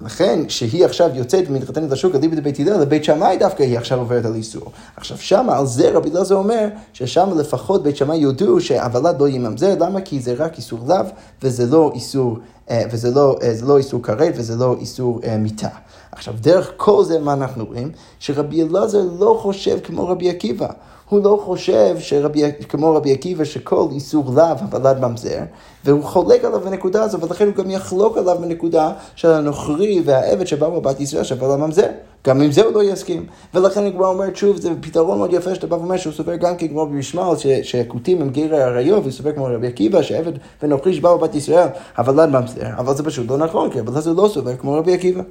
לכן, 0.00 0.48
שהיא 0.48 0.84
עכשיו 0.84 1.10
יוצאת 1.14 1.44
ומתחתנת 1.48 1.90
לשוק 1.90 2.14
אליבא 2.14 2.36
דבית 2.36 2.60
הלל, 2.60 2.80
לבית 2.80 3.04
שמאי 3.04 3.36
דווקא 3.36 3.62
היא 3.62 3.78
עכשיו 3.78 3.98
עוברת 3.98 4.24
על 4.24 4.34
איסור. 4.34 4.72
עכשיו 4.96 5.18
שמה, 5.18 5.58
על 5.58 5.66
זה 5.66 5.90
רבי 5.90 6.10
אלעזר 6.10 6.34
אומר, 6.34 6.68
ששם 6.92 7.38
לפחות 7.38 7.82
בית 7.82 7.96
שמאי 7.96 8.16
יודו 8.16 8.60
שהוולד 8.60 9.20
לא 9.20 9.28
יממזר, 9.28 9.74
למה? 9.80 10.00
כי 10.00 10.20
זה 10.20 10.34
רק 10.38 10.56
איסור 10.56 10.78
לאו, 10.86 10.96
וזה 11.42 11.66
לא 11.66 11.90
איסור, 11.94 12.38
אה, 12.70 12.82
וזה 12.90 13.10
לא, 13.10 13.36
אה, 13.42 13.52
לא 13.66 13.78
איסור 13.78 14.02
כרת, 14.02 14.32
וזה 14.36 14.56
לא 14.56 14.76
איסור 14.80 15.20
אה, 15.24 15.36
מיתה. 15.36 15.68
עכשיו, 16.12 16.34
דרך 16.40 16.72
כל 16.76 17.04
זה 17.04 17.18
מה 17.18 17.32
אנחנו 17.32 17.64
רואים? 17.64 17.90
שרבי 18.18 18.62
אלעזר 18.62 19.02
לא 19.18 19.38
חושב 19.42 19.78
כמו 19.84 20.08
רבי 20.08 20.30
עקיבא. 20.30 20.68
הוא 21.08 21.24
לא 21.24 21.40
חושב 21.44 21.96
שרבי, 21.98 22.42
כמו 22.68 22.94
רבי 22.94 23.12
עקיבא 23.12 23.44
שכל 23.44 23.88
איסור 23.92 24.32
לאו 24.34 24.44
הוולד 24.44 25.00
ממזר, 25.00 25.40
והוא 25.84 26.04
חולק 26.04 26.44
עליו 26.44 26.60
בנקודה 26.60 27.02
הזו, 27.02 27.20
ולכן 27.20 27.46
הוא 27.46 27.54
גם 27.54 27.70
יחלוק 27.70 28.18
עליו 28.18 28.36
בנקודה 28.40 28.92
של 29.14 29.28
הנוכרי 29.28 30.02
והעבד 30.04 30.46
שבא 30.46 30.68
בבת 30.68 31.00
ישראל 31.00 31.24
שהוולד 31.24 31.58
ממזר. 31.58 31.86
גם 32.26 32.40
עם 32.40 32.52
זה 32.52 32.64
הוא 32.64 32.72
לא 32.72 32.82
יסכים. 32.82 33.26
ולכן 33.54 33.86
הגמרא 33.86 34.06
אומרת 34.06 34.36
שוב, 34.36 34.56
זה 34.56 34.70
פתרון 34.80 35.18
מאוד 35.18 35.32
יפה 35.32 35.54
שאתה 35.54 35.66
בא 35.66 35.74
ואומר 35.74 35.96
שהוא 35.96 36.12
סובר 36.12 36.36
גם 36.36 36.56
כגמור 36.56 36.84
במשמל, 36.84 37.22
שהכותים 37.62 38.22
הם 38.22 38.30
גרי 38.30 38.62
עריות, 38.62 39.00
והוא 39.00 39.12
סובר 39.12 39.32
כמו 39.32 39.44
רבי 39.44 39.66
עקיבא, 39.66 40.02
שעבד 40.02 40.32
ונוכרי 40.62 40.94
שבא 40.94 41.14
בבת 41.14 41.34
ישראל, 41.34 41.68
הוולד 41.98 42.28
ממזר, 42.28 42.66
אבל 42.78 42.94
זה 42.94 43.04
פשוט 43.04 43.30
לא 43.30 43.38
נכון, 43.38 43.70
כי 43.70 43.80
אבל 43.80 44.00
זה 44.00 44.12
לא 44.12 44.28
סובר 44.32 44.56
כמו 44.56 44.74
רבי 44.74 44.94
עקיבא. 44.94 45.22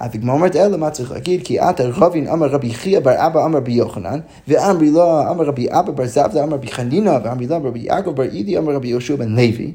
אז 0.00 0.10
הגמרא 0.14 0.34
אומרת, 0.34 0.56
אלא 0.56 0.76
מה 0.76 0.90
צריך 0.90 1.12
להגיד? 1.12 1.40
כי 1.44 1.58
עתה 1.58 1.84
רבין 1.96 2.28
אמר 2.28 2.46
רבי 2.46 2.74
חייא 2.74 3.00
בר 3.00 3.26
אבא 3.26 3.44
אמר 3.44 3.58
רבי 3.58 3.72
יוחנן, 3.72 4.20
ואמרי 4.48 4.90
לו 4.90 5.20
אמר 5.30 5.44
רבי 5.44 5.66
אבא 5.70 5.92
בר 5.92 6.06
זבדה 6.06 6.44
אמר 6.44 6.54
רבי 6.54 6.66
חנינא, 6.66 7.18
ואמרי 7.24 7.46
לו 7.46 7.56
רבי 7.64 7.80
יעקב 7.80 8.10
בר 8.10 8.22
אידי 8.22 8.58
אמר 8.58 8.72
רבי 8.72 8.88
יהושע 8.88 9.16
בן 9.16 9.32
לוי. 9.32 9.72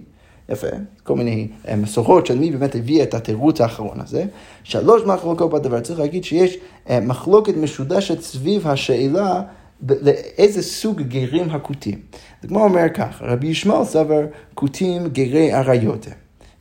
יפה, 0.52 0.68
כל 1.04 1.16
מיני 1.16 1.48
אה, 1.68 1.76
מסורות 1.76 2.26
של 2.26 2.40
מי 2.40 2.52
באמת 2.52 2.76
הביא 2.76 3.04
את 3.04 3.14
התירוץ 3.14 3.62
האחרון 3.62 4.02
הזה. 4.02 4.26
שלוש 4.64 5.02
מחלוקות 5.06 5.52
בדבר, 5.52 5.80
צריך 5.80 6.00
להגיד 6.00 6.24
שיש 6.24 6.58
אה, 6.90 7.00
מחלוקת 7.00 7.58
משודשת 7.58 8.22
סביב 8.22 8.68
השאלה 8.68 9.42
לאיזה 9.90 10.62
סוג 10.62 11.02
גרים 11.02 11.50
הכותים. 11.50 12.00
זה 12.42 12.48
כמו 12.48 12.64
אומר 12.64 12.90
כך, 12.94 13.22
רבי 13.22 13.48
ישמעאל 13.48 13.86
סבר 13.86 14.26
כותים 14.54 15.08
גרי 15.08 15.52
עריות, 15.52 16.08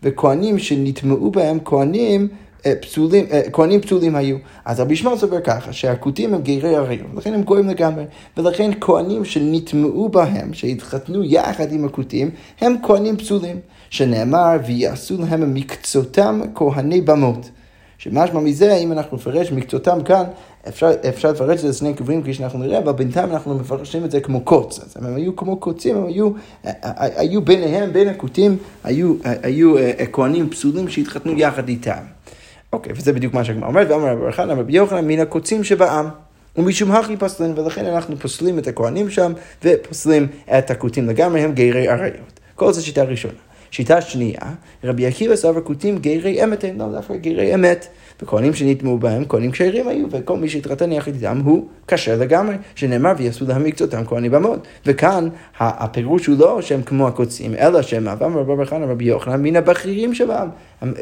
וכהנים 0.03 0.59
שנטמעו 0.59 1.31
בהם 1.31 1.59
כהנים 1.65 2.29
פסולים, 2.81 3.27
כהנים 3.53 3.81
פסולים 3.81 4.17
היו. 4.17 4.37
אז 4.65 4.81
רבי 4.81 4.95
ישמעאל 4.95 5.19
סובר 5.19 5.41
ככה, 5.41 5.73
שהכותים 5.73 6.35
הם 6.35 6.43
גרי 6.43 6.77
עריות, 6.77 7.07
ולכן 7.15 7.35
הם 7.35 7.43
גויים 7.43 7.69
לגמרי, 7.69 8.05
ולכן 8.37 8.71
כהנים 8.81 9.25
שנטמעו 9.25 10.09
בהם, 10.09 10.55
שהתחתנו 10.55 11.25
יחד 11.25 11.73
עם 11.73 11.85
הכותים, 11.85 12.31
הם 12.61 12.77
כהנים 12.83 13.17
פסולים. 13.17 13.57
שנאמר, 13.91 14.57
ויעשו 14.67 15.17
להם 15.19 15.55
מקצותם 15.55 16.41
כהני 16.55 17.01
במות. 17.01 17.51
שמשמע 17.99 18.41
מזה, 18.41 18.75
אם 18.75 18.93
אנחנו 18.93 19.17
נפרש 19.17 19.53
מקצותם 19.53 19.99
כאן, 20.05 20.25
אפשר, 20.69 20.91
אפשר 21.09 21.33
לפרש 21.33 21.57
את 21.57 21.59
זה 21.59 21.69
לשני 21.69 21.97
כיוונים 21.97 22.23
כפי 22.23 22.35
שאנחנו 22.35 22.59
נראה, 22.59 22.79
אבל 22.79 22.93
בינתיים 22.93 23.31
אנחנו 23.31 23.55
מפרשים 23.55 24.05
את 24.05 24.11
זה 24.11 24.21
כמו 24.21 24.41
קוץ. 24.41 24.81
אז 24.81 24.97
הם 24.97 25.15
היו 25.15 25.37
כמו 25.37 25.57
קוצים, 25.57 25.97
הם 25.97 26.07
היו, 26.07 26.31
היו 26.93 27.43
ביניהם, 27.43 27.93
בין 27.93 28.09
הכותים, 28.09 28.57
היו, 28.85 29.15
היו 29.25 29.79
אה, 29.79 30.07
כהנים 30.13 30.51
פסולים 30.51 30.89
שהתחתנו 30.89 31.33
יחד 31.33 31.69
איתם. 31.69 32.18
אוקיי, 32.73 32.93
וזה 32.97 33.13
בדיוק 33.13 33.35
מה 33.35 33.45
שהגמרא 33.45 33.69
אומרת, 33.69 33.91
ואמר 33.91 34.13
רבי 34.13 34.27
יוחנן, 34.27 34.59
רבי 34.59 34.73
יוחנן 34.73 35.09
מן 35.09 35.21
הקוצים 35.21 35.65
שבעם. 35.65 36.09
ומשום 36.57 36.93
הכי 36.93 37.17
פסלין, 37.17 37.59
ולכן 37.59 37.87
אנחנו 37.87 38.17
פוסלים 38.17 38.59
את 38.59 38.67
הכהנים 38.67 39.11
שם, 39.11 39.33
ופוסלים 39.65 40.27
את 40.59 40.71
הכותים 40.71 41.09
לגמרי, 41.09 41.41
הם 41.41 41.53
גרי 41.55 41.89
עריות. 41.89 42.41
כל 42.55 42.73
זו 42.73 42.87
שיטה 42.87 43.03
ראשונה. 43.03 43.35
שיטה 43.71 44.01
שנייה, 44.01 44.41
רבי 44.85 45.07
עקיבא 45.07 45.37
סבר 45.37 45.61
כותים 45.61 45.99
גרי 45.99 46.45
אמת 46.45 46.65
הם, 46.65 46.79
לא 46.79 46.93
דווקא 46.93 47.17
גרי 47.17 47.55
אמת. 47.55 47.89
וכהנים 48.23 48.55
שנטמעו 48.55 48.99
בהם, 48.99 49.25
כהנים 49.29 49.51
כשרים 49.51 49.89
היו, 49.89 50.07
וכל 50.11 50.37
מי 50.37 50.49
שהתחתן 50.49 50.93
יחד 50.93 51.15
איתם 51.15 51.41
הוא 51.45 51.67
כשר 51.89 52.19
לגמרי, 52.19 52.55
שנאמר 52.75 53.13
ויעשו 53.19 53.45
להם 53.49 53.65
מקצותם 53.65 54.05
כהנים 54.07 54.31
במות. 54.31 54.67
וכאן 54.87 55.29
הפירוש 55.59 56.27
הוא 56.27 56.39
לא 56.39 56.63
שהם 56.63 56.83
כמו 56.83 57.09
הקוצים, 57.09 57.55
אלא 57.55 57.83
שהם 57.83 58.09
אברהם 58.09 58.37
רבי 58.37 58.57
ברחנה 58.57 58.87
רבי 58.87 59.05
יוחנן 59.05 59.43
מן 59.43 59.57
הבכירים 59.57 60.15
שבעם. 60.15 60.49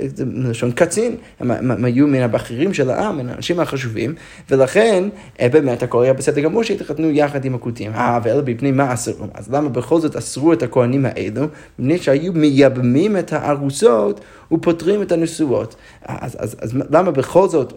זה 0.06 0.24
מלשון 0.24 0.72
קצין, 0.72 1.16
הם, 1.40 1.84
היו 1.84 2.06
מן 2.06 2.22
הבכירים 2.22 2.74
של 2.74 2.90
העם, 2.90 3.18
מן 3.18 3.28
האנשים 3.28 3.60
החשובים, 3.60 4.14
ולכן 4.50 5.04
אה, 5.40 5.48
באמת 5.48 5.82
הכל 5.82 6.02
היה 6.02 6.12
בסדר 6.12 6.40
גמור 6.40 6.62
שהתחתנו 6.62 7.10
יחד 7.10 7.44
עם 7.44 7.54
הכותים. 7.54 7.92
אה, 7.94 8.18
ואלה 8.22 8.42
בפני 8.42 8.72
מה 8.72 8.94
אסרו? 8.94 9.26
אז 9.34 9.54
למה 9.54 9.68
בכל 9.68 10.00
זאת 10.00 10.16
אסרו 10.16 10.52
את 10.52 10.62
הכהנים 10.62 11.06
האלו? 11.06 11.46
מפני 11.78 11.98
שהיו 11.98 12.32
מייבמים 12.32 13.16
את 13.16 13.32
הארוסות 13.32 14.20
ופותרים 14.52 15.02
את 15.02 15.12
הנשואות. 15.12 15.76
אז, 16.06 16.36
אז, 16.38 16.56
אז 16.60 16.74
למה 16.90 17.05
בכל 17.10 17.48
זאת 17.48 17.72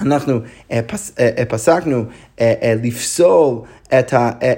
אנחנו 0.00 0.40
אה, 0.72 0.80
פס, 0.86 1.12
אה, 1.18 1.44
פסקנו 1.48 2.04
לפסול 2.82 3.58
את, 3.98 4.14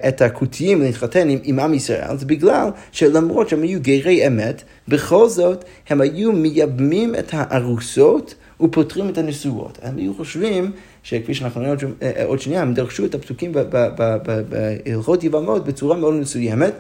את 0.09 0.23
הכותיים 0.23 0.83
להתחתן 0.83 1.29
עם, 1.29 1.39
עם 1.43 1.61
עם 1.61 1.75
ישראל, 1.75 2.17
זה 2.17 2.27
בגלל 2.27 2.69
שלמרות 2.93 3.49
שהם 3.49 3.63
היו 3.63 3.81
גרי 3.83 4.27
אמת, 4.27 4.63
בכל 4.89 5.29
זאת 5.29 5.65
הם 5.89 6.01
היו 6.01 6.33
מייבמים 6.33 7.15
את 7.15 7.29
הארוסות 7.33 8.35
ופותרים 8.61 9.09
את 9.09 9.19
הנשואות. 9.19 9.79
הם 9.83 9.97
היו 9.97 10.15
חושבים 10.15 10.73
שכפי 11.03 11.35
שאנחנו 11.35 11.61
נראה 11.61 11.75
עוד 12.25 12.41
שנייה, 12.41 12.63
הם 12.63 12.75
דרשו 12.75 13.05
את 13.05 13.15
הפסוקים 13.15 13.53
בהלכות 14.87 15.25
יבמות 15.25 15.65
בצורה 15.65 15.97
מאוד 15.97 16.15
מסוימת. 16.15 16.73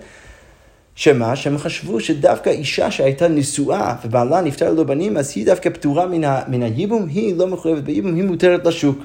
שמה? 1.00 1.36
שהם 1.36 1.58
חשבו 1.58 2.00
שדווקא 2.00 2.50
אישה 2.50 2.90
שהייתה 2.90 3.28
נשואה 3.28 3.94
ובעלה 4.04 4.40
נפטר 4.40 4.72
לו 4.72 4.86
בנים, 4.86 5.16
אז 5.16 5.32
היא 5.36 5.46
דווקא 5.46 5.70
פטורה 5.70 6.06
מן, 6.06 6.24
ה, 6.24 6.42
מן 6.48 6.62
הייבום, 6.62 7.06
היא 7.08 7.36
לא 7.36 7.46
מחויבת 7.46 7.82
בייבום, 7.82 8.14
היא 8.14 8.24
מותרת 8.24 8.66
לשוק. 8.66 8.98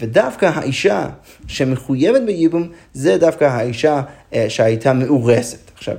ודווקא 0.00 0.46
האישה 0.54 1.08
שמחויבת 1.46 2.22
בייבום, 2.26 2.68
זה 2.92 3.18
דווקא 3.18 3.44
האישה 3.44 4.02
אה, 4.34 4.46
שהייתה 4.48 4.92
מאורסת. 4.92 5.70
עכשיו, 5.74 5.96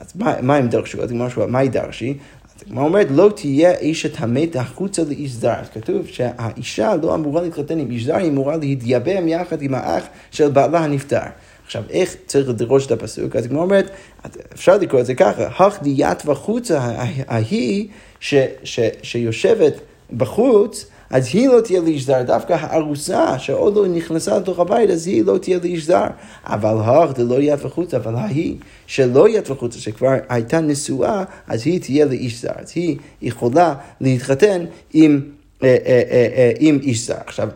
אז 0.00 0.12
מה, 0.14 0.34
מה 0.42 0.56
הם 0.56 0.68
דרשו? 0.68 1.02
אז 1.02 1.12
מה 1.48 1.58
היא 1.58 1.70
דרשי? 1.70 2.18
הגמרא 2.66 2.84
אומרת, 2.84 3.06
לא 3.10 3.32
תהיה 3.36 3.72
אשת 3.80 4.20
המת 4.20 4.56
החוצה 4.56 5.02
לאיש 5.08 5.30
זר. 5.30 5.54
אז 5.60 5.68
כתוב 5.68 6.06
שהאישה 6.06 6.96
לא 7.02 7.14
אמורה 7.14 7.42
להתחתן 7.42 7.78
עם 7.78 7.90
איש 7.90 8.04
זר, 8.04 8.16
היא 8.16 8.30
אמורה 8.30 8.56
להתייבם 8.56 9.28
יחד 9.28 9.62
עם 9.62 9.74
האח 9.74 10.04
של 10.30 10.48
בעלה 10.48 10.78
הנפטר. 10.78 11.20
עכשיו, 11.72 11.84
איך 11.90 12.16
צריך 12.26 12.48
לדרוש 12.48 12.86
את 12.86 12.92
הפסוק? 12.92 13.36
אז 13.36 13.46
כמו 13.46 13.62
אומרת, 13.62 13.90
אפשר 14.54 14.78
לקרוא 14.78 15.00
את 15.00 15.06
זה 15.06 15.14
ככה, 15.14 15.46
הך 15.46 15.82
דיית 15.82 16.22
וחוצה 16.26 16.80
ההיא 17.28 17.88
שיושבת 19.02 19.74
בחוץ, 20.16 20.86
אז 21.10 21.28
היא 21.32 21.48
לא 21.48 21.60
תהיה 21.60 21.80
לאיש 21.80 22.04
זר, 22.04 22.22
דווקא 22.22 22.56
הארוסה 22.60 23.38
שעוד 23.38 23.76
לא 23.76 23.86
נכנסה 23.86 24.38
לתוך 24.38 24.58
הבית, 24.58 24.90
אז 24.90 25.06
היא 25.06 25.24
לא 25.24 25.38
תהיה 25.38 25.58
לאיש 25.62 25.86
זר. 25.86 26.06
אבל 26.44 26.76
הך 26.80 27.10
דלא 27.18 27.40
יד 27.40 27.58
וחוצה, 27.64 27.96
אבל 27.96 28.14
ההיא 28.14 28.56
שלא 28.86 29.28
יד 29.28 29.50
וחוצה, 29.50 29.78
שכבר 29.78 30.08
הייתה 30.28 30.60
נשואה, 30.60 31.24
אז 31.46 31.66
היא 31.66 31.80
תהיה 31.80 32.04
לאיש 32.04 32.42
זר. 32.42 32.52
אז 32.56 32.72
היא 32.74 32.96
יכולה 33.22 33.74
להתחתן 34.00 34.64
עם, 34.92 35.20
אה, 35.62 35.76
אה, 35.86 36.02
אה, 36.10 36.52
עם 36.58 36.78
איש 36.82 37.06
זר. 37.06 37.14
עכשיו, 37.26 37.48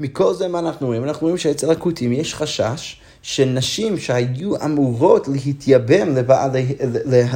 מכל 0.00 0.34
זה 0.34 0.48
מה 0.48 0.58
אנחנו 0.58 0.86
רואים? 0.86 1.04
אנחנו 1.04 1.24
רואים 1.24 1.38
שאצל 1.38 1.70
הכותים 1.70 2.12
יש 2.12 2.34
חשש 2.34 3.00
שנשים 3.28 3.98
שהיו 3.98 4.64
אמורות 4.64 5.28
להתייבם 5.28 6.08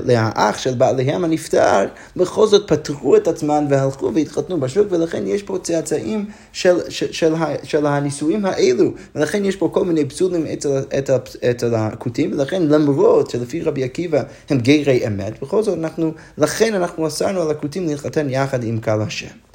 לאח 0.05 0.59
של 0.59 0.75
בעליהם 0.75 1.25
הנפטר, 1.25 1.87
בכל 2.17 2.47
זאת 2.47 2.69
פטרו 2.69 3.17
את 3.17 3.29
עצמן 3.29 3.65
והלכו 3.71 4.15
והתחתנו 4.15 4.61
בשוק, 4.61 4.87
ולכן 4.91 5.27
יש 5.27 5.43
פה 5.43 5.59
צאצאים 5.63 6.25
של, 6.53 6.79
של, 6.89 7.13
של, 7.13 7.35
של 7.63 7.87
הנישואים 7.87 8.45
האלו, 8.45 8.91
ולכן 9.15 9.45
יש 9.45 9.57
פה 9.57 9.71
כל 9.73 9.85
מיני 9.85 10.05
פסולים 10.05 10.47
אצל, 10.47 10.83
אצל, 10.99 11.17
אצל 11.51 11.75
הכותים, 11.75 12.33
ולכן 12.33 12.63
למרות 12.63 13.31
שלפי 13.31 13.61
רבי 13.61 13.85
עקיבא 13.85 14.23
הם 14.51 14.59
גרי 14.59 15.07
אמת, 15.07 15.43
בכל 15.43 15.63
זאת 15.63 15.79
אנחנו, 15.79 16.13
לכן 16.39 16.75
אנחנו 16.75 17.07
אסרנו 17.07 17.41
על 17.41 17.51
הכותים 17.51 17.87
להתחתן 17.87 18.31
יחד 18.31 18.65
עם 18.65 18.79
קהל 18.79 19.03
השם. 19.03 19.52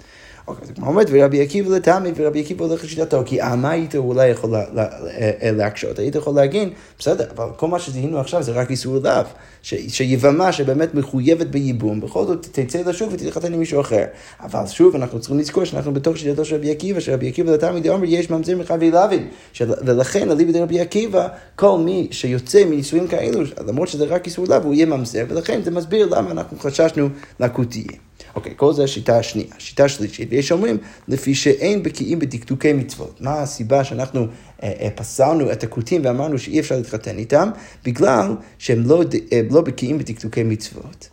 אוקיי, 0.48 0.64
אז 0.64 0.72
כמו 0.76 0.88
אומרת, 0.88 1.08
ורבי 1.12 1.42
עקיבא 1.42 1.76
לטעמי, 1.76 2.12
ורבי 2.16 2.42
עקיבא 2.42 2.66
הולך 2.66 2.84
לשיטתו, 2.84 3.22
כי 3.26 3.40
מה 3.58 3.72
היית 3.72 3.96
אולי 3.96 4.28
יכול 4.28 4.56
אה, 4.56 4.62
להקשות? 5.42 6.00
היית 6.00 6.16
יכול 6.16 6.36
להגיד, 6.36 6.70
בסדר, 7.00 7.26
אבל 7.36 7.46
כל 7.56 7.68
מה 7.68 7.80
שזיהינו 7.80 8.20
עכשיו 8.20 8.44
זה 8.44 8.52
רק 8.52 8.72
איסור 8.72 8.98
לאו, 9.04 9.24
שיבמה 9.88 10.52
שבאמת 10.52 10.96
מחויבת 10.96 11.48
בייבום, 11.48 12.02
בכל 12.02 12.26
זאת 12.26 12.48
תצא 12.52 12.82
לשוב 12.86 13.14
ותתחתן 13.14 13.54
עם 13.54 13.60
מישהו 13.60 13.82
אחר. 13.82 14.04
אבל 14.40 14.68
שוב, 14.68 14.96
אנחנו 14.96 15.20
צריכים 15.20 15.40
לזכור 15.40 15.66
שאנחנו 15.66 15.94
בתוך 15.94 16.18
שיטתו 16.18 16.46
של 16.46 16.56
רבי 16.56 16.72
עקיבא, 16.72 17.00
שרבי 17.00 17.28
עקיבא 17.28 17.52
לטעמי 17.52 17.80
דאמר, 17.82 18.04
יש 18.04 18.30
ממזר 18.30 18.58
מחבי 18.58 18.92
לוין, 18.92 19.28
ולכן 19.60 20.32
אליבא 20.32 20.52
דרבי 20.52 20.80
עקיבא, 20.80 21.28
כל 21.56 21.80
מי 21.80 22.08
שיוצא 22.12 22.66
מנישואים 22.66 23.08
כאלו, 23.08 23.42
למרות 23.68 23.88
שזה 23.88 24.06
רק 24.06 24.26
איסור 24.26 24.46
לאו, 24.50 24.64
הוא 24.64 24.74
יהיה 24.74 24.86
ממזר, 24.86 25.26
ולכן 25.30 25.62
זה 25.64 25.72
מסביר 25.72 26.06
למה 26.06 26.32
אנחנו 26.32 26.60
חששנו 26.60 27.10
לקותיים. 27.40 28.07
אוקיי, 28.38 28.54
כל 28.56 28.74
זה 28.74 28.84
השיטה 28.84 29.18
השנייה. 29.18 29.48
השיטה 29.58 29.86
השלישית, 29.86 30.28
ויש 30.32 30.52
אומרים, 30.52 30.78
לפי 31.08 31.36
שאין 31.36 31.84
בקיאים 31.84 32.20
בדקדוקי 32.20 32.74
מצוות. 32.74 33.22
מה 33.22 33.42
הסיבה 33.42 33.84
שאנחנו 33.84 34.28
אה, 34.64 34.74
אה, 34.82 34.90
פסלנו 34.96 35.52
את 35.52 35.64
הכותים 35.64 36.02
ואמרנו 36.06 36.40
שאי 36.40 36.60
אפשר 36.60 36.76
להתחתן 36.76 37.18
איתם? 37.18 37.50
בגלל 37.86 38.36
שהם 38.58 38.84
לא, 38.86 39.04
אה, 39.34 39.42
לא 39.52 39.62
בקיאים 39.62 39.98
בדקדוקי 39.98 40.44
מצוות. 40.44 41.10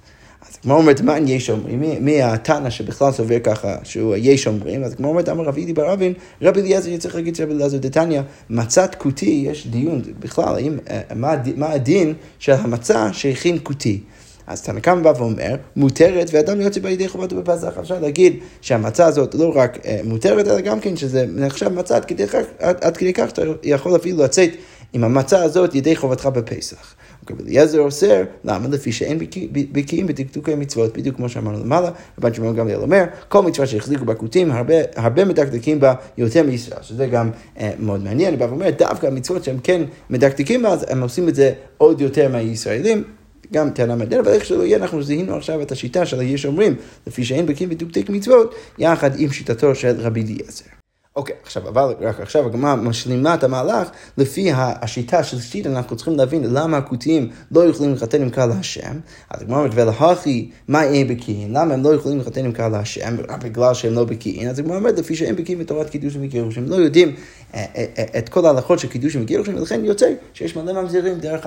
אז 0.48 0.56
כמו 0.56 0.74
אומרת, 0.74 1.00
מה 1.00 1.18
יש 1.18 1.50
אומרים? 1.50 1.80
מי, 1.80 1.98
מי 1.98 2.22
התנא 2.22 2.70
שבכלל 2.70 3.12
סובר 3.12 3.38
ככה, 3.38 3.76
שהוא 3.82 4.16
יש 4.18 4.46
אומרים? 4.46 4.84
אז 4.84 4.94
כמו 4.94 5.08
אומרת, 5.08 5.28
אמר 5.28 5.44
רבי 5.44 5.72
בר 5.72 5.92
אבין, 5.92 6.12
רבי 6.42 6.60
אליעזר 6.60 6.96
צריך 6.96 7.14
להגיד 7.14 7.36
שרבי 7.36 7.52
אליעזר 7.52 7.78
דתניא, 7.78 8.20
מצת 8.50 8.94
כותי, 8.94 9.44
יש 9.50 9.66
דיון 9.66 10.02
בכלל, 10.18 10.54
האם, 10.54 10.78
אה, 10.90 11.00
מה, 11.14 11.34
מה 11.56 11.70
הדין 11.70 12.14
של 12.38 12.52
המצה 12.52 13.12
שהכין 13.12 13.58
כותי. 13.62 14.00
אז 14.46 14.62
תנא 14.62 14.80
קמא 14.80 15.02
בא 15.02 15.12
ואומר, 15.18 15.54
מותרת 15.76 16.30
ואדם 16.32 16.60
יוצא 16.60 16.80
בידי 16.80 17.08
חובתו 17.08 17.36
בפסח. 17.36 17.78
אפשר 17.80 18.00
להגיד 18.00 18.36
שהמצה 18.60 19.06
הזאת 19.06 19.34
לא 19.34 19.52
רק 19.54 19.78
אה, 19.86 20.00
מותרת, 20.04 20.48
אלא 20.48 20.60
גם 20.60 20.80
כן 20.80 20.96
שזה 20.96 21.26
נחשב 21.28 21.68
מצה 21.68 21.96
עד 21.96 22.04
כדי 22.04 22.26
כך, 22.26 22.42
עד, 22.58 22.96
כדי 22.96 23.12
כך 23.12 23.28
שאתה 23.28 23.42
יכול 23.62 23.96
אפילו 23.96 24.24
לצאת 24.24 24.50
עם 24.92 25.04
המצה 25.04 25.42
הזאת 25.42 25.74
ידי 25.74 25.96
חובתך 25.96 26.26
בפסח. 26.26 26.94
רבי 27.30 27.42
אליעזר 27.42 27.80
אוסר, 27.80 28.22
למה? 28.44 28.68
לפי 28.68 28.92
שאין 28.92 29.18
בקיאים 29.52 30.06
בדקדוקי 30.06 30.54
מצוות, 30.54 30.96
בדיוק 30.96 31.16
כמו 31.16 31.28
שאמרנו 31.28 31.64
למעלה, 31.64 31.90
רבן 32.18 32.34
שמעון 32.34 32.56
גמליאל 32.56 32.80
אומר, 32.80 33.04
כל 33.28 33.42
מצווה 33.42 33.66
שהחזיקו 33.66 34.04
בכותים, 34.04 34.50
הרבה, 34.50 34.74
הרבה 34.96 35.24
מדקדקים 35.24 35.80
בה 35.80 35.94
יותר 36.18 36.42
מישראל, 36.42 36.82
שזה 36.82 37.06
גם 37.06 37.30
אה, 37.60 37.70
מאוד 37.78 38.04
מעניין, 38.04 38.34
הוא 38.34 38.40
בא 38.40 38.44
ואומר, 38.44 38.70
דווקא 38.70 39.06
המצוות 39.06 39.44
שהם 39.44 39.58
כן 39.62 39.82
מדקדקים 40.10 40.62
בה, 40.62 40.76
הם 40.88 41.02
עושים 41.02 41.28
את 41.28 41.34
זה 41.34 41.52
עוד 41.78 42.00
יותר 42.00 42.28
מהישראלים. 42.28 43.04
גם 43.52 43.70
טענה 43.70 43.96
מדין, 43.96 44.18
אבל 44.18 44.32
איך 44.32 44.44
שלא 44.44 44.62
יהיה, 44.62 44.76
אנחנו 44.76 45.02
זיהינו 45.02 45.36
עכשיו 45.36 45.62
את 45.62 45.72
השיטה 45.72 46.06
של 46.06 46.20
היש 46.20 46.46
אומרים, 46.46 46.76
לפי 47.06 47.24
שאין 47.24 47.46
בקיאים 47.46 47.70
בדקדוקי 47.70 48.12
מצוות, 48.12 48.54
יחד 48.78 49.10
עם 49.20 49.32
שיטתו 49.32 49.74
של 49.74 49.94
רבי 49.98 50.22
אליעזר. 50.22 50.83
אוקיי, 51.16 51.34
עכשיו, 51.42 51.68
אבל 51.68 51.94
רק 52.00 52.20
עכשיו 52.20 52.46
הגמרא 52.46 52.74
משלימה 52.74 53.34
את 53.34 53.44
המהלך, 53.44 53.88
לפי 54.18 54.50
השיטה 54.54 55.24
של 55.24 55.40
שיטה, 55.40 55.68
אנחנו 55.68 55.96
צריכים 55.96 56.16
להבין 56.16 56.44
למה 56.44 56.76
הכותיים 56.76 57.30
לא 57.50 57.64
יכולים 57.64 57.92
לחתן 57.92 58.22
עם 58.22 58.30
קהל 58.30 58.52
השם. 58.52 58.98
אז 59.30 59.42
הגמרא 59.42 59.58
אומרת, 59.58 59.70
ולהכי, 59.74 60.50
מה 60.68 60.84
אין 60.84 61.08
בקיאים? 61.08 61.54
למה 61.54 61.74
הם 61.74 61.82
לא 61.82 61.94
יכולים 61.94 62.18
לחתן 62.18 62.44
עם 62.44 62.52
קהל 62.52 62.74
השם? 62.74 63.16
בגלל 63.42 63.74
שהם 63.74 63.92
לא 63.92 64.04
בקיאים. 64.04 64.48
אז 64.48 64.58
הגמרא 64.58 64.76
אומרת, 64.76 64.98
לפי 64.98 65.14
שהם 65.14 65.36
בקיאים 65.36 65.58
בתורת 65.58 65.90
קידוש 65.90 66.16
וגירוש, 66.20 66.58
הם 66.58 66.68
לא 66.68 66.76
יודעים 66.76 67.14
אה, 67.54 67.64
אה, 67.76 67.84
אה, 67.98 68.18
את 68.18 68.28
כל 68.28 68.46
ההלכות 68.46 68.78
של 68.78 68.88
קידוש 68.88 69.16
וגירוש, 69.16 69.48
ולכן 69.48 69.84
יוצא 69.84 70.12
שיש 70.32 70.56
מלא 70.56 70.82
ממזירים 70.82 71.18
דרך 71.18 71.46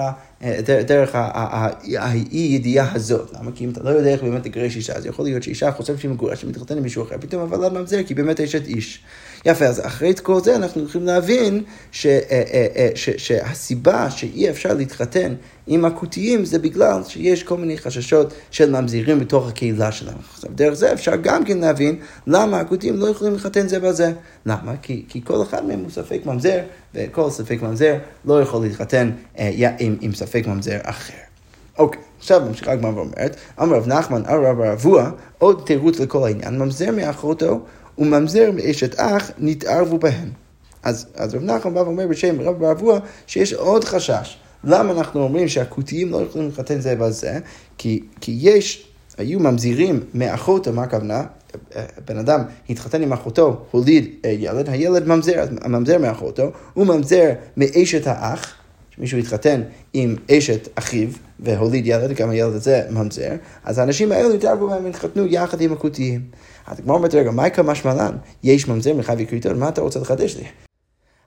דרך 0.64 1.16
האי-ידיעה 1.16 2.94
הזאת. 2.94 3.34
למה? 3.34 3.52
כי 3.56 3.66
אם 3.66 3.70
אתה 3.70 3.84
לא 3.84 3.90
יודע 3.90 4.10
איך 4.10 4.24
באמת 4.24 4.46
לגרש 4.46 4.76
אישה, 4.76 4.94
אז 4.94 5.06
יכול 5.06 5.26
להיות 5.26 5.44
שאישה 5.44 5.72
חושבת 5.72 6.00
שהיא 6.00 6.12
מגורשת 6.12 6.44
ומתחתנת 6.44 6.78
עם 6.78 6.84
מישהו 6.84 7.04
אחר, 7.04 7.16
פתאום 7.20 7.42
אבל 7.42 7.80
ממזר, 7.80 8.04
כי 8.04 8.14
באמת 8.14 8.40
אשת 8.40 8.68
איש. 8.68 9.04
יפה, 9.48 9.66
אז 9.66 9.86
אחרי 9.86 10.14
כל 10.24 10.40
זה 10.44 10.56
אנחנו 10.56 10.84
יכולים 10.84 11.08
להבין 11.08 11.64
ש, 11.92 12.06
אה, 12.06 12.20
אה, 12.32 12.68
אה, 12.76 12.90
ש, 12.96 13.10
שהסיבה 13.10 14.10
שאי 14.10 14.50
אפשר 14.50 14.74
להתחתן 14.74 15.34
עם 15.68 15.86
הכותיים 15.86 16.46
זה 16.46 16.60
בגלל 16.60 17.02
שיש 17.08 17.44
כל 17.44 17.58
מיני 17.58 17.78
חששות 17.78 18.34
של 18.52 18.72
ממזירים 18.72 19.20
בתוך 19.20 19.48
הקהילה 19.48 19.92
שלנו. 19.92 20.18
עכשיו, 20.34 20.52
דרך 20.56 20.74
זה 20.74 20.94
אפשר 20.94 21.16
גם 21.16 21.46
כן 21.46 21.58
להבין 21.58 22.00
למה 22.28 22.60
הכותיים 22.60 22.98
לא 22.98 23.08
יכולים 23.08 23.34
להתחתן 23.34 23.68
זה 23.68 23.80
בזה. 23.80 24.14
למה? 24.46 24.74
כי, 24.82 25.06
כי 25.10 25.22
כל 25.24 25.42
אחד 25.42 25.66
מהם 25.66 25.80
הוא 25.80 25.90
ספק 25.90 26.20
ממזר, 26.26 26.60
וכל 26.96 27.30
ספק 27.30 27.58
ממזר 27.62 27.96
לא 28.26 28.42
יכול 28.42 28.66
להתחתן 28.66 29.12
אה, 29.40 29.72
עם, 29.80 29.98
עם 30.02 30.14
ספק 30.14 30.44
ממזר 30.48 30.78
אחר. 30.84 31.14
אוקיי, 31.78 32.02
עכשיו 32.20 32.42
ממשיכה 32.48 32.72
הגמרא 32.72 32.92
ואומרת, 32.92 33.36
אמר 33.62 33.76
רב 33.76 33.88
נחמן, 33.88 34.26
אמר 34.26 34.44
רב 34.44 34.60
רבוע, 34.60 35.12
עוד 35.38 35.62
תירוץ 35.66 36.00
לכל 36.00 36.28
העניין, 36.28 36.60
ממזר 36.60 36.92
מאחותו 36.92 37.60
וממזר 37.98 38.52
מאשת 38.54 39.00
אח 39.00 39.32
נתערבו 39.38 39.98
בהן. 39.98 40.30
אז, 40.84 41.08
אז 41.16 41.36
רב 41.36 41.44
נחמן 41.44 41.74
בא 41.74 41.80
ואומר 41.80 42.08
בשם 42.08 42.42
רב 42.42 42.64
רבוע 42.64 43.00
שיש 43.28 43.54
עוד 43.54 43.84
חשש. 43.84 44.38
למה 44.64 44.92
אנחנו 44.92 45.24
אומרים 45.24 45.48
שהכותיים 45.48 46.12
לא 46.12 46.22
יכולים 46.22 46.48
להתחתן 46.48 46.80
זה 46.80 46.96
בזה? 46.96 47.40
כי, 47.78 48.04
כי 48.22 48.38
יש, 48.42 48.88
היו 49.18 49.40
ממזירים 49.40 50.04
מאחותו, 50.14 50.74
מה 50.74 50.84
הכוונה? 50.84 51.24
בן 52.08 52.18
אדם 52.18 52.42
התחתן 52.70 53.02
עם 53.02 53.14
אחותו, 53.14 53.66
הוליד 53.72 54.10
אה, 54.26 54.30
ילד, 54.30 54.70
הילד 54.70 55.08
ממזר, 55.08 55.46
הממזר 55.62 55.98
מאחותו, 55.98 56.52
הוא 56.74 56.86
ממזר 56.88 57.32
מאשת 57.58 58.08
האח, 58.08 58.56
שמישהו 58.90 59.18
התחתן 59.18 59.62
עם 59.94 60.16
אשת 60.32 60.68
אחיו 60.76 61.10
והוליד 61.40 61.88
ילד, 61.88 62.12
גם 62.12 62.30
הילד 62.30 62.54
הזה 62.54 62.82
ממזר, 62.90 63.32
אז 63.64 63.78
האנשים 63.78 64.12
האלו 64.12 64.34
התערבו 64.34 64.70
בהם 64.70 64.86
והתחתנו 64.86 65.26
יחד 65.26 65.62
עם 65.62 65.74
הכותיים. 65.74 66.22
אז 66.68 66.80
הגמרא 66.80 66.96
אומרת, 66.96 67.16
רגע, 67.16 67.32
מה 67.32 67.48
יקרה 67.48 67.66
משמע 67.66 68.10
יש 68.44 68.68
ממזר 68.68 68.94
מחי 68.94 69.14
וכריתות, 69.18 69.58
מה 69.58 69.70
אתה 69.70 69.82
רוצה 69.82 70.00
לחדש 70.00 70.36
לי? 70.36 70.67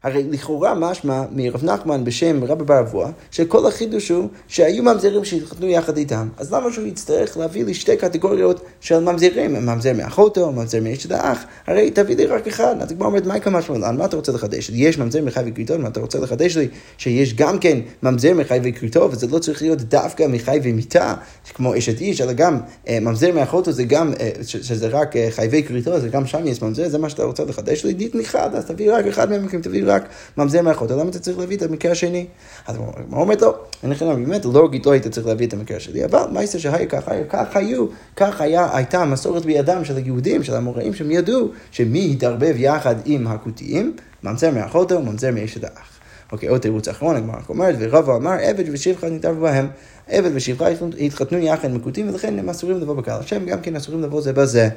הרי 0.03 0.25
לכאורה 0.31 0.75
משמע 0.75 1.23
מרב 1.33 1.65
נחמן 1.65 2.05
בשם 2.05 2.45
רבי 2.45 2.65
בר 2.65 2.81
אבוה, 2.81 3.11
שכל 3.31 3.67
החידוש 3.67 4.09
הוא 4.09 4.29
שהיו 4.49 4.83
ממזרים 4.83 5.25
שהתחתנו 5.25 5.67
יחד 5.67 5.97
איתם. 5.97 6.29
אז 6.37 6.53
למה 6.53 6.73
שהוא 6.73 6.87
יצטרך 6.87 7.37
להביא 7.37 7.65
לי 7.65 7.75
שתי 7.75 7.97
קטגוריות 7.97 8.61
של 8.81 8.99
ממזרים, 8.99 9.53
ממזר 9.53 9.93
מאחותו, 9.93 10.53
ממזר 10.53 10.81
מאשת 10.83 11.11
האח? 11.11 11.45
הרי 11.67 11.91
תביא 11.91 12.17
לי 12.17 12.27
רק 12.27 12.47
אחד. 12.47 12.75
אז 12.81 12.91
הגמרא 12.91 13.09
אומרת, 13.09 13.27
מה 13.27 13.37
יקרה 13.37 13.53
משמע? 13.53 13.93
מה 13.93 14.05
אתה 14.05 14.17
רוצה 14.17 14.33
לחדש? 14.33 14.71
יש 14.75 14.99
ממזר 14.99 15.23
מחי 15.23 15.41
וכריתו, 15.47 15.79
מה 15.79 15.89
אתה 15.89 16.01
רוצה 16.01 16.19
לחדש 16.19 16.57
לי? 16.57 16.69
שיש 16.99 17.35
גם 17.35 17.59
כן 17.59 17.79
ממזר 18.03 18.35
מחי 18.35 18.59
וכריתו, 18.63 19.09
וזה 19.13 19.27
לא 19.27 19.39
צריך 19.39 19.63
להיות 19.63 19.83
דווקא 19.83 20.27
מחי 20.29 20.59
ומיתה, 20.63 21.15
כמו 21.55 21.79
אשת 21.79 22.01
איש, 22.01 22.21
אלא 22.21 22.33
גם 22.33 22.59
אה, 22.89 23.01
ממזר 23.01 23.33
מאחותו 23.33 23.73
זה 23.73 23.85
גם, 23.85 24.13
אה, 24.21 24.31
שזה 24.43 24.89
רק 24.89 25.17
אה, 25.17 25.29
חי 25.31 25.49
וכריתו, 25.51 26.01
זה 26.01 26.09
גם 26.09 26.27
שם 26.27 26.47
יש 26.47 26.63
ממזר, 26.63 26.89
זה 26.89 26.99
מה 26.99 27.09
שאתה 27.09 27.25
רוצה 27.25 27.45
לחדש 27.45 27.85
לי? 27.85 28.11
אחד, 28.21 28.55
אז 28.55 28.65
תביא 28.65 28.93
רק 28.93 29.07
אחד 29.07 29.31
מהם, 29.31 29.49
תביא 29.63 29.90
רק 29.91 30.09
ממזר 30.37 30.63
מאחות, 30.63 30.91
למה 30.91 31.11
אתה 31.11 31.19
צריך 31.19 31.39
להביא 31.39 31.57
את 31.57 31.63
המקרה 31.63 31.93
השני? 31.93 32.27
אז 32.67 32.77
הוא 32.77 32.87
אומר 33.13 33.35
לו, 33.41 33.55
אין 33.83 33.91
לך 33.91 34.03
באמת, 34.03 34.45
לוגית 34.45 34.87
לא 34.87 34.93
היית 34.93 35.07
צריך 35.07 35.27
להביא 35.27 35.47
את 35.47 35.53
המקרה 35.53 35.77
השני, 35.77 36.05
אבל 36.05 36.25
מה 36.33 36.41
יעשה 36.41 36.59
שהיה 36.59 36.87
ככה, 36.87 37.13
כך 37.29 37.57
היו, 37.57 37.87
כך 38.17 38.41
היה, 38.41 38.77
הייתה 38.77 39.03
המסורת 39.03 39.45
בידם 39.45 39.85
של 39.85 39.97
היהודים, 39.97 40.43
של 40.43 40.55
המוראים, 40.55 40.95
שהם 40.95 41.11
ידעו 41.11 41.49
שמי 41.71 42.11
התערבב 42.13 42.55
יחד 42.57 42.95
עם 43.05 43.27
הכותיים, 43.27 43.97
ממזר 44.23 44.51
מאחותו 44.51 44.95
וממזר 44.95 45.31
מאשת 45.35 45.65
האח. 45.65 46.00
אוקיי, 46.33 46.49
עוד 46.49 46.61
תירוץ 46.61 46.89
אחרון, 46.89 47.17
הגמרא 47.17 47.37
אומרת, 47.49 47.75
ורבא 47.79 48.17
אמר, 48.17 48.33
עבד 48.41 48.65
ושפחה 48.73 49.09
נתערבו 49.09 49.41
בהם. 49.41 49.69
עבד 50.09 50.31
ושפחה 50.35 50.67
התחתנו 51.01 51.39
יחד 51.39 51.71
מקוטים, 51.71 52.09
ולכן 52.09 52.39
הם 52.39 52.49
אסורים 52.49 52.81
לבוא 52.81 52.95
בקהל 52.95 53.21
השם, 53.21 53.47
גם 53.47 53.61
כן 53.61 53.77
אסורים 53.77 54.03
לבוא 54.03 54.21
זה 54.21 54.33
בזה. 54.33 54.69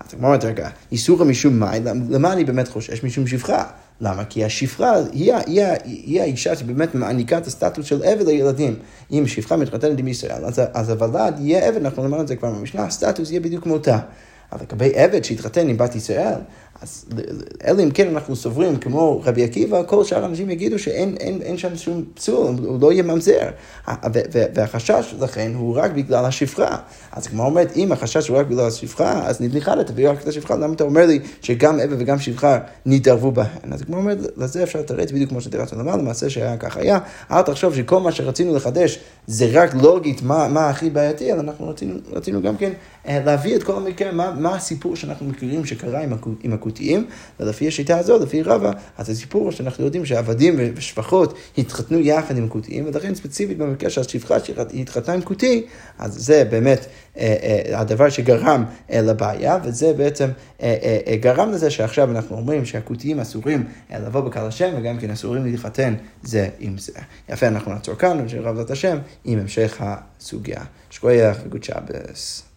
אז 0.00 0.14
הגמרא 0.14 0.28
אומרת, 0.28 0.44
רגע, 0.44 0.68
איסורא 0.92 1.24
משום 1.24 1.58
מאי, 1.58 1.80
למה 2.10 2.32
אני 2.32 2.44
באמת 2.44 2.68
חושש? 2.68 3.04
משום 3.04 3.26
שפחה. 3.26 3.64
למה? 4.00 4.24
כי 4.24 4.44
השפחה 4.44 4.94
היא, 5.12 5.34
היא, 5.34 5.62
היא, 5.62 5.72
היא 5.84 6.20
האישה 6.20 6.56
שבאמת 6.56 6.94
מעניקה 6.94 7.38
את 7.38 7.46
הסטטוס 7.46 7.86
של 7.86 8.02
עבד 8.02 8.26
לילדים. 8.26 8.76
אם 9.10 9.24
שפחה 9.26 9.56
מתחתנת 9.56 9.98
עם 9.98 10.08
ישראל, 10.08 10.44
אז, 10.44 10.62
אז 10.74 10.90
הוולד 10.90 11.34
יהיה 11.38 11.68
עבד, 11.68 11.76
אנחנו 11.76 12.02
נאמר 12.02 12.20
את 12.20 12.28
זה 12.28 12.36
כבר 12.36 12.50
במשנה, 12.50 12.84
הסטטוס 12.84 13.30
יהיה 13.30 13.40
בדיוק 13.40 13.64
כמותה. 13.64 13.98
אבל 14.52 14.60
לגבי 14.62 14.92
עבד 14.94 15.24
שהתחתן 15.24 15.68
עם 15.68 15.76
בת 15.76 15.94
ישראל, 15.94 16.34
אז 16.82 17.04
אלא 17.66 17.82
אם 17.82 17.90
כן 17.90 18.08
אנחנו 18.08 18.36
סוברים, 18.36 18.76
כמו 18.76 19.22
רבי 19.24 19.44
עקיבא, 19.44 19.82
כל 19.86 20.04
שאר 20.04 20.22
האנשים 20.22 20.50
יגידו 20.50 20.78
שאין 20.78 21.16
אין, 21.20 21.42
אין 21.42 21.58
שם 21.58 21.76
שום 21.76 22.04
פסול, 22.14 22.56
הוא 22.64 22.80
לא 22.80 22.92
יהיה 22.92 23.02
ממזר. 23.02 23.48
והחשש 24.54 25.14
לכן 25.20 25.52
הוא 25.54 25.76
רק 25.76 25.90
בגלל 25.90 26.24
השפחה. 26.24 26.76
אז 27.12 27.26
כמו 27.26 27.44
אומרת, 27.44 27.76
אם 27.76 27.92
החשש 27.92 28.28
הוא 28.28 28.38
רק 28.38 28.46
בגלל 28.46 28.66
השפחה, 28.66 29.26
אז 29.26 29.40
נדליכה 29.40 29.74
לה, 29.74 29.84
תביא 29.84 30.10
רק 30.10 30.22
את 30.22 30.28
השפחה, 30.28 30.54
למה 30.54 30.74
אתה 30.74 30.84
אומר 30.84 31.06
לי 31.06 31.18
שגם 31.42 31.80
עבד 31.80 31.96
וגם 31.98 32.18
שפחה 32.18 32.58
נתערבו 32.86 33.32
בהן? 33.32 33.72
אז 33.72 33.82
כמו 33.82 33.96
אומרת, 33.96 34.18
לזה 34.36 34.62
אפשר 34.62 34.78
לתרץ 34.78 35.12
בדיוק 35.12 35.30
כמו 35.30 35.40
שתרצנו 35.40 35.78
לומר, 35.78 35.96
למעשה 35.96 36.30
שהיה 36.30 36.56
כך 36.56 36.76
היה. 36.76 36.98
אל 37.30 37.42
תחשוב 37.42 37.74
שכל 37.74 38.00
מה 38.00 38.12
שרצינו 38.12 38.56
לחדש 38.56 38.98
זה 39.26 39.46
רק 39.52 39.74
לוגית 39.74 40.22
מה, 40.22 40.48
מה 40.48 40.68
הכי 40.68 40.90
בעייתי, 40.90 41.32
אלא 41.32 41.40
אנחנו 41.40 41.68
רצינו, 41.68 41.94
רצינו 42.12 42.42
גם 42.42 42.56
כן 42.56 42.72
להביא 43.08 43.56
את 43.56 43.62
כל 43.62 43.76
המקרה, 43.76 44.12
מה, 44.12 44.30
מה 44.30 44.54
הסיפור 44.54 44.96
שאנחנו 44.96 45.26
מכירים 45.26 45.64
שקרה 45.64 46.00
עם 46.42 46.52
הכותיים, 46.52 47.06
ולפי 47.40 47.68
השיטה 47.68 47.98
הזאת, 47.98 48.22
לפי 48.22 48.42
רבא, 48.42 48.70
אז 48.98 49.10
הסיפור 49.10 49.50
שאנחנו 49.50 49.84
יודעים 49.84 50.04
שעבדים 50.04 50.56
ושפחות 50.74 51.38
התחתנו 51.58 51.98
יחד 51.98 52.36
עם 52.36 52.44
הכותיים, 52.44 52.86
ולכן 52.86 53.14
ספציפית 53.14 53.58
במקרה 53.58 53.90
של 53.90 54.00
השפחה 54.00 54.40
שהתחתנה 54.40 55.14
עם 55.14 55.22
כותי, 55.22 55.66
אז 55.98 56.14
זה 56.14 56.44
באמת 56.50 56.86
אה, 57.18 57.36
אה, 57.42 57.80
הדבר 57.80 58.08
שגרם 58.08 58.64
לבעיה, 58.90 59.58
וזה 59.64 59.92
בעצם 59.92 60.28
גרם 61.20 61.50
לזה 61.50 61.70
שעכשיו 61.70 62.10
אנחנו 62.10 62.36
אומרים 62.36 62.64
שהכותיים 62.64 63.20
אסורים 63.20 63.64
לבוא 63.90 64.20
בקהל 64.20 64.46
השם, 64.46 64.72
וגם 64.76 64.98
כן 64.98 65.10
אסורים 65.10 65.44
להתחתן 65.44 65.94
זה 66.22 66.48
עם 66.58 66.78
זה. 66.78 66.92
יפה, 67.28 67.46
אנחנו 67.46 67.72
נעצור 67.72 67.94
כאן, 67.94 68.22
ושרב 68.26 68.56
זאת 68.56 68.70
השם, 68.70 68.98
עם 69.24 69.38
המשך 69.38 69.76
הסוגיה. 69.80 70.62
שכוייח 70.90 71.36
וגוד 71.44 71.64
שבס. 71.64 72.51